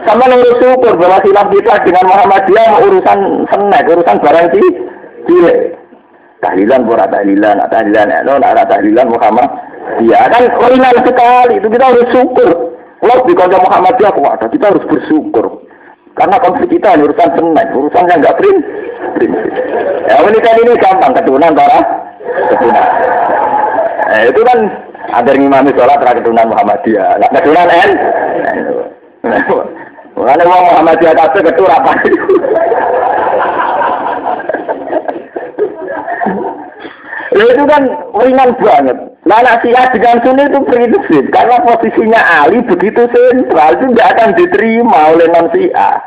Sama 0.09 0.25
nih 0.25 0.57
syukur 0.57 0.97
bahwa 0.97 1.21
khilaf 1.21 1.53
kita 1.53 1.85
dengan 1.85 2.09
Muhammadiyah 2.09 2.69
urusan 2.89 3.19
senek, 3.45 3.93
urusan 3.93 4.17
barang 4.25 4.47
cilik. 5.29 5.57
Tahlilan 6.41 6.81
pura 6.89 7.05
tahlilan, 7.09 7.61
tahlilan, 7.69 8.09
no, 8.25 8.41
tahlilan 8.41 9.09
Muhammad. 9.13 9.49
Ya 10.05 10.27
kan 10.27 10.43
ringan 10.49 10.97
sekali 11.05 11.55
itu 11.61 11.69
kita 11.71 11.85
harus 11.87 12.07
syukur. 12.11 12.51
Kalau 13.05 13.25
di 13.29 13.37
kota 13.37 13.61
Muhammadiyah 13.61 14.13
kuat, 14.17 14.41
kita 14.49 14.73
harus 14.73 14.85
bersyukur. 14.89 15.65
Karena 16.15 16.41
konflik 16.41 16.73
kita 16.73 16.95
ini 16.95 17.05
urusan 17.11 17.31
senang, 17.37 17.69
urusan 17.75 18.09
yang 18.09 18.19
nggak 18.23 18.39
prin, 18.39 18.57
prinsip. 19.19 19.53
Ya 20.09 20.23
kan 20.23 20.57
ini 20.63 20.73
gampang, 20.79 21.13
keturunan 21.13 21.53
para 21.53 21.79
keturunan. 22.25 22.89
Nah, 24.05 24.23
itu 24.25 24.41
kan 24.47 24.59
ada 25.11 25.29
yang 25.35 25.43
imami 25.51 25.71
sholat 25.75 25.99
terakhir 26.01 26.23
keturunan 26.23 26.49
Muhammadiyah. 26.55 27.11
Nah, 27.19 27.29
keturunan 27.35 27.69
N. 27.69 27.91
Mengenai 30.15 30.47
mau 30.47 30.63
Muhammadiyah 30.71 31.15
kata 31.19 31.39
ketur 31.43 31.67
apa 31.67 31.93
Ya 37.35 37.45
itu 37.51 37.63
kan 37.67 37.83
ringan 38.15 38.55
banget. 38.63 38.99
Nah, 39.27 39.41
nasihat 39.43 39.91
dengan 39.91 40.23
Sunni 40.23 40.47
itu 40.47 40.61
prinsip 40.71 41.25
karena 41.35 41.59
posisinya 41.67 42.21
Ali 42.45 42.63
begitu 42.63 43.11
sentral 43.11 43.75
itu 43.75 43.91
tidak 43.91 44.11
akan 44.15 44.31
diterima 44.39 44.99
oleh 45.11 45.27
non 45.35 45.51
Syiah. 45.51 45.99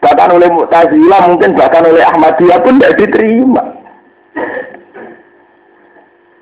Bahkan 0.00 0.32
oleh 0.32 0.48
Mu'tazilah 0.48 1.20
mungkin 1.28 1.60
bahkan 1.60 1.84
oleh 1.84 2.00
Ahmadiyah 2.00 2.58
pun 2.64 2.80
tidak 2.80 2.96
diterima. 2.96 3.64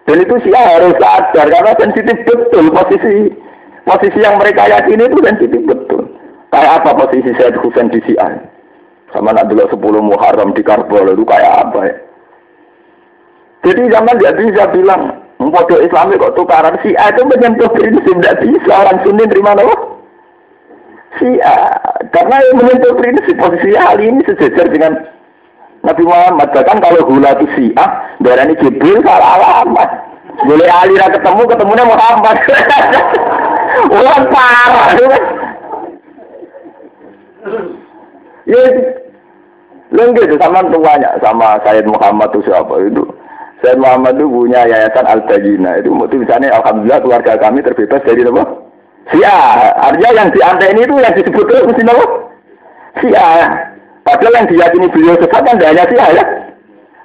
Dan 0.07 0.23
itu 0.23 0.35
Syiah 0.47 0.79
harus 0.79 0.95
sadar 1.03 1.47
karena 1.51 1.73
sensitif 1.83 2.17
betul 2.23 2.71
posisi 2.71 3.35
posisi 3.83 4.19
yang 4.23 4.39
mereka 4.39 4.71
yakini 4.71 5.11
itu 5.11 5.19
sensitif 5.27 5.63
betul. 5.67 6.07
Kayak 6.55 6.87
apa 6.87 7.03
posisi 7.03 7.35
Said 7.35 7.59
Husain 7.59 7.91
di 7.91 7.99
Syiah? 8.07 8.39
Sama 9.11 9.35
nak 9.35 9.51
dulu 9.51 9.67
10 9.67 10.07
Muharram 10.07 10.55
di 10.55 10.63
Karbala 10.63 11.19
itu 11.19 11.27
kayak 11.27 11.53
apa 11.67 11.81
ya? 11.83 11.97
Jadi 13.67 13.83
zaman 13.91 14.19
dia 14.23 14.33
bisa 14.39 14.71
bilang 14.71 15.19
Mpodo 15.39 15.79
Islam 15.83 16.15
kok 16.15 16.35
tukaran 16.35 16.79
si 16.83 16.95
A 16.99 17.15
itu 17.15 17.23
menyentuh 17.27 17.71
prinsip 17.71 18.03
tidak 18.07 18.43
bisa 18.43 18.73
orang 18.75 18.99
Sunni 19.07 19.25
terima 19.31 19.55
apa? 19.55 19.77
Si 21.19 21.29
A 21.43 21.55
karena 22.11 22.37
yang 22.43 22.57
menyentuh 22.59 22.95
prinsip 22.99 23.35
posisi 23.39 23.71
hari 23.75 24.11
ini 24.11 24.23
sejajar 24.27 24.67
dengan 24.71 24.93
Nabi 25.87 26.03
Muhammad. 26.03 26.51
Bahkan 26.51 26.79
kalau 26.83 27.07
gula 27.07 27.35
itu 27.39 27.47
si 27.55 27.65
A 27.79 27.87
ini 28.19 28.55
Jibril 28.59 28.99
salah 29.07 29.39
alamat. 29.39 29.91
Boleh 30.39 30.71
alira 30.71 31.11
ketemu 31.11 31.43
ketemunya 31.51 31.85
Muhammad. 31.87 32.37
Orang 33.99 34.23
parah 34.31 34.87
ya 38.47 38.59
itu. 38.71 38.83
Gitu 40.19 40.35
sama 40.39 40.61
tuanya 40.69 41.11
sama 41.23 41.59
Sayyid 41.63 41.87
Muhammad 41.87 42.29
itu 42.35 42.41
siapa 42.47 42.75
itu 42.85 43.03
saya 43.59 43.75
Muhammad 43.75 44.23
itu 44.23 44.31
punya 44.31 44.63
yayasan 44.71 45.03
al 45.03 45.21
tajina 45.27 45.83
itu 45.83 45.91
misalnya 45.91 46.55
alhamdulillah 46.63 47.03
keluarga 47.03 47.33
kami 47.43 47.59
terbebas 47.59 48.03
dari 48.07 48.23
apa? 48.23 48.45
Sia. 49.11 49.39
Artinya 49.75 50.11
yang 50.15 50.29
di 50.31 50.41
ini 50.45 50.81
itu 50.85 50.95
yang 50.95 51.15
disebut 51.17 51.45
itu 51.49 51.67
mesti 51.67 51.83
apa? 51.91 52.07
Sia. 53.03 53.29
Padahal 54.07 54.37
yang 54.41 54.47
diyakini 54.47 54.87
beliau 54.95 55.19
sesat 55.19 55.43
kan 55.43 55.59
hanya 55.59 55.85
Sia 55.91 56.07
ya. 56.15 56.25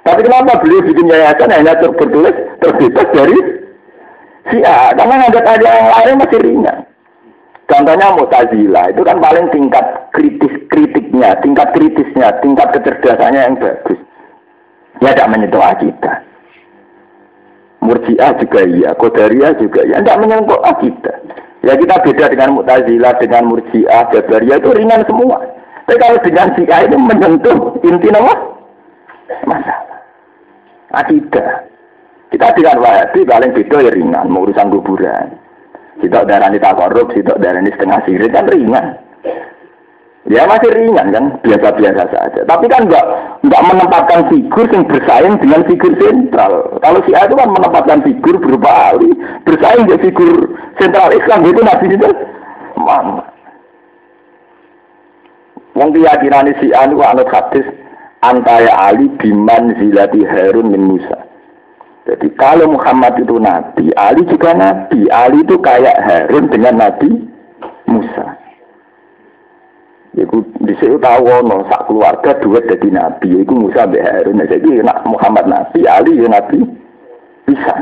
Tapi 0.04 0.20
kenapa 0.20 0.60
beliau 0.62 0.84
bikin 0.84 1.10
yayasan 1.10 1.50
hanya 1.50 1.72
tertulis 1.80 2.36
terbebas 2.62 3.08
dari 3.10 3.38
Sia? 4.52 4.94
Karena 4.94 5.26
ada 5.26 5.40
ada 5.42 5.68
yang 5.68 5.88
lain 5.90 6.20
masih 6.22 6.40
ringan. 6.44 6.78
Contohnya 7.64 8.12
Mu'tazilah 8.12 8.92
itu 8.92 9.02
kan 9.02 9.16
paling 9.24 9.48
tingkat 9.48 9.84
kritis 10.12 10.52
kritiknya, 10.68 11.32
tingkat 11.40 11.72
kritisnya, 11.72 12.28
tingkat 12.44 12.68
kecerdasannya 12.76 13.40
yang 13.40 13.56
bagus. 13.56 13.96
Ya 15.00 15.10
tidak 15.16 15.30
menyentuh 15.32 15.64
akidah. 15.64 16.33
Murji'ah 17.84 18.32
juga 18.40 18.60
iya, 18.64 18.90
Qadariyah 18.96 19.52
juga 19.60 19.80
iya. 19.84 20.00
Tidak 20.00 20.20
menyentuh 20.20 20.60
kita. 20.80 21.12
Ya 21.64 21.72
kita 21.80 21.96
beda 22.04 22.24
dengan 22.28 22.60
Mu'tazilah, 22.60 23.12
dengan 23.20 23.48
Murji'ah, 23.48 24.12
Jabariyah 24.12 24.60
itu 24.60 24.70
ringan 24.72 25.00
semua. 25.08 25.40
Tapi 25.84 26.00
kalau 26.00 26.18
dengan 26.24 26.48
Syiah 26.56 26.80
itu 26.88 26.96
menyentuh 26.96 27.56
inti 27.84 28.08
nama 28.08 28.32
masalah. 29.44 30.00
Akidah. 30.96 31.68
Kita 32.32 32.56
dengan 32.56 32.80
Wahabi 32.80 33.20
paling 33.28 33.52
beda 33.52 33.78
ya 33.84 33.92
ringan, 33.92 34.32
urusan 34.32 34.72
kuburan. 34.72 35.36
Sitok 36.00 36.26
darah 36.26 36.50
ini 36.50 36.58
tak 36.58 36.74
korup, 36.80 37.12
sitok 37.14 37.38
darah 37.38 37.62
ini 37.62 37.70
setengah 37.76 38.00
sirik 38.08 38.32
kan 38.32 38.48
ringan. 38.50 38.96
Ya 40.24 40.48
masih 40.48 40.72
ringan 40.72 41.12
kan, 41.12 41.24
biasa-biasa 41.44 42.08
saja. 42.08 42.40
Tapi 42.48 42.64
kan 42.72 42.88
enggak 42.88 43.04
enggak 43.44 43.64
menempatkan 43.68 44.24
figur 44.32 44.64
yang 44.72 44.88
bersaing 44.88 45.36
dengan 45.36 45.60
figur 45.68 45.92
sentral. 46.00 46.80
Kalau 46.80 47.04
si 47.04 47.12
A 47.12 47.28
itu 47.28 47.36
kan 47.36 47.52
menempatkan 47.52 48.00
figur 48.00 48.40
berupa 48.40 48.72
Ali, 48.88 49.12
bersaing 49.44 49.84
dengan 49.84 50.00
figur 50.00 50.48
sentral 50.80 51.12
Islam 51.12 51.44
itu 51.44 51.60
Nabi 51.60 51.86
itu 51.92 52.08
mana? 52.80 53.24
Wong 55.76 55.92
keyakinan 55.92 56.56
si 56.56 56.72
A 56.72 56.88
itu 56.88 57.04
anut 57.04 57.28
hadis 57.28 57.68
antara 58.24 58.72
Ali 58.80 59.12
biman 59.20 59.76
zilati 59.76 60.24
Harun 60.24 60.72
min 60.72 60.88
Musa. 60.88 61.20
Jadi 62.08 62.32
kalau 62.36 62.72
Muhammad 62.72 63.20
itu 63.20 63.36
Nabi, 63.36 63.92
Ali 63.96 64.24
juga 64.28 64.56
Nabi. 64.56 65.04
Ali 65.08 65.40
itu 65.44 65.56
kayak 65.60 66.00
Harun 66.04 66.48
dengan 66.48 66.80
Nabi 66.80 67.28
Musa. 67.88 68.43
Iku 70.14 70.46
dhisik 70.62 71.02
tahu 71.02 71.26
ono 71.26 71.66
sak 71.66 71.90
keluarga 71.90 72.38
duit 72.38 72.70
jadi 72.70 72.88
nabi. 72.94 73.42
Iku 73.42 73.66
Musa 73.66 73.90
mbek 73.90 74.02
Harun. 74.06 74.46
Jadi 74.46 74.78
nak 74.86 75.02
Muhammad 75.10 75.50
nabi, 75.50 75.82
Ali 75.90 76.22
ya 76.22 76.30
nabi. 76.30 76.62
Bisa. 77.44 77.74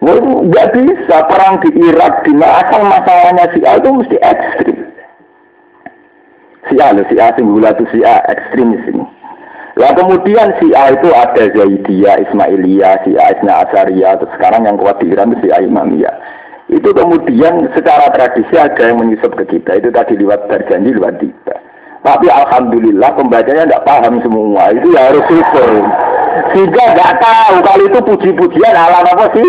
Wah, 0.00 0.16
nggak 0.16 0.68
bisa 0.74 1.16
perang 1.28 1.60
di 1.60 1.70
Irak 1.76 2.24
di 2.24 2.32
asal 2.40 2.82
masalahnya 2.88 3.46
si 3.52 3.60
A 3.68 3.76
itu 3.76 3.88
mesti 3.92 4.16
ekstrim. 4.16 4.78
Si 6.72 6.74
A, 6.80 6.88
si 6.96 7.16
A 7.20 7.28
singgula 7.36 7.76
itu 7.76 7.84
si 7.92 8.00
A 8.00 8.18
ekstrim 8.32 8.72
di 8.74 8.80
sini. 8.88 9.04
Lah 9.78 9.92
kemudian 9.94 10.56
si 10.58 10.72
A 10.74 10.92
itu 10.92 11.08
ada 11.14 11.44
Zaidiyah, 11.52 12.26
Ismailiyah, 12.26 13.06
si 13.06 13.14
A 13.16 13.32
Isna 13.32 13.64
Asariyah, 13.64 14.18
terus 14.18 14.32
sekarang 14.34 14.66
yang 14.66 14.76
kuat 14.80 14.98
di 14.98 15.12
Iran 15.12 15.36
itu 15.36 15.46
si 15.46 15.48
A 15.54 15.62
Imamiyah. 15.62 16.16
Itu 16.70 16.94
kemudian 16.94 17.66
secara 17.74 18.14
tradisi 18.14 18.54
ada 18.54 18.78
yang 18.78 19.02
menyusup 19.02 19.34
ke 19.34 19.58
kita. 19.58 19.82
Itu 19.82 19.90
tadi 19.90 20.14
lewat 20.14 20.46
berjanji, 20.46 20.94
lewat 20.94 21.18
tiba. 21.18 21.54
Tapi 22.00 22.30
alhamdulillah 22.30 23.10
pembacanya 23.18 23.66
tidak 23.66 23.84
paham 23.84 24.22
semua. 24.22 24.70
Itu 24.72 24.94
ya 24.94 25.10
harus 25.10 25.24
syukur. 25.26 25.70
Sehingga 26.54 26.84
nggak 26.94 27.12
tahu 27.18 27.54
kalau 27.66 27.84
itu 27.84 27.98
puji-pujian 28.06 28.74
ala 28.78 29.02
apa 29.02 29.26
sih? 29.34 29.48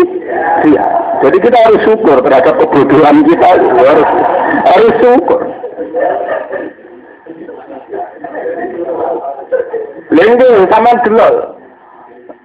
Iya. 0.66 0.84
Jadi 1.22 1.36
kita 1.38 1.58
harus 1.62 1.80
syukur 1.86 2.18
terhadap 2.18 2.54
kebodohan 2.58 3.22
kita. 3.22 3.46
Harus 3.70 4.08
harus 4.66 4.94
syukur. 4.98 5.40
Lengge 10.10 10.50
sama 10.68 10.92
dulu. 11.06 11.30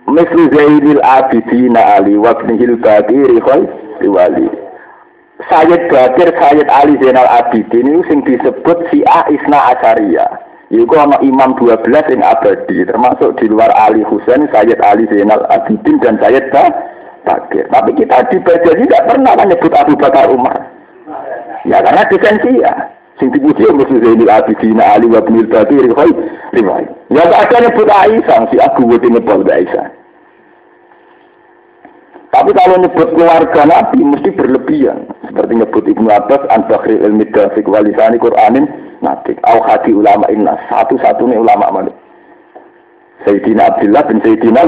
Misli 0.07 0.43
Zainil 0.55 1.01
Abidina 1.03 1.99
Ali 1.99 2.15
Wabnihil 2.15 2.79
Bakiri 2.79 3.43
Khairi 3.43 4.07
Wali. 4.07 4.66
Sayyid 5.45 5.93
Bakir, 5.93 6.33
Sayyid 6.33 6.65
Ali 6.65 6.97
Zainal 6.97 7.29
Abidin 7.29 7.85
ini 7.85 8.01
sing 8.09 8.25
disebut 8.25 8.89
si 8.89 9.05
A 9.05 9.21
Isna 9.29 9.77
Asaria. 9.77 10.25
Iku 10.73 10.97
ana 10.97 11.21
imam 11.23 11.55
12 11.55 11.87
yang 11.93 12.25
abadi, 12.25 12.83
termasuk 12.83 13.37
di 13.37 13.45
luar 13.47 13.69
Ali 13.77 14.01
Husain, 14.01 14.49
Sayyid 14.49 14.81
Ali 14.81 15.05
Zainal 15.13 15.45
Abidin 15.53 16.01
dan 16.01 16.17
Sayyid 16.17 16.49
Bakir. 17.21 17.69
Tapi 17.69 17.91
kita 17.93 18.25
di 18.33 18.41
Bajaj 18.41 18.75
tidak 18.81 19.05
pernah 19.05 19.37
menyebut 19.37 19.71
Abu 19.77 19.93
Bakar 19.93 20.25
Umar. 20.33 20.57
Ya 21.69 21.85
karena 21.85 22.01
desain 22.09 22.41
ya. 22.57 22.73
Sing 23.17 23.33
dipuji 23.33 23.65
mesti 23.73 23.97
Zainul 23.97 24.29
Abidin 24.29 24.81
Ali 24.81 25.05
wa 25.09 25.21
Ibnul 25.21 25.49
Badir 25.49 25.85
khoi 25.93 26.11
riwayat. 26.53 26.89
Ya 27.13 27.25
tak 27.29 27.49
ada 27.49 27.57
nyebut 27.65 27.89
Aisyah 27.89 28.39
si 28.49 28.57
aku 28.61 28.85
nyebut 28.89 29.45
Aisyah. 29.49 29.85
Tapi 32.27 32.51
kalau 32.53 32.75
nyebut 32.79 33.07
keluarga 33.15 33.61
Nabi 33.63 34.03
mesti 34.03 34.29
berlebihan. 34.35 35.07
Seperti 35.27 35.53
nyebut 35.57 35.83
Ibnu 35.87 36.11
Abbas, 36.11 36.43
An 36.51 36.67
Bakhri 36.67 36.99
Ilmi 36.99 37.23
Dafik 37.31 37.65
Walisani 37.67 38.19
Qur'anin 38.19 38.67
Nabi. 38.99 39.33
Au 39.47 39.63
hadi 39.63 39.95
ulama 39.95 40.27
inna. 40.27 40.59
Satu-satunya 40.67 41.39
ulama 41.39 41.71
mana? 41.71 41.91
Sayyidina 43.23 43.73
Abdullah 43.73 44.03
bin 44.11 44.17
Sayyidina 44.21 44.63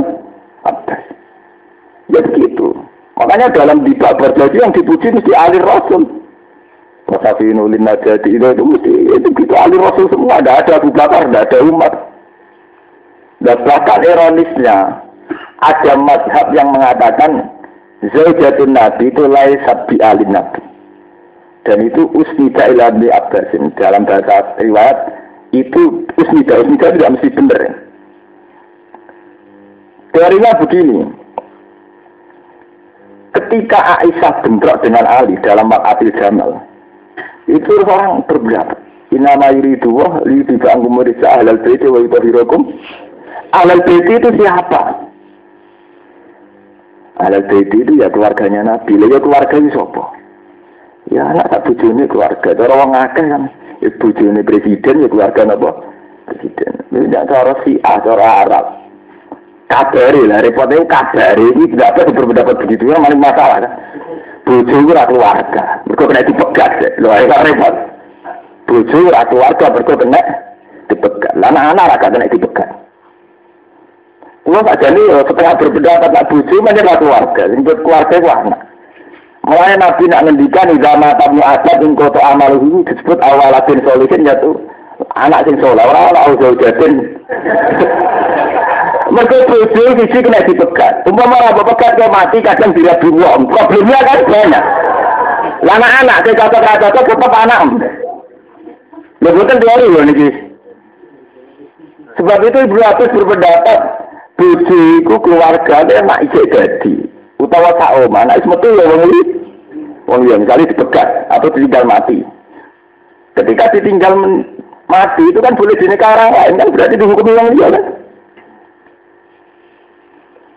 Abbas. 0.66 1.04
Ya 2.10 2.20
begitu. 2.24 2.74
Makanya 3.20 3.52
dalam 3.52 3.84
dibak 3.84 4.16
berjanji 4.16 4.64
yang 4.64 4.72
dipuji 4.72 5.12
mesti 5.12 5.32
alir 5.36 5.62
Rasul. 5.62 6.20
Wasafinu 7.10 7.66
lin 7.66 7.84
najati 7.90 8.38
itu, 8.38 8.46
itu 8.46 8.64
mesti 8.64 8.92
itu 9.18 9.28
gitu 9.34 9.54
ahli 9.58 9.82
rasul 9.82 10.06
semua, 10.14 10.38
tidak 10.40 10.62
ada 10.66 10.72
Abu 10.78 10.90
Bakar, 10.94 11.26
tidak 11.26 11.46
ada 11.50 11.58
umat. 11.66 11.94
Dan 13.42 13.58
bahkan 13.66 14.00
ironisnya 14.06 14.78
ada 15.60 15.94
mazhab 16.00 16.48
yang 16.56 16.72
mengatakan 16.72 17.52
Zaujatun 18.00 18.72
Nabi 18.72 19.12
itu 19.12 19.28
lain 19.28 19.60
sabi 19.68 20.00
ahli 20.00 20.24
Nabi. 20.24 20.64
Dan 21.68 21.84
itu 21.84 22.08
usnida 22.16 22.72
ila 22.72 22.96
Abdi 22.96 23.12
Abbasin. 23.12 23.76
Dalam 23.76 24.08
bahasa 24.08 24.56
riwayat 24.56 24.98
itu 25.52 26.08
usnida. 26.16 26.64
Usnida 26.64 26.96
tidak 26.96 27.20
mesti 27.20 27.30
benar. 27.36 27.60
Ya. 27.60 27.74
Teorinya 30.16 30.52
begini. 30.64 31.00
Ketika 33.36 34.00
Aisyah 34.02 34.42
bentrok 34.42 34.82
dengan 34.82 35.06
Ali 35.06 35.38
dalam 35.46 35.70
Wakatil 35.70 36.16
Jamal, 36.18 36.66
itu 37.46 37.72
orang 37.86 38.26
berberapa. 38.26 38.74
Inama 39.14 39.54
yuridu 39.54 39.90
wah 39.92 40.22
li 40.26 40.42
tiba 40.46 40.70
angkumurisa 40.74 41.30
ahlal 41.30 41.62
baiti 41.62 41.86
wa 41.86 42.02
yutahirakum. 42.02 42.74
Ahlal 43.54 43.86
baiti 43.86 44.18
itu 44.18 44.30
siapa? 44.38 45.09
Ahlal 47.20 47.44
baiti 47.52 47.84
itu 47.84 48.00
ya 48.00 48.08
keluarganya 48.08 48.64
Nabi. 48.64 48.96
Lah 48.96 49.08
ya 49.12 49.20
keluarga 49.20 49.56
ini 49.60 49.70
siapa? 49.76 50.04
Ya 51.12 51.22
anak 51.36 51.52
tak 51.52 51.64
bujuni 51.68 52.08
keluarga. 52.08 52.50
Cara 52.56 52.74
orang 52.74 52.96
akeh 52.96 53.26
kan. 53.28 53.44
Ya 53.84 53.90
bujuni 54.00 54.42
presiden 54.44 55.04
ya 55.04 55.08
keluarga 55.12 55.42
apa? 55.46 55.72
Presiden. 56.32 56.74
Ini 56.96 57.12
cara 57.12 57.54
si 57.68 57.76
A, 57.84 58.00
cara 58.00 58.28
Arab. 58.48 58.66
Kabari 59.70 60.26
lah, 60.26 60.42
repotnya 60.42 60.82
kabari 60.90 61.46
ini 61.54 61.70
tidak 61.70 61.94
apa 61.94 62.10
berpendapat 62.10 62.58
begitu, 62.58 62.90
ya 62.90 62.98
masalah 62.98 63.62
kan 63.62 63.74
bojo 64.50 64.78
ora 64.90 65.06
keluarga 65.06 65.64
mergo 65.86 66.04
kena 66.10 66.26
dipegat 66.26 66.72
lho 66.98 67.10
ae 67.14 67.26
repot 67.30 67.76
bojo 68.66 68.98
ora 69.06 69.22
keluarga 69.30 69.66
mergo 69.70 69.94
kena 69.94 70.22
dipegat 70.90 71.34
lan 71.38 71.54
anak 71.54 71.86
ora 71.86 71.98
kena 72.02 72.26
dipegat 72.26 72.70
Kulo 74.50 74.66
tak 74.66 74.82
jadi 74.82 75.30
setengah 75.30 75.62
berpendapat 75.62 76.10
nak 76.10 76.26
bojo 76.26 76.58
mana 76.66 76.82
ora 76.82 76.98
keluarga 76.98 77.44
sing 77.54 77.62
keluarga 77.62 78.18
ku 78.18 78.30
anak 78.34 78.66
Mulai 79.46 79.78
Nabi 79.78 80.10
nak 80.10 80.26
ngendikan 80.26 80.74
idama 80.74 81.14
tamu 81.22 81.38
adat 81.46 81.78
ing 81.86 81.94
kota 81.94 82.18
amal 82.18 82.58
itu 82.58 82.82
disebut 82.90 83.22
awalatin 83.22 83.78
solihin 83.86 84.26
yaitu 84.26 84.58
anak 85.14 85.46
sing 85.46 85.54
soleh 85.62 85.86
ora 85.86 86.10
ora 86.10 86.34
jauh 86.34 86.58
Mereka 89.14 89.38
bojo 89.54 89.86
siji 90.02 90.18
kena 90.18 90.42
dipegat. 90.42 91.06
Umpama 91.06 91.46
ora 91.46 91.54
pegat 91.54 91.94
ke 91.94 92.10
mati 92.10 92.42
kadang 92.42 92.74
dirabi 92.74 93.10
wong. 93.14 93.46
Problemnya 93.54 94.02
kan 94.02 94.20
banyak. 94.26 94.64
Lah 95.62 95.78
anak-anak 95.78 96.26
ke 96.26 96.34
cocok-cocok 96.34 97.06
tetep 97.06 97.34
anak. 97.38 97.62
Lha 99.22 99.30
boten 99.30 99.62
teori 99.62 99.94
lho 99.94 100.02
niki. 100.10 100.30
Sebab 102.18 102.42
itu 102.50 102.58
Ibu 102.66 102.76
berpendapat 102.82 103.99
bojo 104.40 104.80
iku 105.04 105.16
keluargane 105.20 105.96
mak 106.08 106.24
isih 106.24 106.48
dadi 106.48 106.96
utawa 107.44 107.76
sak 107.76 108.08
omah 108.08 108.24
nek 108.24 108.48
metu 108.48 108.72
ya 108.80 108.88
wong 108.88 109.04
iki 109.04 109.22
wong 110.08 110.22
yang 110.26 110.48
kali 110.48 110.64
dipegat 110.66 111.28
atau 111.28 111.52
ditinggal 111.52 111.84
mati. 111.84 112.24
Ketika 113.36 113.70
ditinggal 113.76 114.16
mati 114.90 115.24
itu 115.28 115.40
kan 115.44 115.54
boleh 115.54 115.76
dinekarang 115.78 116.32
lain 116.34 116.58
kan 116.58 116.72
berarti 116.72 116.96
dihukumi 116.98 117.38
yang 117.38 117.50
dia 117.54 117.68
kan. 117.70 117.84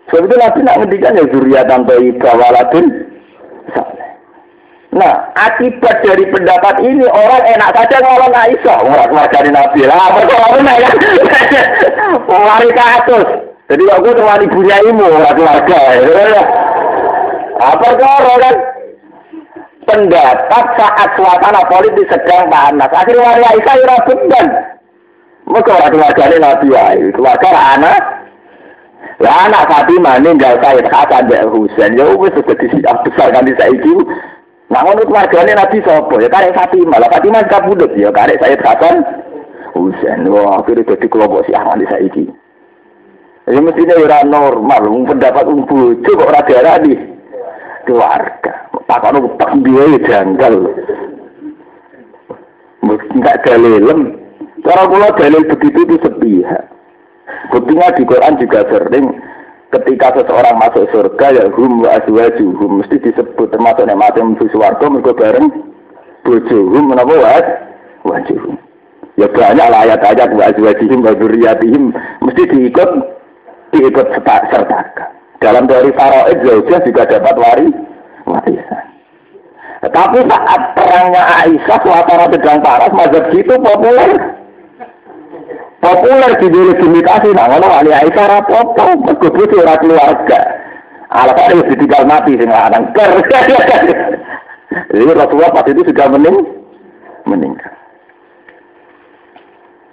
Sebab 0.09 0.29
itu 0.29 0.35
Nabi 0.35 0.59
nak 0.61 0.77
ngendikan 0.81 1.17
ya 1.17 1.25
zuriatan 1.31 1.81
iba 1.89 2.31
waladun 2.37 2.85
Nah, 4.93 5.33
akibat 5.33 6.05
dari 6.05 6.21
pendapat 6.29 6.85
ini 6.85 7.01
orang 7.09 7.41
enak 7.49 7.73
saja 7.73 7.97
ngolong 7.97 8.29
Aisyah, 8.29 8.77
orang 8.77 9.09
keluarga 9.09 9.39
Nabi 9.49 9.89
lah, 9.89 9.97
apa 10.05 10.21
kan? 10.21 10.61
Wari 12.29 12.69
kasus. 12.77 13.52
Jadi 13.71 13.83
aku 13.89 14.09
teman 14.11 14.43
ibunya 14.43 14.77
ibu, 14.83 15.05
orang 15.07 15.35
keluarga. 15.39 15.79
Apa 17.63 17.87
kau 17.95 18.35
kan? 18.43 18.55
Pendapat 19.83 20.65
saat 20.79 21.09
suasana 21.19 21.61
politik 21.67 22.07
sedang 22.07 22.47
panas. 22.47 22.91
Akhirnya 22.91 23.23
wari 23.23 23.43
Aisyah 23.43 23.75
ya 23.83 23.95
beban. 24.07 24.47
Mereka 25.43 25.71
orang 25.75 25.91
keluarga 25.91 26.23
Nabi, 26.39 26.69
keluarga 27.11 27.49
anak, 27.75 27.99
lah 29.23 29.45
anak 29.47 29.71
Fatimah 29.71 30.17
ninggal 30.19 30.57
Said 30.59 30.87
Hasan 30.89 31.29
dan 31.29 31.47
Husain 31.47 31.95
ya 31.95 32.11
wis 32.17 32.33
disiap 32.33 33.07
besar 33.07 33.29
kan 33.31 33.47
di 33.47 33.53
saiki. 33.55 33.95
Ngono 34.67 35.05
keluargane 35.05 35.53
Nabi 35.53 35.79
sapa? 35.85 36.15
Ya 36.17 36.27
karek 36.27 36.51
Fatimah. 36.57 36.97
Lah 36.97 37.09
Fatimah 37.13 37.45
kabudut 37.45 37.91
ya 37.93 38.09
karek 38.09 38.41
Said 38.41 38.59
Hasan 38.59 38.99
Husain. 39.77 40.25
Wah, 40.27 40.59
akhirnya 40.59 40.97
jadi 40.97 41.07
kelompok 41.07 41.45
si 41.45 41.51
Ahmad 41.53 41.79
di 41.79 41.87
saiki. 41.87 42.25
Ya 43.43 43.59
mestinya 43.59 43.99
ya 43.99 44.23
normal, 44.23 44.87
pendapat 45.03 45.43
um 45.51 45.67
bojo 45.67 45.99
kok 45.99 46.29
ora 46.31 46.47
diarani 46.47 46.95
keluarga. 47.83 48.71
Takono 48.87 49.35
tak 49.35 49.51
dia 49.63 49.83
ya 49.83 49.99
janggal. 50.07 50.55
Enggak 52.83 53.43
dalilem. 53.43 54.15
Cara 54.63 54.87
kula 54.87 55.11
dalil 55.19 55.43
begitu 55.43 55.79
itu 55.83 55.95
sepihak. 55.99 56.71
Buktinya 57.51 57.91
di 57.99 58.07
Quran 58.07 58.39
juga 58.39 58.63
sering 58.71 59.05
ketika 59.75 60.15
seseorang 60.15 60.55
masuk 60.55 60.87
surga 60.95 61.27
ya 61.35 61.45
hum 61.51 61.83
wa 61.83 61.99
azwajuhum 61.99 62.79
mesti 62.79 62.95
disebut 63.03 63.51
termasuk 63.51 63.83
nek 63.83 63.99
mati 63.99 64.23
mlebu 64.23 64.47
swarga 64.55 64.85
mergo 64.87 65.11
bareng 65.11 65.51
bojohum 66.23 66.83
menapa 66.87 67.11
wa 67.11 67.39
wajuhum. 68.07 68.55
Ya 69.19 69.27
banyak 69.27 69.67
lah 69.67 69.83
ayat-ayat 69.83 70.29
wa 70.31 70.43
azwajihim 70.47 71.03
wa 71.03 71.11
dzurriyyatihim 71.11 71.83
mesti 72.23 72.43
diikut 72.47 72.89
diikut 73.73 74.07
serta 74.13 74.37
Dalam 75.41 75.67
teori 75.67 75.91
faraid 75.97 76.39
zaujah 76.45 76.79
juga 76.87 77.03
dapat 77.09 77.35
wari 77.35 77.67
warisan. 78.23 78.85
Tapi 79.83 80.19
saat 80.23 80.61
perangnya 80.79 81.23
Aisyah 81.43 81.79
suasana 81.83 82.31
sedang 82.31 82.63
panas 82.63 82.91
mazhab 82.95 83.27
itu 83.35 83.53
populer. 83.59 84.11
Populer 85.83 86.31
di 86.39 86.47
delegitimasi 86.47 87.35
nah 87.35 87.51
ngono 87.51 87.67
Ali 87.67 87.91
Aisyah 87.91 88.39
apa-apa 88.39 89.03
mergo 89.03 89.27
ora 89.35 89.75
keluarga. 89.83 90.39
Alasan 91.11 91.59
wis 91.59 91.69
ditinggal 91.75 92.07
mati 92.07 92.39
sing 92.39 92.47
lanang. 92.47 92.87
Jadi 94.89 95.03
Rasulullah 95.11 95.53
pas 95.53 95.67
itu 95.67 95.83
sudah 95.83 96.07
mening 96.09 96.37
meninggal. 97.27 97.73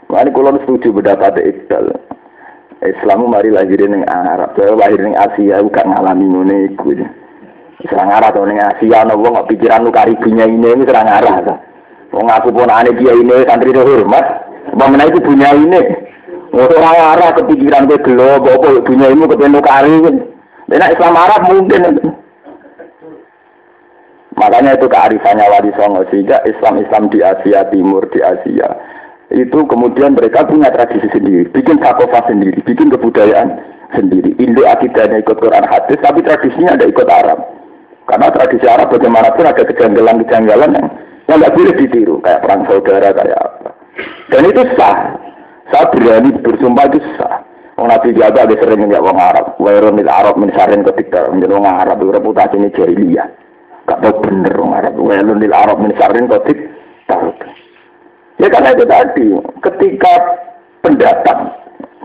Mari 0.08 0.30
kalau 0.30 0.56
setuju 0.62 0.88
pendapat 0.94 1.42
Iqbal. 1.42 1.86
Islam 2.80 3.28
mari 3.28 3.52
lahir 3.52 3.76
ning 3.84 4.08
Arab, 4.08 4.56
lahir 4.56 5.00
ning 5.04 5.12
Asia, 5.12 5.60
gak 5.60 5.84
ngalami 5.84 6.24
ngono 6.24 6.54
iku. 6.72 6.96
Serang 7.84 8.08
arah 8.08 8.32
atau 8.32 8.48
ning 8.48 8.56
Asia, 8.56 9.04
nopo 9.04 9.28
nggak 9.28 9.48
pikiran 9.52 9.84
lu 9.84 9.92
karibunya 9.92 10.48
ini, 10.48 10.84
serang 10.88 11.08
arah. 11.08 11.60
Wong 12.08 12.26
aku 12.32 12.48
pun 12.50 12.72
aneh 12.72 12.96
dia 12.96 13.12
ini 13.12 13.46
santri 13.46 13.70
hormat, 13.76 14.24
Bagaimana 14.74 15.06
itu 15.12 15.20
punya 15.20 15.52
ini? 15.54 15.82
Orang 16.50 16.98
arah 16.98 17.30
kepikiran 17.36 17.86
ke 17.86 17.96
gelo, 18.02 18.42
apa 18.42 18.82
punya 18.82 19.06
ini 19.12 19.28
ketemu 19.28 19.60
kari. 19.62 19.96
Dan 20.66 20.82
Islam 20.90 21.14
Arab 21.20 21.40
mungkin. 21.52 21.82
Makanya 24.40 24.72
itu 24.80 24.86
kearifannya 24.88 25.52
Wali 25.52 25.70
Songo 25.76 26.00
sehingga 26.08 26.40
Islam-Islam 26.48 27.12
di 27.12 27.20
Asia 27.20 27.60
Timur, 27.68 28.08
di 28.08 28.24
Asia 28.24 28.72
itu 29.30 29.58
kemudian 29.70 30.18
mereka 30.18 30.42
punya 30.42 30.74
tradisi 30.74 31.06
sendiri, 31.14 31.46
bikin 31.54 31.78
sakofa 31.78 32.26
sendiri, 32.26 32.58
bikin 32.66 32.90
kebudayaan 32.90 33.62
sendiri. 33.94 34.34
Indo 34.42 34.66
akidahnya 34.66 35.22
ikut 35.22 35.38
Quran 35.38 35.66
hadis, 35.70 36.02
tapi 36.02 36.22
tradisinya 36.26 36.74
ada 36.74 36.86
ikut 36.90 37.06
Arab. 37.06 37.38
Karena 38.10 38.26
tradisi 38.34 38.66
Arab 38.66 38.90
bagaimanapun 38.90 39.46
ada 39.46 39.62
kejanggalan-kejanggalan 39.62 40.70
yang 40.74 40.88
yang 41.30 41.38
nggak 41.38 41.54
boleh 41.54 41.74
ditiru, 41.78 42.18
kayak 42.26 42.42
perang 42.42 42.66
saudara, 42.66 43.14
kayak 43.14 43.38
apa. 43.38 43.70
Dan 44.34 44.50
itu 44.50 44.62
sah. 44.74 45.14
Saya 45.70 45.86
berani 45.94 46.34
bersumpah 46.42 46.90
itu 46.90 46.98
sah. 47.14 47.46
Wong 47.78 47.86
Nabi 47.86 48.10
jaga 48.18 48.50
ada 48.50 48.54
sering 48.58 48.90
nggak 48.90 49.04
wong 49.06 49.14
Arab. 49.14 49.54
Wairun 49.62 49.94
mil 49.94 50.10
Arab 50.10 50.34
mensarin 50.34 50.82
ketika 50.82 51.30
menjadi 51.30 51.54
wong 51.54 51.70
Arab 51.70 52.02
itu 52.02 52.10
reputasi 52.10 52.58
ini 52.58 52.74
jahiliyah. 52.74 53.28
Gak 53.86 54.02
tau 54.02 54.18
bener 54.20 54.52
wong 54.58 54.74
Arab. 54.74 54.98
Wairun 54.98 55.38
mil 55.38 55.54
Arab 55.54 55.78
mensarin 55.78 56.26
ketika 56.26 57.14
Ya 58.40 58.48
karena 58.48 58.72
itu 58.72 58.84
tadi, 58.88 59.26
ketika 59.68 60.12
pendatang 60.80 61.52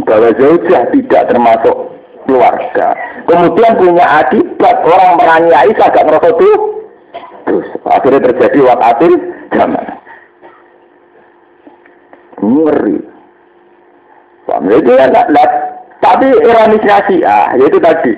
bahwa 0.03 0.29
zaujah 0.35 0.83
tidak 0.91 1.23
termasuk 1.31 1.75
keluarga, 2.27 2.87
kemudian 3.23 3.79
punya 3.79 4.05
akibat 4.19 4.75
orang 4.83 5.15
menanyai 5.15 5.71
agak 5.71 6.03
ngerasa 6.03 6.35
tuh, 6.35 6.57
terus 7.47 7.67
akhirnya 7.87 8.27
terjadi 8.27 8.59
wakatil 8.67 9.13
zaman. 9.55 9.85
Ngeri. 12.43 12.99
Paham? 14.43 14.69
Itu 14.69 14.91
ya, 14.91 15.07
nah, 15.07 15.25
tapi 16.03 16.35
ironisnya 16.35 16.99
A, 17.23 17.55
yaitu 17.55 17.79
tadi, 17.79 18.11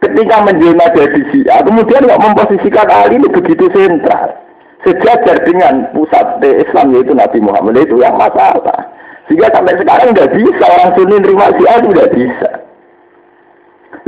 ketika 0.00 0.48
menjelma 0.48 0.96
jadi 0.96 1.20
A, 1.52 1.60
kemudian 1.60 2.08
nggak 2.08 2.22
memposisikan 2.24 2.88
Ali 2.88 3.20
ini 3.20 3.28
begitu 3.28 3.68
sentral 3.68 4.49
sejajar 4.84 5.36
dengan 5.44 5.88
pusat 5.92 6.40
Islam 6.40 6.96
yaitu 6.96 7.12
Nabi 7.12 7.38
Muhammad 7.44 7.84
itu 7.84 8.00
yang 8.00 8.16
masalah. 8.16 8.88
Sehingga 9.28 9.52
sampai 9.54 9.78
sekarang 9.78 10.10
nggak 10.10 10.32
bisa 10.34 10.64
orang 10.66 10.90
Sunni 10.98 11.16
nerima 11.22 11.46
Syiah 11.54 11.76
itu 11.78 11.88
bisa. 12.18 12.50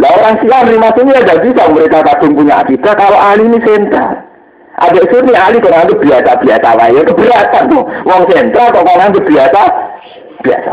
Lah 0.01 0.11
orang 0.19 0.35
Syiah 0.43 0.61
nerima 0.67 0.89
Sunni 0.97 1.15
nggak 1.15 1.43
bisa 1.47 1.63
mereka 1.71 1.99
kadung 2.03 2.35
punya 2.35 2.55
akidah 2.65 2.95
kalau 2.99 3.19
Ali 3.21 3.47
ini 3.47 3.59
sentral. 3.63 4.19
Ada 4.83 5.03
Sunni 5.13 5.33
Ali 5.37 5.63
kalau 5.63 5.85
itu 5.87 5.95
biasa-biasa 6.01 6.69
lah 6.75 6.89
ya 6.91 7.03
keberatan 7.07 7.63
tuh. 7.71 7.83
Wong 8.09 8.23
sentral 8.33 8.67
kok 8.73 8.83
kalau 8.83 9.05
itu 9.13 9.21
biasa 9.31 9.61
biasa. 10.43 10.73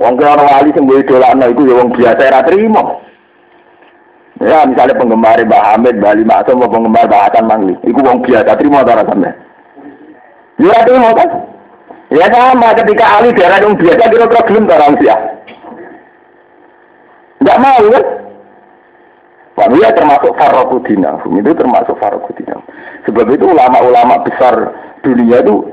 Wong 0.00 0.14
orang 0.24 0.50
Ali 0.56 0.70
sembuh 0.72 0.96
idolana 0.96 1.44
itu 1.50 1.62
ya 1.68 1.74
wong 1.76 1.90
biasa 1.92 2.20
era 2.22 2.40
terima. 2.48 3.05
Ya 4.36 4.68
misalnya 4.68 5.00
penggemar 5.00 5.40
Mbak 5.40 5.64
Hamid, 5.64 5.94
Mbak 5.96 6.14
Lima 6.20 6.44
penggemar 6.44 7.08
Mbak 7.08 7.22
Hasan 7.32 7.44
Mangli. 7.48 7.74
Iku 7.88 8.04
wong 8.04 8.20
biasa 8.20 8.52
terima 8.60 8.84
atau 8.84 9.00
rasanya? 9.00 9.32
Ya 10.60 10.76
terima 10.84 11.10
kan? 11.16 11.30
Ya 12.12 12.26
sama 12.30 12.70
ketika 12.76 13.04
Ali 13.18 13.34
darah 13.34 13.58
yang 13.58 13.74
biasa 13.74 14.02
kira-kira 14.12 14.42
gelem 14.46 14.70
orang 14.70 14.94
sih 15.02 15.10
Enggak 17.42 17.60
mau 17.60 17.84
kan? 17.90 18.04
Wah, 19.56 19.72
ya 19.72 19.88
termasuk 19.96 20.36
farokudina, 20.36 21.16
itu 21.32 21.52
termasuk 21.56 21.96
farokudina. 21.96 22.60
Sebab 23.08 23.24
itu 23.32 23.48
ulama-ulama 23.48 24.20
besar 24.20 24.52
dunia 25.00 25.40
itu 25.40 25.64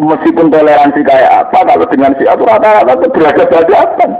meskipun 0.00 0.48
toleransi 0.48 1.04
kayak 1.04 1.44
apa, 1.44 1.68
kalau 1.68 1.84
dengan 1.92 2.16
si 2.16 2.24
itu 2.24 2.44
rata-rata 2.48 2.96
itu 2.96 3.08
beragam-beragam. 3.12 4.10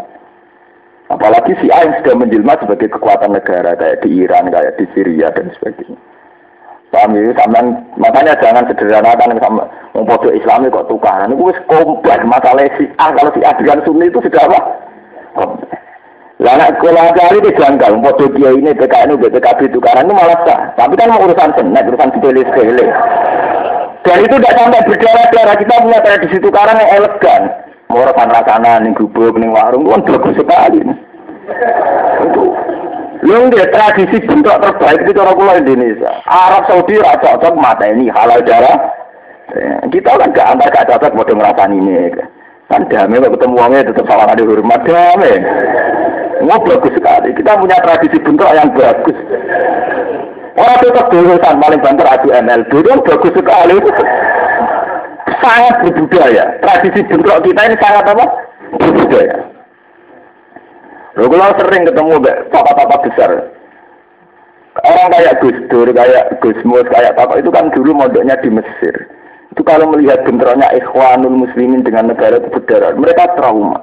Apalagi 1.06 1.54
si 1.62 1.70
A 1.70 1.86
yang 1.86 1.94
sudah 2.02 2.14
menjelma 2.18 2.58
sebagai 2.58 2.90
kekuatan 2.90 3.30
negara 3.30 3.78
kayak 3.78 4.02
di 4.02 4.26
Iran, 4.26 4.50
kayak 4.50 4.74
di 4.74 4.90
Syria 4.90 5.30
dan 5.30 5.54
sebagainya. 5.54 5.94
Paham 6.90 7.14
ya? 7.14 7.30
Sampai, 7.38 7.62
makanya 7.98 8.34
jangan 8.42 8.66
sederhanakan 8.70 9.38
sama 9.38 9.62
mempodo 9.94 10.34
Islami 10.34 10.70
kok 10.70 10.90
tukaran. 10.90 11.34
Itu 11.34 11.50
wis 11.50 11.58
kompleks 11.70 12.26
masalah 12.26 12.66
si 12.74 12.90
A. 12.98 13.14
Kalau 13.14 13.30
si 13.34 13.40
A 13.46 13.54
dengan 13.54 13.82
Sunni 13.86 14.10
itu 14.10 14.18
sudah 14.18 14.42
apa? 14.50 14.60
Lah 16.36 16.68
sekolah 16.68 17.16
kali 17.16 17.40
itu 17.40 17.50
janggal, 17.56 17.96
mempodo 17.96 18.28
dia 18.36 18.52
ini 18.52 18.76
PKN, 18.76 19.16
BPKB 19.16 19.72
tukaran 19.72 20.04
itu 20.04 20.14
malah 20.14 20.38
sah. 20.44 20.60
Tapi 20.76 20.94
kan 20.94 21.16
urusan 21.16 21.50
senek, 21.56 21.88
urusan 21.88 22.12
sepele-sepele. 22.12 22.86
Dan 24.06 24.18
itu 24.22 24.34
tidak 24.38 24.54
sampai 24.54 24.86
berdarah-darah. 24.86 25.56
Kita 25.58 25.74
punya 25.82 26.00
tradisi 26.04 26.36
tukaran 26.38 26.78
yang 26.78 26.90
elegan. 27.02 27.42
Morokan 27.86 28.34
rasana 28.34 28.82
ning 28.82 28.94
gubuk 28.98 29.38
ning 29.38 29.54
warung 29.54 29.86
kan 29.86 30.02
bagus 30.02 30.34
sekali. 30.36 30.82
Itu 32.26 32.44
Lu 33.26 33.50
dia 33.50 33.66
tradisi 33.74 34.22
bentuk 34.22 34.54
terbaik 34.60 35.02
itu 35.02 35.16
cara 35.16 35.34
pulau 35.34 35.58
Indonesia. 35.58 36.22
Arab 36.30 36.68
Saudi 36.70 36.94
rasa 37.00 37.34
cocok 37.34 37.58
mata 37.58 37.88
ini 37.90 38.06
halal 38.06 38.38
darah. 38.46 38.92
Eh, 39.50 39.82
kita 39.90 40.14
kan 40.14 40.30
gak 40.30 40.46
antar 40.54 40.68
gak 40.70 40.86
cocok 40.94 41.14
bodoh 41.16 41.34
ngerasain 41.34 41.74
ini. 41.74 42.12
Kan 42.70 42.86
damai 42.86 43.18
kalau 43.18 43.34
ketemu 43.34 43.56
uangnya 43.58 43.88
tetap 43.90 44.06
salah 44.06 44.30
ada 44.30 44.42
hormat 44.46 44.80
damai. 44.86 45.34
Mau 46.46 46.62
bagus 46.62 46.92
sekali. 46.94 47.34
Kita 47.34 47.58
punya 47.58 47.76
tradisi 47.82 48.18
bentuk 48.22 48.46
yang 48.54 48.70
bagus. 48.78 49.18
Orang 50.56 50.80
tetap 50.80 51.06
dulusan 51.10 51.56
paling 51.60 51.80
banter 51.82 52.06
adu 52.06 52.28
MLB 52.32 52.70
itu 52.80 52.90
bagus 53.04 53.32
sekali 53.34 53.76
sangat 55.42 55.74
berbudaya. 55.84 56.44
Tradisi 56.60 57.00
bentrok 57.08 57.42
kita 57.44 57.60
ini 57.66 57.76
sangat 57.80 58.04
apa? 58.08 58.26
Berbudaya. 58.76 59.36
Lalu 61.16 61.40
sering 61.56 61.88
ketemu 61.88 62.20
papa-papa 62.52 62.96
besar, 63.08 63.30
orang 64.84 65.12
kayak 65.16 65.40
Gus 65.40 65.58
Dur, 65.72 65.88
kayak 65.88 66.36
Gus 66.44 66.60
Mus, 66.68 66.84
kayak 66.92 67.16
papa 67.16 67.40
itu 67.40 67.48
kan 67.48 67.72
dulu 67.72 67.96
modalnya 67.96 68.36
di 68.44 68.52
Mesir. 68.52 69.08
Itu 69.56 69.64
kalau 69.64 69.88
melihat 69.88 70.28
bentroknya 70.28 70.68
ikhwanul 70.76 71.48
muslimin 71.48 71.80
dengan 71.80 72.12
negara 72.12 72.36
itu 72.36 72.52
berdarah, 72.52 72.92
mereka 73.00 73.32
trauma. 73.40 73.80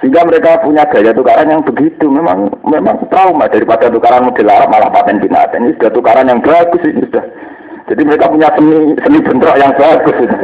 Sehingga 0.00 0.24
mereka 0.24 0.64
punya 0.64 0.88
gaya 0.88 1.12
tukaran 1.12 1.52
yang 1.52 1.62
begitu, 1.62 2.08
memang 2.08 2.48
memang 2.64 3.04
trauma 3.12 3.46
daripada 3.52 3.92
tukaran 3.92 4.26
model 4.26 4.50
Arab 4.50 4.72
malah 4.72 4.90
paten 4.90 5.20
binatang. 5.20 5.68
Ini 5.68 5.76
sudah 5.76 5.92
tukaran 5.92 6.32
yang 6.32 6.40
bagus 6.40 6.82
ini 6.88 7.04
sudah. 7.06 7.22
Jadi 7.92 8.02
mereka 8.08 8.32
punya 8.32 8.48
seni 8.56 8.96
seni 8.98 9.18
bentrok 9.20 9.60
yang 9.60 9.76
bagus. 9.76 10.16
Ini. 10.16 10.36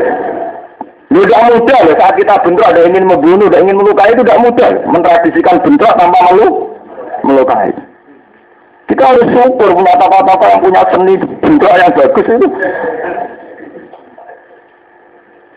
Lu 1.08 1.24
tidak 1.24 1.56
mudah 1.56 1.78
loh 1.88 1.96
saat 1.96 2.14
kita 2.20 2.36
bentrok 2.44 2.68
ada 2.68 2.84
ingin 2.84 3.08
membunuh, 3.08 3.48
ada 3.48 3.64
ingin 3.64 3.80
melukai 3.80 4.12
itu 4.12 4.20
tidak 4.20 4.44
mudah. 4.44 4.70
Mentradisikan 4.92 5.56
bentrok 5.64 5.96
tanpa 5.96 6.18
melu 6.28 6.68
melukai. 7.24 7.72
Kita 8.92 9.02
harus 9.04 9.28
syukur 9.32 9.72
punya 9.72 9.92
apa-apa 9.96 10.44
yang 10.52 10.60
punya 10.60 10.82
seni 10.92 11.14
bentrok 11.40 11.74
yang 11.80 11.92
bagus 11.96 12.26
itu. 12.28 12.48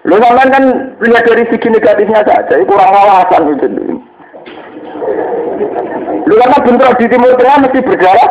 Lu 0.08 0.16
kan 0.18 0.50
kan 0.50 0.64
lihat 1.04 1.24
dari 1.28 1.46
segi 1.52 1.68
negatifnya 1.68 2.24
saja, 2.26 2.56
itu 2.56 2.66
kurang 2.66 2.90
wawasan 2.96 3.52
itu. 3.52 3.68
Lu 6.32 6.34
karena 6.40 6.58
bentrok 6.64 6.96
di 6.96 7.06
Timur 7.12 7.36
Tengah 7.36 7.60
mesti 7.68 7.80
berdarah, 7.84 8.30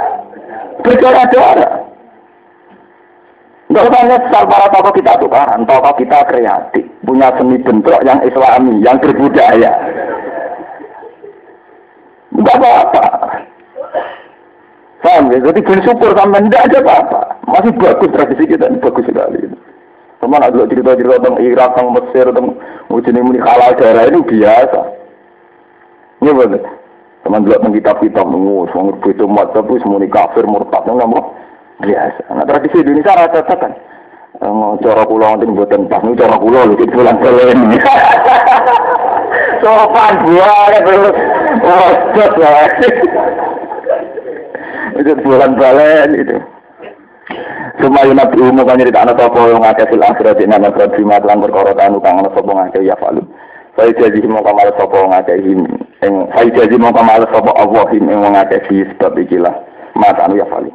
berdarah-darah. 0.83 1.90
Enggak 3.71 3.87
usah 3.87 4.03
nyesal 4.03 4.45
para 4.51 4.67
tokoh 4.75 4.93
kita 4.99 5.15
tukaran, 5.23 5.63
tokoh 5.63 5.95
kita 5.95 6.27
kreatif, 6.27 6.85
punya 7.07 7.31
seni 7.39 7.55
bentrok 7.63 8.03
yang 8.03 8.19
islami, 8.27 8.83
yang 8.83 8.99
berbudaya. 8.99 9.71
Enggak 12.35 12.59
apa-apa. 12.59 13.05
Paham 15.07 15.31
ya? 15.31 15.39
Jadi 15.39 15.63
bersyukur 15.63 16.11
sampai 16.19 16.43
tidak 16.51 16.67
ada 16.67 16.79
apa-apa. 16.83 17.21
Masih 17.47 17.71
bagus 17.79 18.11
tradisi 18.11 18.51
kita, 18.51 18.75
bagus 18.83 19.07
sekali. 19.07 19.39
Teman 20.19 20.43
ada 20.43 20.67
cerita-cerita 20.67 21.23
tentang 21.23 21.39
Irak, 21.39 21.71
tentang 21.73 21.95
Mesir, 21.95 22.27
tentang 22.27 22.59
ujian 22.91 23.23
ini 23.23 23.39
halal 23.39 23.71
daerah 23.79 24.05
itu 24.11 24.21
biasa. 24.27 24.81
Ini 26.27 26.31
betul. 26.35 26.63
Teman 27.23 27.47
dulu 27.47 27.55
tentang 27.55 27.75
kitab-kitab, 27.79 28.27
semua 28.27 28.93
itu 29.07 29.25
mat, 29.31 29.55
tapi 29.55 29.79
semua 29.79 30.03
kafir, 30.11 30.45
murtad, 30.45 30.83
nggak 30.91 31.39
biasa. 31.81 32.23
Nah 32.33 32.45
tradisi 32.45 32.85
Indonesia 32.85 33.17
rata 33.17 33.43
kan. 33.57 33.73
Cara 34.81 35.05
pulau 35.05 35.37
nanti 35.37 35.45
buatan 35.53 35.85
pas, 35.91 36.01
ini 36.01 36.17
cara 36.17 36.41
pulau 36.41 36.65
lu 36.65 36.79
bulan 36.79 37.21
balen. 37.21 37.77
Sopan 39.61 40.15
buah, 40.25 40.73
terus 40.81 41.13
wajib 41.61 42.33
lah. 42.41 42.69
Itu 44.97 45.13
bulan 45.21 45.61
balen 45.61 46.17
itu. 46.17 46.41
Semua 47.81 48.09
yang 48.09 48.17
nabi 48.17 48.41
umum 48.41 48.65
kan 48.65 48.81
nyerita 48.81 49.05
anak 49.05 49.21
sopo 49.21 49.49
yang 49.49 49.61
ngake 49.61 49.89
sil 49.93 50.05
akhirat 50.05 50.41
berat 50.41 50.91
bima 50.97 51.21
telan 51.21 51.45
perkara 51.45 51.73
tanu 51.77 52.01
kang 52.01 52.21
anak 52.21 52.33
sopo 52.33 52.57
ngake 52.57 52.81
ya 52.85 52.97
falu. 52.97 53.21
Saya 53.77 53.93
jadi 53.93 54.25
mau 54.25 54.41
kamal 54.41 54.73
sopo 54.81 55.05
ngake 55.05 55.37
him. 55.45 55.69
Saya 56.01 56.49
jadi 56.49 56.77
mau 56.81 56.97
kamal 56.97 57.29
sopo 57.29 57.53
Allah 57.57 57.85
him 57.93 58.09
yang 58.09 58.25
ngake 58.25 58.65
si 58.69 58.89
sebab 58.97 59.21
ikilah. 59.21 59.53
Mata 59.97 60.25
anu 60.25 60.41
ya 60.41 60.49
falu. 60.49 60.73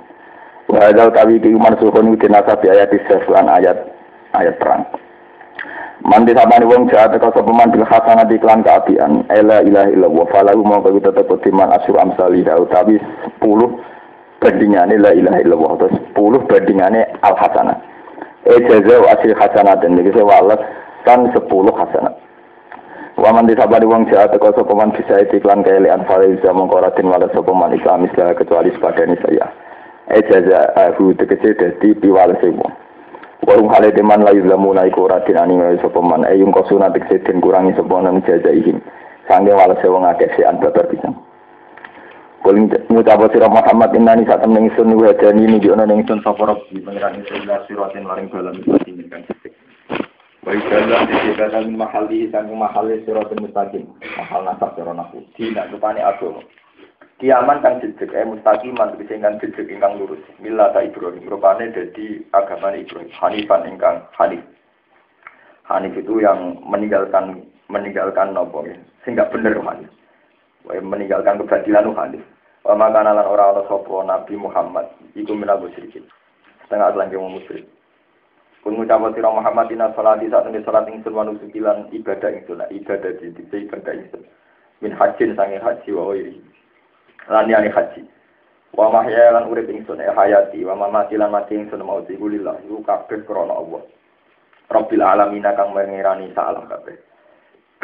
Wa 0.65 0.81
hadza 0.81 1.07
utawi 1.07 1.37
iki 1.37 1.53
mansuhun 1.53 2.17
di 2.17 2.27
nasabi 2.27 2.73
ayat 2.73 2.89
lan 3.29 3.45
ayat 3.45 3.77
ayat 4.33 4.57
perang. 4.57 4.81
Man 6.05 6.25
disabani 6.25 6.65
wong 6.65 6.89
jahat 6.89 7.13
teko 7.13 7.33
sapa 7.33 7.49
man 7.53 7.69
bil 7.69 7.85
hasanat 7.85 8.29
iklan 8.29 8.65
kaapian 8.65 9.25
ela 9.29 9.61
ilaha 9.61 9.89
illallah 9.89 10.25
falahu 10.29 10.61
mau 10.61 10.81
bagi 10.81 11.01
tetep 11.01 11.29
timan 11.41 11.73
asyur 11.73 11.97
amsali 11.97 12.45
utawi 12.45 13.01
10 13.41 13.41
bandingane 14.41 15.01
la 15.01 15.11
ilaha 15.17 15.39
illallah 15.41 15.71
terus 15.81 15.97
10 16.13 16.49
bandingane 16.49 17.01
al 17.21 17.33
hasanah. 17.37 17.77
E 18.45 18.57
jaza 18.69 18.95
wa 19.01 19.09
asli 19.17 19.33
hasanat 19.33 19.81
dan 19.81 19.97
iki 19.97 20.13
walas 20.21 20.61
kan 21.05 21.29
10 21.29 21.41
hasanat. 21.73 22.13
Waman 23.15 23.47
disabani 23.49 23.85
wong 23.85 24.05
jahat 24.09 24.33
teko 24.33 24.49
sapa 24.53 24.73
man 24.75 24.93
bisa 24.93 25.25
iklan 25.29 25.61
kaelean 25.61 26.05
faliza 26.09 26.53
mongko 26.53 26.85
ratin 26.85 27.09
wala 27.09 27.29
sapa 27.33 27.49
man 27.53 27.73
islam 27.73 28.05
kecuali 28.11 28.69
sepadane 28.75 29.17
saya 29.25 29.64
ejaza 30.13 30.75
aku 30.75 31.13
tegese 31.17 31.57
dadi 31.57 31.95
piwalese 31.97 32.53
wong 32.53 32.73
warung 33.45 33.69
hale 33.73 33.89
teman 33.91 34.21
layu 34.21 34.45
lamu 34.45 34.73
naiku 34.73 35.09
ratin 35.09 35.37
ani 35.37 35.57
ngai 35.57 35.81
sapa 35.81 36.01
man 36.01 36.25
ayung 36.25 36.53
kosuna 36.53 36.93
tegese 36.93 37.23
den 37.25 37.41
kurangi 37.41 37.73
sapa 37.73 38.01
nang 38.01 38.21
jaza 38.25 38.53
ihim 38.53 38.81
sange 39.25 39.49
walese 39.49 39.87
wong 39.89 40.05
akeh 40.05 40.29
si 40.37 40.45
an 40.45 40.61
babar 40.61 40.85
pisan 40.89 41.15
Kuling 42.45 42.69
ngucap 42.93 43.25
sira 43.33 43.49
Muhammad 43.49 43.89
innani 43.97 44.21
sak 44.29 44.45
temen 44.45 44.69
ingsun 44.69 44.93
wa 44.93 45.09
jani 45.17 45.49
ni 45.49 45.57
di 45.57 45.73
ana 45.73 45.89
ning 45.89 46.05
ingsun 46.05 46.21
sapa 46.21 46.45
rob 46.45 46.61
pangeran 46.69 47.17
ingsun 47.17 47.41
la 47.49 47.65
siratin 47.65 48.05
maring 48.05 48.29
dalan 48.29 48.61
Baik 50.45 50.61
jalan 50.69 51.09
di 51.09 51.13
sekitar 51.25 51.57
mahali 51.73 52.29
sang 52.29 52.53
mahali 52.53 53.01
siratul 53.01 53.41
mustaqim. 53.41 53.89
Mahal 54.13 54.45
nasab 54.45 54.77
cara 54.77 54.93
nahu. 54.93 55.17
Dina 55.33 55.65
rupane 55.73 56.05
agama. 56.05 56.37
Kiaman 57.15 57.63
kang 57.63 57.79
jejeg 57.79 58.11
eh 58.11 58.27
mustaqiman 58.27 58.91
tegese 58.91 59.15
ingkang 59.15 59.39
jejeg 59.39 59.71
ingkang 59.71 59.95
lurus. 59.95 60.19
Mila 60.43 60.75
ta 60.75 60.83
Ibrahim 60.83 61.23
rupane 61.31 61.71
dadi 61.71 62.19
agama 62.35 62.75
Ibrahim. 62.75 63.07
Hanifan 63.15 63.63
ingkang 63.71 64.03
hanif. 64.19 64.43
Hanif 65.63 65.95
itu 65.95 66.19
yang 66.19 66.59
meninggalkan 66.67 67.39
meninggalkan 67.71 68.35
nopo 68.35 68.67
ya. 68.67 68.75
Sing 69.07 69.15
gak 69.15 69.31
bener 69.31 69.55
hanif. 69.55 69.87
meninggalkan 70.67 71.39
kebatilan 71.39 71.95
hanif. 71.95 72.19
Wa 72.67 72.75
makana 72.75 73.15
lan 73.15 73.31
ora 73.31 73.55
ana 73.55 73.63
sapa 73.63 73.95
Nabi 74.03 74.35
Muhammad 74.35 74.91
iku 75.15 75.39
menawa 75.39 75.71
sedikit. 75.71 76.03
Setengah 76.67 76.91
selangkah 76.91 77.23
musyrik. 77.23 77.63
Kun 78.59 78.75
ngucap 78.75 79.13
sira 79.15 79.29
Muhammad 79.31 79.71
inna 79.71 79.93
salati 79.95 80.25
saat 80.27 80.49
ini 80.49 80.65
salat 80.65 80.89
ingsun 80.89 81.13
wa 81.13 81.23
nusukilan 81.23 81.85
ibadah 81.93 82.33
ingsun 82.33 82.65
ibadah 82.65 83.11
di 83.21 83.29
ibadah 83.39 83.93
ingsun 83.93 84.25
min 84.81 84.91
hajin 84.91 85.37
sange 85.37 85.61
haji 85.61 85.89
wa 85.93 86.09
wiri 86.09 86.41
lan 87.29 87.49
yani 87.49 87.69
haji 87.69 88.01
wa 88.75 88.91
mahya 88.91 89.31
lan 89.31 89.47
urip 89.49 89.69
ingsun 89.69 90.01
e 90.01 90.09
hayati 90.09 90.61
wa 90.65 90.75
mamati 90.75 91.15
lan 91.17 91.31
mati 91.31 91.55
ingsun 91.55 91.81
mau 91.81 92.03
lillah 92.05 92.59
iku 92.65 92.83
kabeh 92.83 93.23
krana 93.25 93.55
Allah 93.55 93.83
Rabbil 94.65 95.05
alamin 95.05 95.45
kang 95.45 95.77
mengirani 95.77 96.33
salah 96.33 96.65
kabeh 96.65 96.97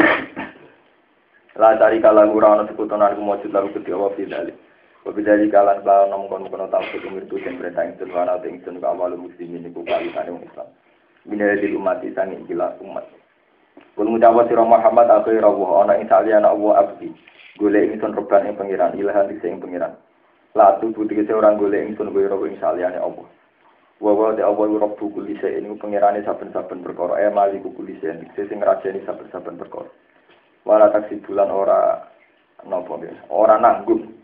La 1.62 1.76
cari 1.76 2.00
kala 2.00 2.26
ora 2.32 2.58
ana 2.58 2.64
sekutonan 2.66 3.14
ku 3.14 3.22
mujud 3.22 3.52
lalu 3.52 3.76
kedhi 3.76 3.92
Allah 3.92 4.12
fi 4.16 4.24
dalil 4.24 4.58
Wabidari 5.02 5.50
kalan 5.50 5.82
kelawan 5.82 6.14
namun 6.14 6.30
kono 6.30 6.46
kono 6.46 6.66
tahu 6.70 7.02
umir 7.10 7.26
itu 7.26 7.42
yang 7.42 7.58
perintah 7.58 7.90
ingsun 7.90 8.14
wana 8.14 8.38
atau 8.38 8.54
ingsun 8.54 8.78
ke 8.78 8.86
awal 8.86 9.18
muslimin 9.18 9.66
iku 9.66 9.82
kalisan 9.82 10.30
yang 10.30 10.38
Islam. 10.46 10.70
Bina 11.26 11.58
di 11.58 11.74
umat 11.74 12.06
isangi 12.06 12.38
gila 12.46 12.78
umat. 12.86 13.10
Ngucapa 13.98 14.46
sira 14.46 14.62
Muhammad 14.62 15.10
akhir 15.10 15.42
Allah 15.42 15.70
ana 15.82 15.94
ing 15.98 16.06
saliyana 16.06 16.54
Allah 16.54 16.86
abdi. 16.86 17.10
Golek 17.60 17.92
ingsun 17.92 18.16
reban 18.16 18.48
ing 18.48 18.56
pangeran 18.56 18.96
ilahan 18.96 19.28
di 19.28 19.36
sing 19.44 19.60
pangeran. 19.60 19.98
Latu 20.56 20.94
budi 20.96 21.16
kese 21.16 21.36
orang 21.36 21.60
golek 21.60 21.84
ingsun 21.92 22.14
kowe 22.14 22.24
ro 22.24 22.46
ing 22.48 22.56
saliyane 22.62 23.00
Allah. 23.00 23.28
Wa 24.00 24.12
wa 24.14 24.32
de 24.32 24.42
Allah 24.46 24.68
rabbu 24.68 25.06
kulli 25.12 25.36
iku 25.36 25.76
pangerane 25.76 26.24
saben-saben 26.24 26.84
perkara. 26.84 27.20
Eh 27.22 27.30
maliku 27.30 27.76
kulli 27.76 28.00
shay'in 28.00 28.28
sing 28.36 28.58
ngrajani 28.60 29.04
saben-saben 29.04 29.60
perkara. 29.60 29.92
Wala 30.64 30.94
taksi 30.94 31.20
bulan 31.26 31.52
ora 31.52 32.06
napa 32.66 32.96
ora 33.30 33.58
nanggung 33.58 34.22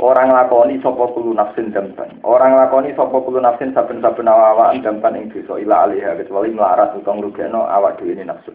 Orang 0.00 0.32
lakoni 0.32 0.80
sapa 0.80 1.12
kulo 1.12 1.36
nafsin 1.36 1.76
dampan. 1.76 2.24
Orang 2.24 2.56
lakoni 2.56 2.96
sapa 2.96 3.20
kulo 3.20 3.36
nafsin 3.36 3.76
saben-saben 3.76 4.32
awak-awakan 4.32 4.80
dampan 4.80 5.18
ing 5.20 5.28
dosa 5.28 5.60
ila 5.60 5.84
alihah 5.84 6.16
kecuali 6.16 6.56
melarat 6.56 6.96
utang 6.96 7.20
rugekno 7.20 7.68
awak 7.68 8.00
dhewe 8.00 8.16
ini 8.16 8.24
nafsu. 8.24 8.48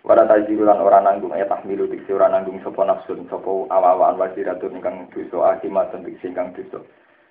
Wala 0.00 0.24
tajirulan 0.24 0.80
ora 0.80 1.04
nanggung 1.04 1.36
ya 1.36 1.44
tahmilu 1.44 1.84
diksi 1.84 2.16
ora 2.16 2.32
nanggung 2.32 2.56
sapa 2.64 2.88
nafsu 2.88 3.20
sapa 3.28 3.52
awak-awakan 3.68 4.16
wajiratun 4.16 4.80
ingkang 4.80 5.04
dosa 5.12 5.52
akimat 5.52 5.92
diksi 5.92 6.32
ingkang 6.32 6.56
dosa. 6.56 6.80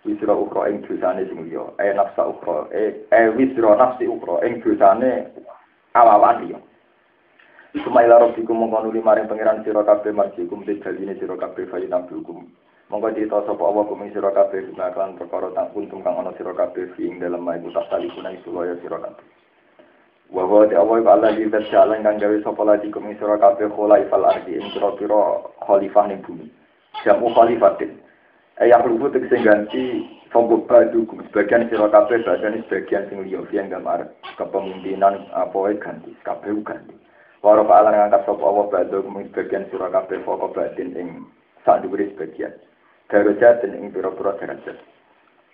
Wisra 0.05 0.37
ukra 0.37 0.69
ing 0.69 0.85
dosane 0.85 1.25
sing 1.25 1.49
liya. 1.49 1.65
Eh 1.81 1.97
nafsa 1.97 2.29
ukra 2.29 2.69
eh, 2.69 3.09
eh 3.09 3.33
wisra 3.33 3.73
nafsi 3.73 4.05
ukra 4.05 4.45
ing 4.45 4.61
dosane 4.61 5.33
awak-awakan 5.97 6.37
liya. 6.45 6.59
Sumaila 7.81 8.21
rabbikum 8.21 8.57
mongko 8.57 8.85
nuli 8.85 9.01
maring 9.01 9.25
pangeran 9.25 9.65
sira 9.65 9.81
kabeh 9.81 10.13
marjikum 10.13 10.61
tejaline 10.61 11.17
sira 11.17 11.37
kabeh 11.41 11.65
fayinablukum. 11.73 12.49
Monggo 12.89 13.09
cerita 13.17 13.45
sapa 13.49 13.61
Allah 13.65 13.85
kumi 13.89 14.13
sira 14.13 14.29
kabeh 14.29 14.69
gunakan 14.73 15.17
perkara 15.17 15.53
tak 15.57 15.73
kuntum 15.73 16.05
kang 16.05 16.21
ana 16.21 16.37
sira 16.37 16.53
kabeh 16.53 16.89
ing 17.01 17.17
dalem 17.17 17.41
mai 17.41 17.61
tak 17.73 17.85
tali 17.89 18.13
kunai 18.13 18.37
sulaya 18.45 18.77
sira. 18.81 19.09
Wa 20.29 20.45
wa 20.45 20.61
ta 20.69 20.77
Allah 20.77 21.01
wa 21.01 21.13
Allah 21.17 21.33
di 21.33 21.49
jalan 21.49 22.05
kang 22.05 22.21
gawe 22.21 22.37
sapa 22.45 22.61
lagi 22.61 22.93
kumi 22.93 23.17
sira 23.17 23.41
kabeh 23.41 23.65
khulaifal 23.73 24.29
ardi 24.29 24.61
ing 24.61 24.69
pira-pira 24.77 25.41
khalifah 25.65 26.05
ning 26.05 26.21
bumi. 26.21 26.45
Jamu 27.01 27.33
khalifatin. 27.33 27.97
Ayah 28.61 28.85
lubu 28.85 29.09
tegese 29.09 29.41
ganti 29.41 30.05
Sombok 30.29 30.69
badu 30.69 31.09
sebagian 31.33 31.65
sira 31.73 31.89
kabeh 31.89 32.21
bagian 32.21 32.61
sebagian 32.61 33.09
sing 33.09 33.25
liya. 33.25 33.41
Yang 33.49 33.81
gambar 33.81 34.05
kepemimpinan 34.37 35.25
apa 35.33 35.73
ganti. 35.81 36.13
Kabeh 36.21 36.53
ganti. 36.61 36.93
Waro 37.41 37.65
paalan 37.65 37.97
ngangkat 37.97 38.29
sapa 38.29 38.43
Allah 38.45 38.65
badu 38.69 39.09
sebagian 39.09 39.65
sira 39.73 39.89
kabeh 39.89 40.21
pokok 40.21 40.53
batin 40.53 40.93
ing 40.93 41.25
sak 41.65 41.81
dhuwure 41.81 42.05
sebagian. 42.13 42.53
Darajat 43.09 43.65
ing 43.65 43.89
pira-pira 43.89 44.37
derajat. 44.37 44.77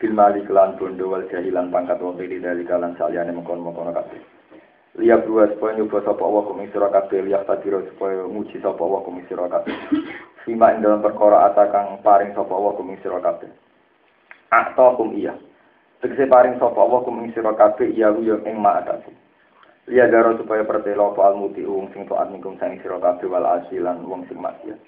Bil 0.04 0.12
mali 0.12 0.44
kelan 0.44 0.76
bondo 0.76 1.16
wal 1.16 1.24
jahilan 1.32 1.72
pangkat 1.72 2.04
dari 2.04 2.44
dari 2.44 2.68
kalan 2.68 3.00
saliyane 3.00 3.32
mengkon-mengkon 3.32 3.96
kabeh 3.96 4.35
liya 4.96 5.20
dua 5.28 5.52
supaya 5.52 5.76
nyoba 5.76 6.00
sapa 6.08 6.24
Allah 6.24 6.44
kuming 6.48 6.72
sira 6.72 6.88
kabeh 6.88 7.20
liya 7.28 7.44
tadiro 7.44 7.84
supaya 7.92 8.24
muji 8.32 8.56
sapa 8.64 8.80
Allah 8.80 9.02
kuming 9.04 9.28
sira 9.28 9.48
sima 10.48 10.72
ing 10.72 10.80
dalam 10.80 11.04
perkara 11.04 11.52
atakang 11.52 12.00
paring 12.00 12.32
sapa 12.32 12.54
Allah 12.56 12.74
kuming 12.80 13.00
sira 13.04 13.20
akta 13.20 14.86
kum 14.96 15.12
iya. 15.12 15.36
Tegese 16.00 16.32
paring 16.32 16.56
sapa 16.64 16.80
Allah 16.80 17.04
kuming 17.04 17.36
sira 17.36 17.52
kabeh 17.52 17.92
iya 17.92 18.16
yo 18.16 18.40
ing 18.48 18.56
ma'atasi 18.56 19.12
liya 19.92 20.08
daro 20.08 20.40
supaya 20.40 20.64
pertelo 20.64 21.14
apa 21.14 21.30
almuti 21.30 21.62
wong 21.62 21.92
sing 21.94 22.08
taat 22.08 22.32
ningkung 22.32 22.56
sang 22.58 22.80
sira 22.80 22.96
kabeh 22.98 23.28
wal 23.28 23.46
asilan 23.46 24.00
wong 24.08 24.24
sing 24.32 24.40
maksiat. 24.40 24.80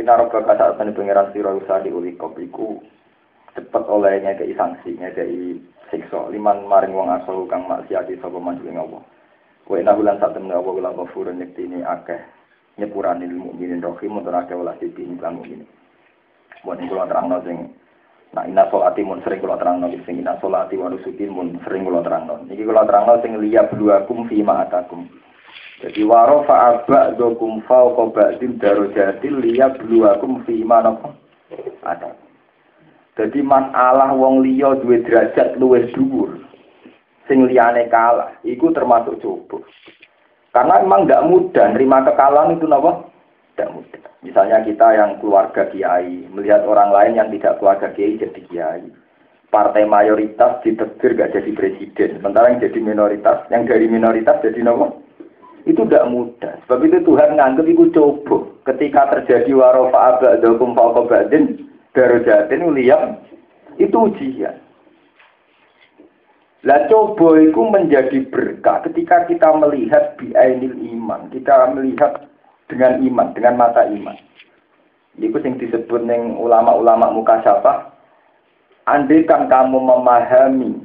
Ina 0.00 0.16
roba 0.16 0.48
asani 0.48 0.96
pengiran 0.96 1.28
siro 1.36 1.60
usah 1.60 1.82
diuli 1.84 2.16
kopiku 2.16 2.80
cepet 3.52 3.84
olehnya 3.90 4.38
kei 4.38 4.54
sanksi 4.54 4.96
kei 4.96 5.58
sikso 5.90 6.30
liman 6.30 6.64
maring 6.66 6.94
wong 6.94 7.10
asal 7.10 7.44
kang 7.50 7.66
maksiati 7.66 8.18
sapa 8.22 8.38
maju 8.38 8.64
ing 8.64 8.78
Allah. 8.78 9.02
Wa 9.66 9.74
inna 9.78 9.94
hulan 9.94 10.18
sak 10.18 10.34
temne 10.34 10.54
Allah 10.54 10.72
kula 10.72 10.96
ghafurun 10.96 11.42
ini 11.42 11.84
akeh 11.84 12.18
nyepurani 12.78 13.28
ilmu 13.28 13.54
mukminin 13.54 13.84
rohim 13.84 14.18
untuk 14.18 14.34
akeh 14.34 14.56
welas 14.56 14.80
iki 14.80 15.04
lan 15.20 15.38
mukmin. 15.38 15.66
Buat 16.64 16.80
kula 16.86 17.06
terangno 17.10 17.38
sing 17.44 17.58
Nah, 18.30 18.46
ina 18.46 18.62
solati 18.70 19.02
mun 19.02 19.18
sering 19.26 19.42
kula 19.42 19.58
terangno 19.58 19.90
sing 20.06 20.22
ina 20.22 20.38
solati 20.38 20.78
wa 20.78 20.86
nusuki 20.86 21.26
mun 21.26 21.58
sering 21.66 21.82
kula 21.82 21.98
terangno. 22.06 22.46
Niki 22.46 22.62
kula 22.62 22.86
terangno 22.86 23.18
sing 23.26 23.34
liya 23.42 23.66
bluakum 23.66 24.30
fi 24.30 24.38
ma 24.46 24.62
atakum. 24.62 25.10
Jadi 25.82 26.06
waro 26.06 26.46
fa'aba 26.46 27.18
dokum 27.18 27.64
fauqa 27.66 28.12
ba'din 28.14 28.60
darojatil 28.62 29.42
liya 29.42 29.74
bluwakum 29.74 30.46
fi 30.46 30.62
iman 30.62 31.00
ada. 31.82 32.14
Jadi 33.20 33.44
masalah 33.44 34.16
wong 34.16 34.40
liya 34.40 34.80
duwe 34.80 35.04
derajat 35.04 35.60
luwih 35.60 35.92
dhuwur. 35.92 36.40
Sing 37.28 37.44
liyane 37.44 37.84
kalah, 37.92 38.32
iku 38.48 38.72
termasuk 38.72 39.20
coba. 39.20 39.60
Karena 40.56 40.80
memang 40.80 41.04
tidak 41.04 41.28
mudah 41.28 41.66
nerima 41.76 42.00
kekalahan 42.00 42.56
itu 42.56 42.64
napa? 42.64 43.04
Tidak 43.52 43.76
mudah. 43.76 44.02
Misalnya 44.24 44.64
kita 44.64 44.88
yang 44.96 45.20
keluarga 45.20 45.68
kiai, 45.68 46.24
melihat 46.32 46.64
orang 46.64 46.90
lain 46.96 47.20
yang 47.20 47.28
tidak 47.28 47.60
keluarga 47.60 47.92
kiai 47.92 48.16
jadi 48.16 48.40
kiai. 48.48 48.88
Partai 49.52 49.84
mayoritas 49.84 50.64
ditegur 50.64 51.12
gak 51.12 51.36
jadi 51.36 51.50
presiden, 51.52 52.22
sementara 52.22 52.54
yang 52.54 52.62
jadi 52.64 52.78
minoritas, 52.80 53.44
yang 53.52 53.68
dari 53.68 53.84
minoritas 53.84 54.40
jadi 54.40 54.64
napa? 54.64 54.96
itu 55.68 55.84
tidak 55.84 56.08
mudah. 56.08 56.54
Sebab 56.64 56.80
itu 56.88 56.98
Tuhan 57.04 57.36
nganggep 57.36 57.66
itu 57.68 57.84
coba. 57.92 58.48
Ketika 58.64 59.12
terjadi 59.12 59.52
warofa 59.52 60.16
abadakum 60.16 60.72
faqobadin 60.72 61.68
darojatin 61.96 62.70
liam 62.74 63.18
itu 63.80 63.96
ujian. 63.96 64.56
Lah 66.60 66.84
coba 66.92 67.40
itu 67.40 67.56
menjadi 67.56 68.20
berkah 68.28 68.84
ketika 68.84 69.24
kita 69.24 69.48
melihat 69.56 70.12
biainil 70.20 70.76
iman, 70.92 71.32
kita 71.32 71.72
melihat 71.72 72.28
dengan 72.68 73.00
iman, 73.00 73.32
dengan 73.32 73.56
mata 73.56 73.88
iman. 73.88 74.16
Itu 75.16 75.40
yang 75.40 75.56
disebut 75.56 76.04
neng 76.04 76.36
ulama-ulama 76.36 77.16
muka 77.16 77.40
siapa? 77.40 77.96
Andai 78.84 79.24
kan 79.24 79.48
kamu 79.48 79.80
memahami 79.80 80.84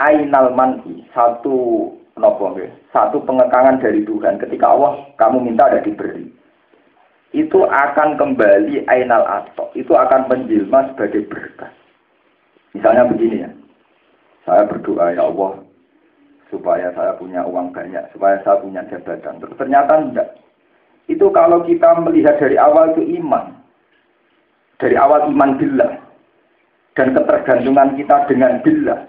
ainal 0.00 0.56
manhi, 0.56 1.04
satu 1.12 1.88
nopo 2.16 2.52
satu 2.92 3.24
pengekangan 3.24 3.80
dari 3.80 4.04
Tuhan 4.04 4.36
ketika 4.36 4.68
Allah 4.68 5.00
kamu 5.16 5.48
minta 5.48 5.68
ada 5.68 5.80
diberi 5.80 6.28
itu 7.32 7.64
akan 7.64 8.20
kembali 8.20 8.84
ainal 8.88 9.24
atau 9.24 9.72
itu 9.72 9.92
akan 9.96 10.28
menjelma 10.28 10.92
sebagai 10.92 11.24
berkah 11.28 11.72
misalnya 12.76 13.08
begini 13.08 13.44
ya. 13.44 13.50
Saya 14.42 14.66
berdoa 14.66 15.14
ya 15.14 15.22
Allah 15.22 15.62
supaya 16.50 16.90
saya 16.92 17.14
punya 17.16 17.46
uang 17.46 17.70
banyak 17.70 18.04
supaya 18.10 18.42
saya 18.42 18.58
punya 18.60 18.82
jabatan. 18.90 19.38
Terus 19.38 19.56
ternyata 19.56 19.92
enggak. 20.02 20.28
Itu 21.06 21.30
kalau 21.30 21.62
kita 21.62 22.02
melihat 22.02 22.42
dari 22.42 22.58
awal 22.58 22.92
itu 22.92 23.06
iman. 23.22 23.54
Dari 24.82 24.98
awal 24.98 25.30
iman 25.30 25.56
billah. 25.56 25.92
Dan 26.92 27.16
ketergantungan 27.16 27.96
kita 27.96 28.16
dengan 28.28 28.60
billah. 28.60 29.00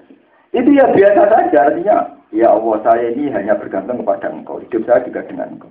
Itu 0.53 0.69
ya 0.69 0.85
biasa 0.93 1.21
saja 1.27 1.59
artinya 1.73 1.97
Ya 2.33 2.49
Allah, 2.49 2.81
saya 2.81 3.13
ini 3.13 3.29
hanya 3.29 3.53
bergantung 3.53 4.01
kepada 4.01 4.33
engkau. 4.33 4.57
Hidup 4.57 4.89
saya 4.89 5.05
juga 5.05 5.21
dengan 5.29 5.53
engkau. 5.53 5.69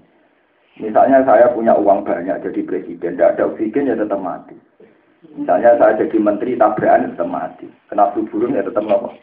Misalnya 0.82 1.22
saya 1.22 1.46
punya 1.54 1.78
uang 1.78 2.02
banyak 2.02 2.42
jadi 2.42 2.60
presiden, 2.66 3.14
tidak 3.14 3.38
ada 3.38 3.54
oksigen 3.54 3.86
ya 3.86 3.94
tetap 3.94 4.18
mati. 4.18 4.58
Misalnya 5.38 5.78
saya 5.78 5.94
jadi 6.02 6.16
menteri 6.18 6.58
tabrakan 6.58 7.06
ya 7.06 7.10
tetap 7.14 7.28
mati. 7.30 7.66
Kena 7.86 8.10
burung 8.10 8.58
ya 8.58 8.66
tetap 8.66 8.82
mati. 8.82 9.16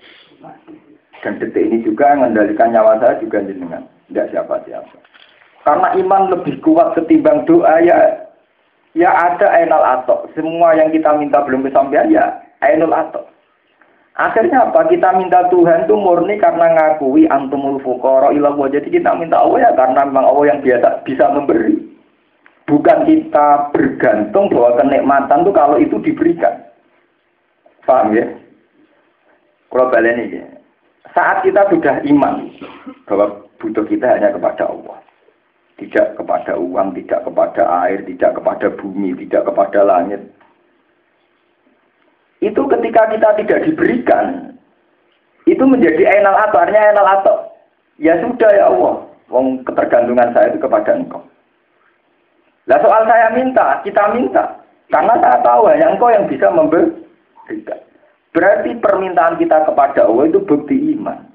Dan 1.19 1.35
detik 1.35 1.59
ini 1.59 1.83
juga 1.83 2.15
mengendalikan 2.15 2.71
nyawa 2.71 2.95
saya 3.03 3.19
juga 3.19 3.43
jenengan, 3.43 3.83
tidak 4.07 4.31
siapa-siapa. 4.31 4.97
Karena 5.67 5.91
iman 5.99 6.31
lebih 6.31 6.63
kuat 6.63 6.95
ketimbang 6.95 7.43
doa 7.43 7.83
ya 7.83 8.23
ya 8.95 9.11
ada 9.11 9.51
ainal 9.51 9.83
atok. 9.83 10.31
Semua 10.31 10.79
yang 10.79 10.95
kita 10.95 11.11
minta 11.19 11.43
belum 11.43 11.67
kesampaian 11.67 12.07
ya 12.07 12.39
ainul 12.63 12.95
atok. 12.95 13.27
Akhirnya 14.19 14.67
apa? 14.67 14.83
Kita 14.91 15.15
minta 15.15 15.47
Tuhan 15.47 15.87
itu 15.87 15.95
murni 15.95 16.35
karena 16.35 16.75
ngakui 16.75 17.23
antumul 17.31 17.79
ilah 18.35 18.53
Jadi 18.67 18.91
kita 18.91 19.15
minta 19.15 19.39
Allah 19.39 19.63
ya 19.63 19.71
karena 19.79 20.03
memang 20.03 20.27
Allah 20.27 20.45
yang 20.51 20.59
biasa 20.59 21.07
bisa 21.07 21.31
memberi. 21.31 21.79
Bukan 22.67 23.07
kita 23.07 23.71
bergantung 23.71 24.51
bahwa 24.51 24.75
kenikmatan 24.75 25.41
itu 25.47 25.51
kalau 25.55 25.77
itu 25.79 25.95
diberikan. 26.03 26.67
Paham 27.87 28.13
ya? 28.13 28.27
Kalau 29.71 29.89
balik 29.89 30.13
ini, 30.19 30.43
saat 31.15 31.41
kita 31.41 31.65
sudah 31.71 32.03
iman 32.05 32.51
bahwa 33.09 33.47
butuh 33.57 33.87
kita 33.87 34.05
hanya 34.19 34.35
kepada 34.35 34.69
Allah. 34.69 34.99
Tidak 35.79 36.19
kepada 36.19 36.59
uang, 36.59 36.91
tidak 36.93 37.23
kepada 37.23 37.63
air, 37.87 38.03
tidak 38.03 38.35
kepada 38.35 38.67
bumi, 38.77 39.15
tidak 39.15 39.47
kepada 39.47 39.79
langit 39.87 40.21
itu 42.39 42.61
ketika 42.71 43.11
kita 43.11 43.29
tidak 43.43 43.59
diberikan, 43.67 44.55
itu 45.43 45.63
menjadi 45.63 46.23
enal 46.23 46.35
atau, 46.47 46.57
artinya 46.63 46.95
enal 46.95 47.07
atau. 47.19 47.35
Ya 47.99 48.15
sudah 48.23 48.51
ya 48.55 48.71
Allah, 48.71 49.03
wong 49.27 49.67
ketergantungan 49.67 50.31
saya 50.31 50.55
itu 50.55 50.59
kepada 50.63 50.95
engkau. 50.95 51.19
Lah 52.71 52.79
soal 52.79 53.03
saya 53.09 53.33
minta, 53.35 53.83
kita 53.83 54.15
minta. 54.15 54.55
Karena 54.87 55.19
saya 55.19 55.37
tahu 55.43 55.67
hanya 55.67 55.91
engkau 55.93 56.09
yang 56.09 56.25
bisa 56.31 56.47
memberikan. 56.49 57.79
Berarti 58.31 58.77
permintaan 58.77 59.41
kita 59.41 59.65
kepada 59.65 60.05
Allah 60.05 60.29
itu 60.29 60.39
bukti 60.45 60.95
iman. 60.95 61.27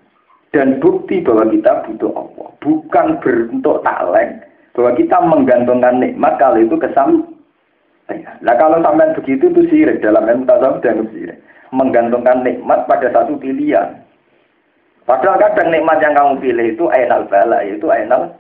Dan 0.55 0.79
bukti 0.79 1.19
bahwa 1.21 1.51
kita 1.51 1.83
butuh 1.85 2.11
Allah. 2.15 2.49
Bukan 2.63 3.07
bentuk 3.19 3.83
talent. 3.83 4.47
Bahwa 4.79 4.91
kita 4.95 5.19
menggantungkan 5.23 5.99
nikmat 5.99 6.39
kalau 6.39 6.63
itu 6.63 6.79
kesam 6.79 7.34
Nah 8.13 8.55
kalau 8.61 8.85
sampai 8.85 9.17
begitu 9.17 9.49
itu 9.49 9.63
sirik 9.73 10.05
dalam 10.05 10.29
ilmu 10.29 10.45
tasawuf 10.45 10.85
dan 10.85 11.09
sirik. 11.13 11.41
Menggantungkan 11.73 12.45
nikmat 12.45 12.85
pada 12.87 13.09
satu 13.11 13.41
pilihan. 13.41 14.05
Padahal 15.05 15.37
kadang 15.37 15.69
nikmat 15.69 16.01
yang 16.01 16.17
kamu 16.17 16.41
pilih 16.41 16.67
itu 16.73 16.85
ainal 16.89 17.29
bala, 17.29 17.61
yaitu 17.61 17.89
ainal 17.93 18.33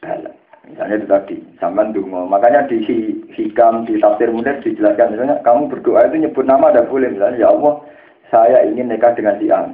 bala. 0.00 0.32
Misalnya 0.64 0.96
itu 0.96 1.06
tadi, 1.10 1.36
sampai 1.58 1.92
dungo. 1.92 2.24
Makanya 2.30 2.70
di 2.70 2.80
hikam, 3.36 3.84
di 3.84 3.98
tafsir 3.98 4.30
mudah 4.30 4.54
dijelaskan, 4.62 5.12
misalnya 5.12 5.42
kamu 5.42 5.66
berdoa 5.66 6.06
itu 6.08 6.24
nyebut 6.24 6.46
nama 6.46 6.70
ada 6.70 6.86
boleh. 6.86 7.10
Misalnya, 7.10 7.42
ya 7.42 7.48
Allah, 7.50 7.74
saya 8.30 8.64
ingin 8.64 8.88
nikah 8.88 9.12
dengan 9.18 9.36
si 9.42 9.50
A. 9.50 9.66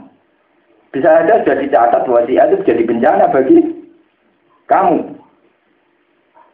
Bisa 0.90 1.10
ada 1.12 1.44
jadi 1.44 1.68
catat 1.68 2.08
bahwa 2.08 2.24
si 2.24 2.40
A 2.40 2.48
itu 2.48 2.64
jadi 2.64 2.82
bencana 2.88 3.28
bagi 3.28 3.60
kamu. 4.72 4.98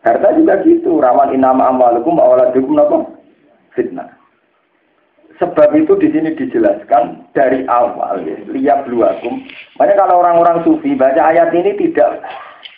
Harta 0.03 0.34
juga 0.34 0.59
gitu, 0.66 0.98
rawan 0.98 1.30
inama 1.30 1.70
amwalukum 1.70 2.18
awaladukum 2.18 2.74
apa? 2.78 2.96
Fitnah. 3.78 4.11
Sebab 5.38 5.74
itu 5.74 5.94
di 5.98 6.11
sini 6.11 6.34
dijelaskan 6.38 7.30
dari 7.34 7.66
awal 7.66 8.22
ya, 8.22 8.38
lihat 8.50 8.86
luakum. 8.86 9.42
Makanya 9.78 10.07
kalau 10.07 10.22
orang-orang 10.22 10.62
sufi 10.62 10.94
baca 10.94 11.18
ayat 11.18 11.50
ini 11.55 11.74
tidak 11.78 12.22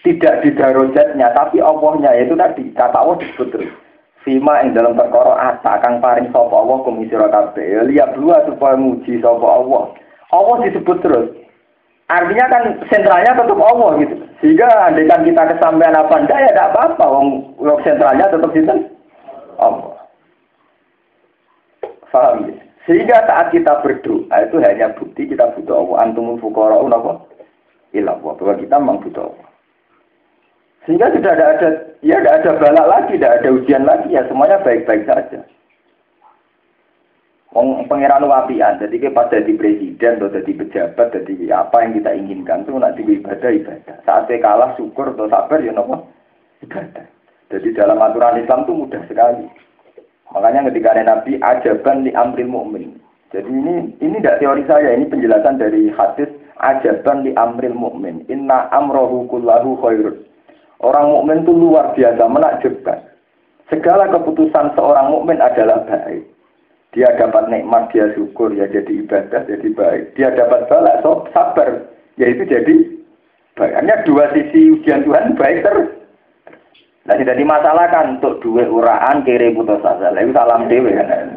tidak 0.05 0.45
di 0.45 0.53
darojatnya, 0.53 1.33
tapi 1.33 1.61
Allahnya 1.65 2.13
itu 2.21 2.37
tadi 2.37 2.73
kata 2.77 2.97
Allah 2.97 3.21
disebut 3.21 3.49
terus. 3.53 3.73
Fima 4.25 4.65
yang 4.65 4.73
dalam 4.73 4.97
perkara 4.97 5.37
ata 5.53 5.85
kang 5.85 6.01
paring 6.01 6.33
sapa 6.33 6.53
Allah 6.57 6.81
kumisira 6.89 7.29
kabeh. 7.29 7.65
Ya, 7.65 7.81
lihat 7.85 8.17
dua 8.17 8.41
supaya 8.49 8.81
muji 8.81 9.21
sapa 9.21 9.45
Allah. 9.45 9.93
Allah 10.33 10.57
disebut 10.65 11.05
terus. 11.05 11.29
Artinya 12.09 12.47
kan 12.49 12.63
sentralnya 12.89 13.37
tetap 13.37 13.61
Allah 13.61 13.91
gitu. 14.01 14.17
Sehingga 14.45 14.69
andaikan 14.69 15.25
kita 15.25 15.57
kesampaian 15.57 15.97
apa 15.97 16.21
enggak 16.21 16.37
ya 16.37 16.53
tidak 16.53 16.69
apa-apa. 16.77 17.05
Wong 17.09 17.81
sentralnya 17.81 18.29
tetap 18.29 18.53
itu 18.53 18.77
Allah. 19.57 19.97
Faham 22.13 22.53
ya? 22.53 22.61
Sehingga 22.85 23.25
saat 23.25 23.49
kita 23.57 23.81
berdoa 23.81 24.37
itu 24.45 24.61
hanya 24.61 24.93
bukti 25.01 25.33
kita 25.33 25.49
butuh 25.57 25.81
Allah. 25.81 25.97
Antumul 26.05 26.37
fuqara'un 26.45 26.93
apa? 26.93 27.25
Ilah 27.97 28.21
Bahwa 28.21 28.53
kita 28.61 28.77
memang 28.77 29.01
butuh 29.01 29.33
Allah. 29.33 29.49
Sehingga 30.85 31.09
sudah 31.17 31.33
ada, 31.33 31.47
ada 31.57 31.69
ya 32.05 32.21
tidak 32.21 32.45
ada 32.45 32.51
balak 32.61 32.87
lagi, 32.93 33.17
tidak 33.17 33.41
ada 33.41 33.49
ujian 33.49 33.89
lagi 33.89 34.13
ya 34.13 34.29
semuanya 34.29 34.61
baik-baik 34.61 35.09
saja. 35.09 35.41
Wong 37.55 37.87
pangeran 37.87 38.27
wapian, 38.27 38.83
jadi 38.83 38.99
kita 38.99 39.15
pas 39.15 39.31
jadi 39.31 39.55
presiden 39.55 40.19
atau 40.19 40.27
jadi 40.27 40.53
pejabat, 40.59 41.15
jadi 41.15 41.55
apa 41.55 41.87
yang 41.87 41.95
kita 41.95 42.11
inginkan 42.11 42.67
tuh 42.67 42.83
nak 42.83 42.99
ibadah 42.99 43.47
ibadah. 43.47 43.95
Saat 44.03 44.27
saya 44.27 44.43
kalah 44.43 44.75
syukur 44.75 45.15
atau 45.15 45.31
sabar 45.31 45.63
ya 45.63 45.71
nopo 45.71 46.11
ibadah. 46.67 47.07
Jadi 47.55 47.71
dalam 47.79 48.03
aturan 48.03 48.43
Islam 48.43 48.67
tuh 48.67 48.75
mudah 48.75 48.99
sekali. 49.07 49.47
Makanya 50.35 50.67
ketika 50.67 50.99
ada 50.99 51.03
Nabi 51.15 51.39
ajaban 51.39 52.03
di 52.03 52.11
amril 52.19 52.51
mukmin. 52.51 52.99
Jadi 53.31 53.47
ini 53.47 53.95
ini 54.03 54.19
tidak 54.19 54.43
teori 54.43 54.67
saya, 54.67 54.91
ini 54.91 55.07
penjelasan 55.07 55.63
dari 55.63 55.95
hadis 55.95 56.35
ajaban 56.59 57.23
di 57.23 57.39
amril 57.39 57.79
mukmin. 57.79 58.27
Inna 58.27 58.67
amrohu 58.75 59.31
kullahu 59.31 59.79
khairun. 59.79 60.27
Orang 60.83 61.07
mukmin 61.07 61.47
itu 61.47 61.55
luar 61.55 61.95
biasa 61.95 62.27
menakjubkan. 62.27 62.99
Segala 63.71 64.11
keputusan 64.11 64.75
seorang 64.75 65.15
mukmin 65.15 65.39
adalah 65.39 65.87
baik. 65.87 66.34
Dia 66.95 67.11
dapat 67.19 67.51
nikmat, 67.51 67.91
dia 67.91 68.07
syukur, 68.15 68.55
ya 68.55 68.71
jadi 68.71 69.03
ibadah, 69.03 69.43
jadi 69.51 69.69
baik. 69.75 70.15
Dia 70.15 70.31
dapat 70.31 70.71
balak, 70.71 71.03
so, 71.03 71.27
sabar, 71.35 71.91
yaitu 72.15 72.47
jadi 72.47 72.75
baik. 73.59 73.75
Hanya 73.75 74.07
dua 74.07 74.31
sisi 74.31 74.79
ujian 74.79 75.03
Tuhan 75.03 75.35
baik 75.35 75.67
terus. 75.67 75.91
Nah, 77.05 77.19
tidak 77.21 77.37
dimasalahkan 77.37 78.17
untuk 78.17 78.41
dua 78.41 78.65
uraan 78.65 79.27
kiri 79.29 79.53
putus 79.53 79.83
asa. 79.85 80.09
Lalu 80.15 80.33
salam 80.33 80.71
dewe 80.73 80.95
kan. 80.97 81.37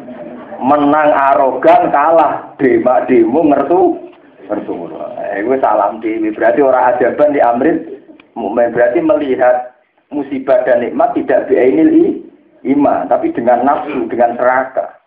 Menang 0.58 1.12
arogan 1.12 1.92
kalah 1.92 2.56
dema 2.56 3.04
demo 3.04 3.44
ngertu 3.44 3.98
ngertu. 4.48 4.72
Itu 5.36 5.54
salam 5.60 6.00
dewe. 6.00 6.32
Berarti 6.32 6.60
orang 6.64 6.96
ajaban 6.96 7.36
di 7.36 7.40
amrin 7.44 7.76
berarti 8.48 8.98
melihat 9.02 9.74
musibah 10.14 10.62
dan 10.64 10.86
nikmat 10.86 11.12
tidak 11.18 11.50
biainil 11.50 12.22
iman, 12.64 13.06
tapi 13.10 13.34
dengan 13.34 13.66
nafsu, 13.66 14.08
dengan 14.08 14.38
serakah. 14.38 14.97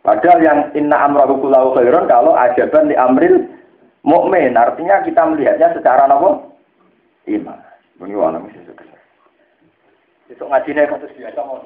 Padahal 0.00 0.40
yang 0.40 0.58
inna 0.72 0.96
amrahu 0.96 1.44
kullahu 1.44 1.76
khairan 1.76 2.08
kalau 2.08 2.32
ajaban 2.32 2.88
di 2.88 2.96
amril 2.96 3.44
mukmin 4.00 4.56
artinya 4.56 5.04
kita 5.04 5.20
melihatnya 5.28 5.76
secara 5.76 6.08
apa? 6.08 6.40
Iman. 7.28 7.60
Ini 8.00 8.16
wala 8.16 8.40
mesti 8.40 8.64
sukses. 8.64 8.88
Itu 10.32 10.48
ngajinya 10.48 10.88
kasus 10.88 11.12
biasa 11.20 11.40
mau 11.44 11.60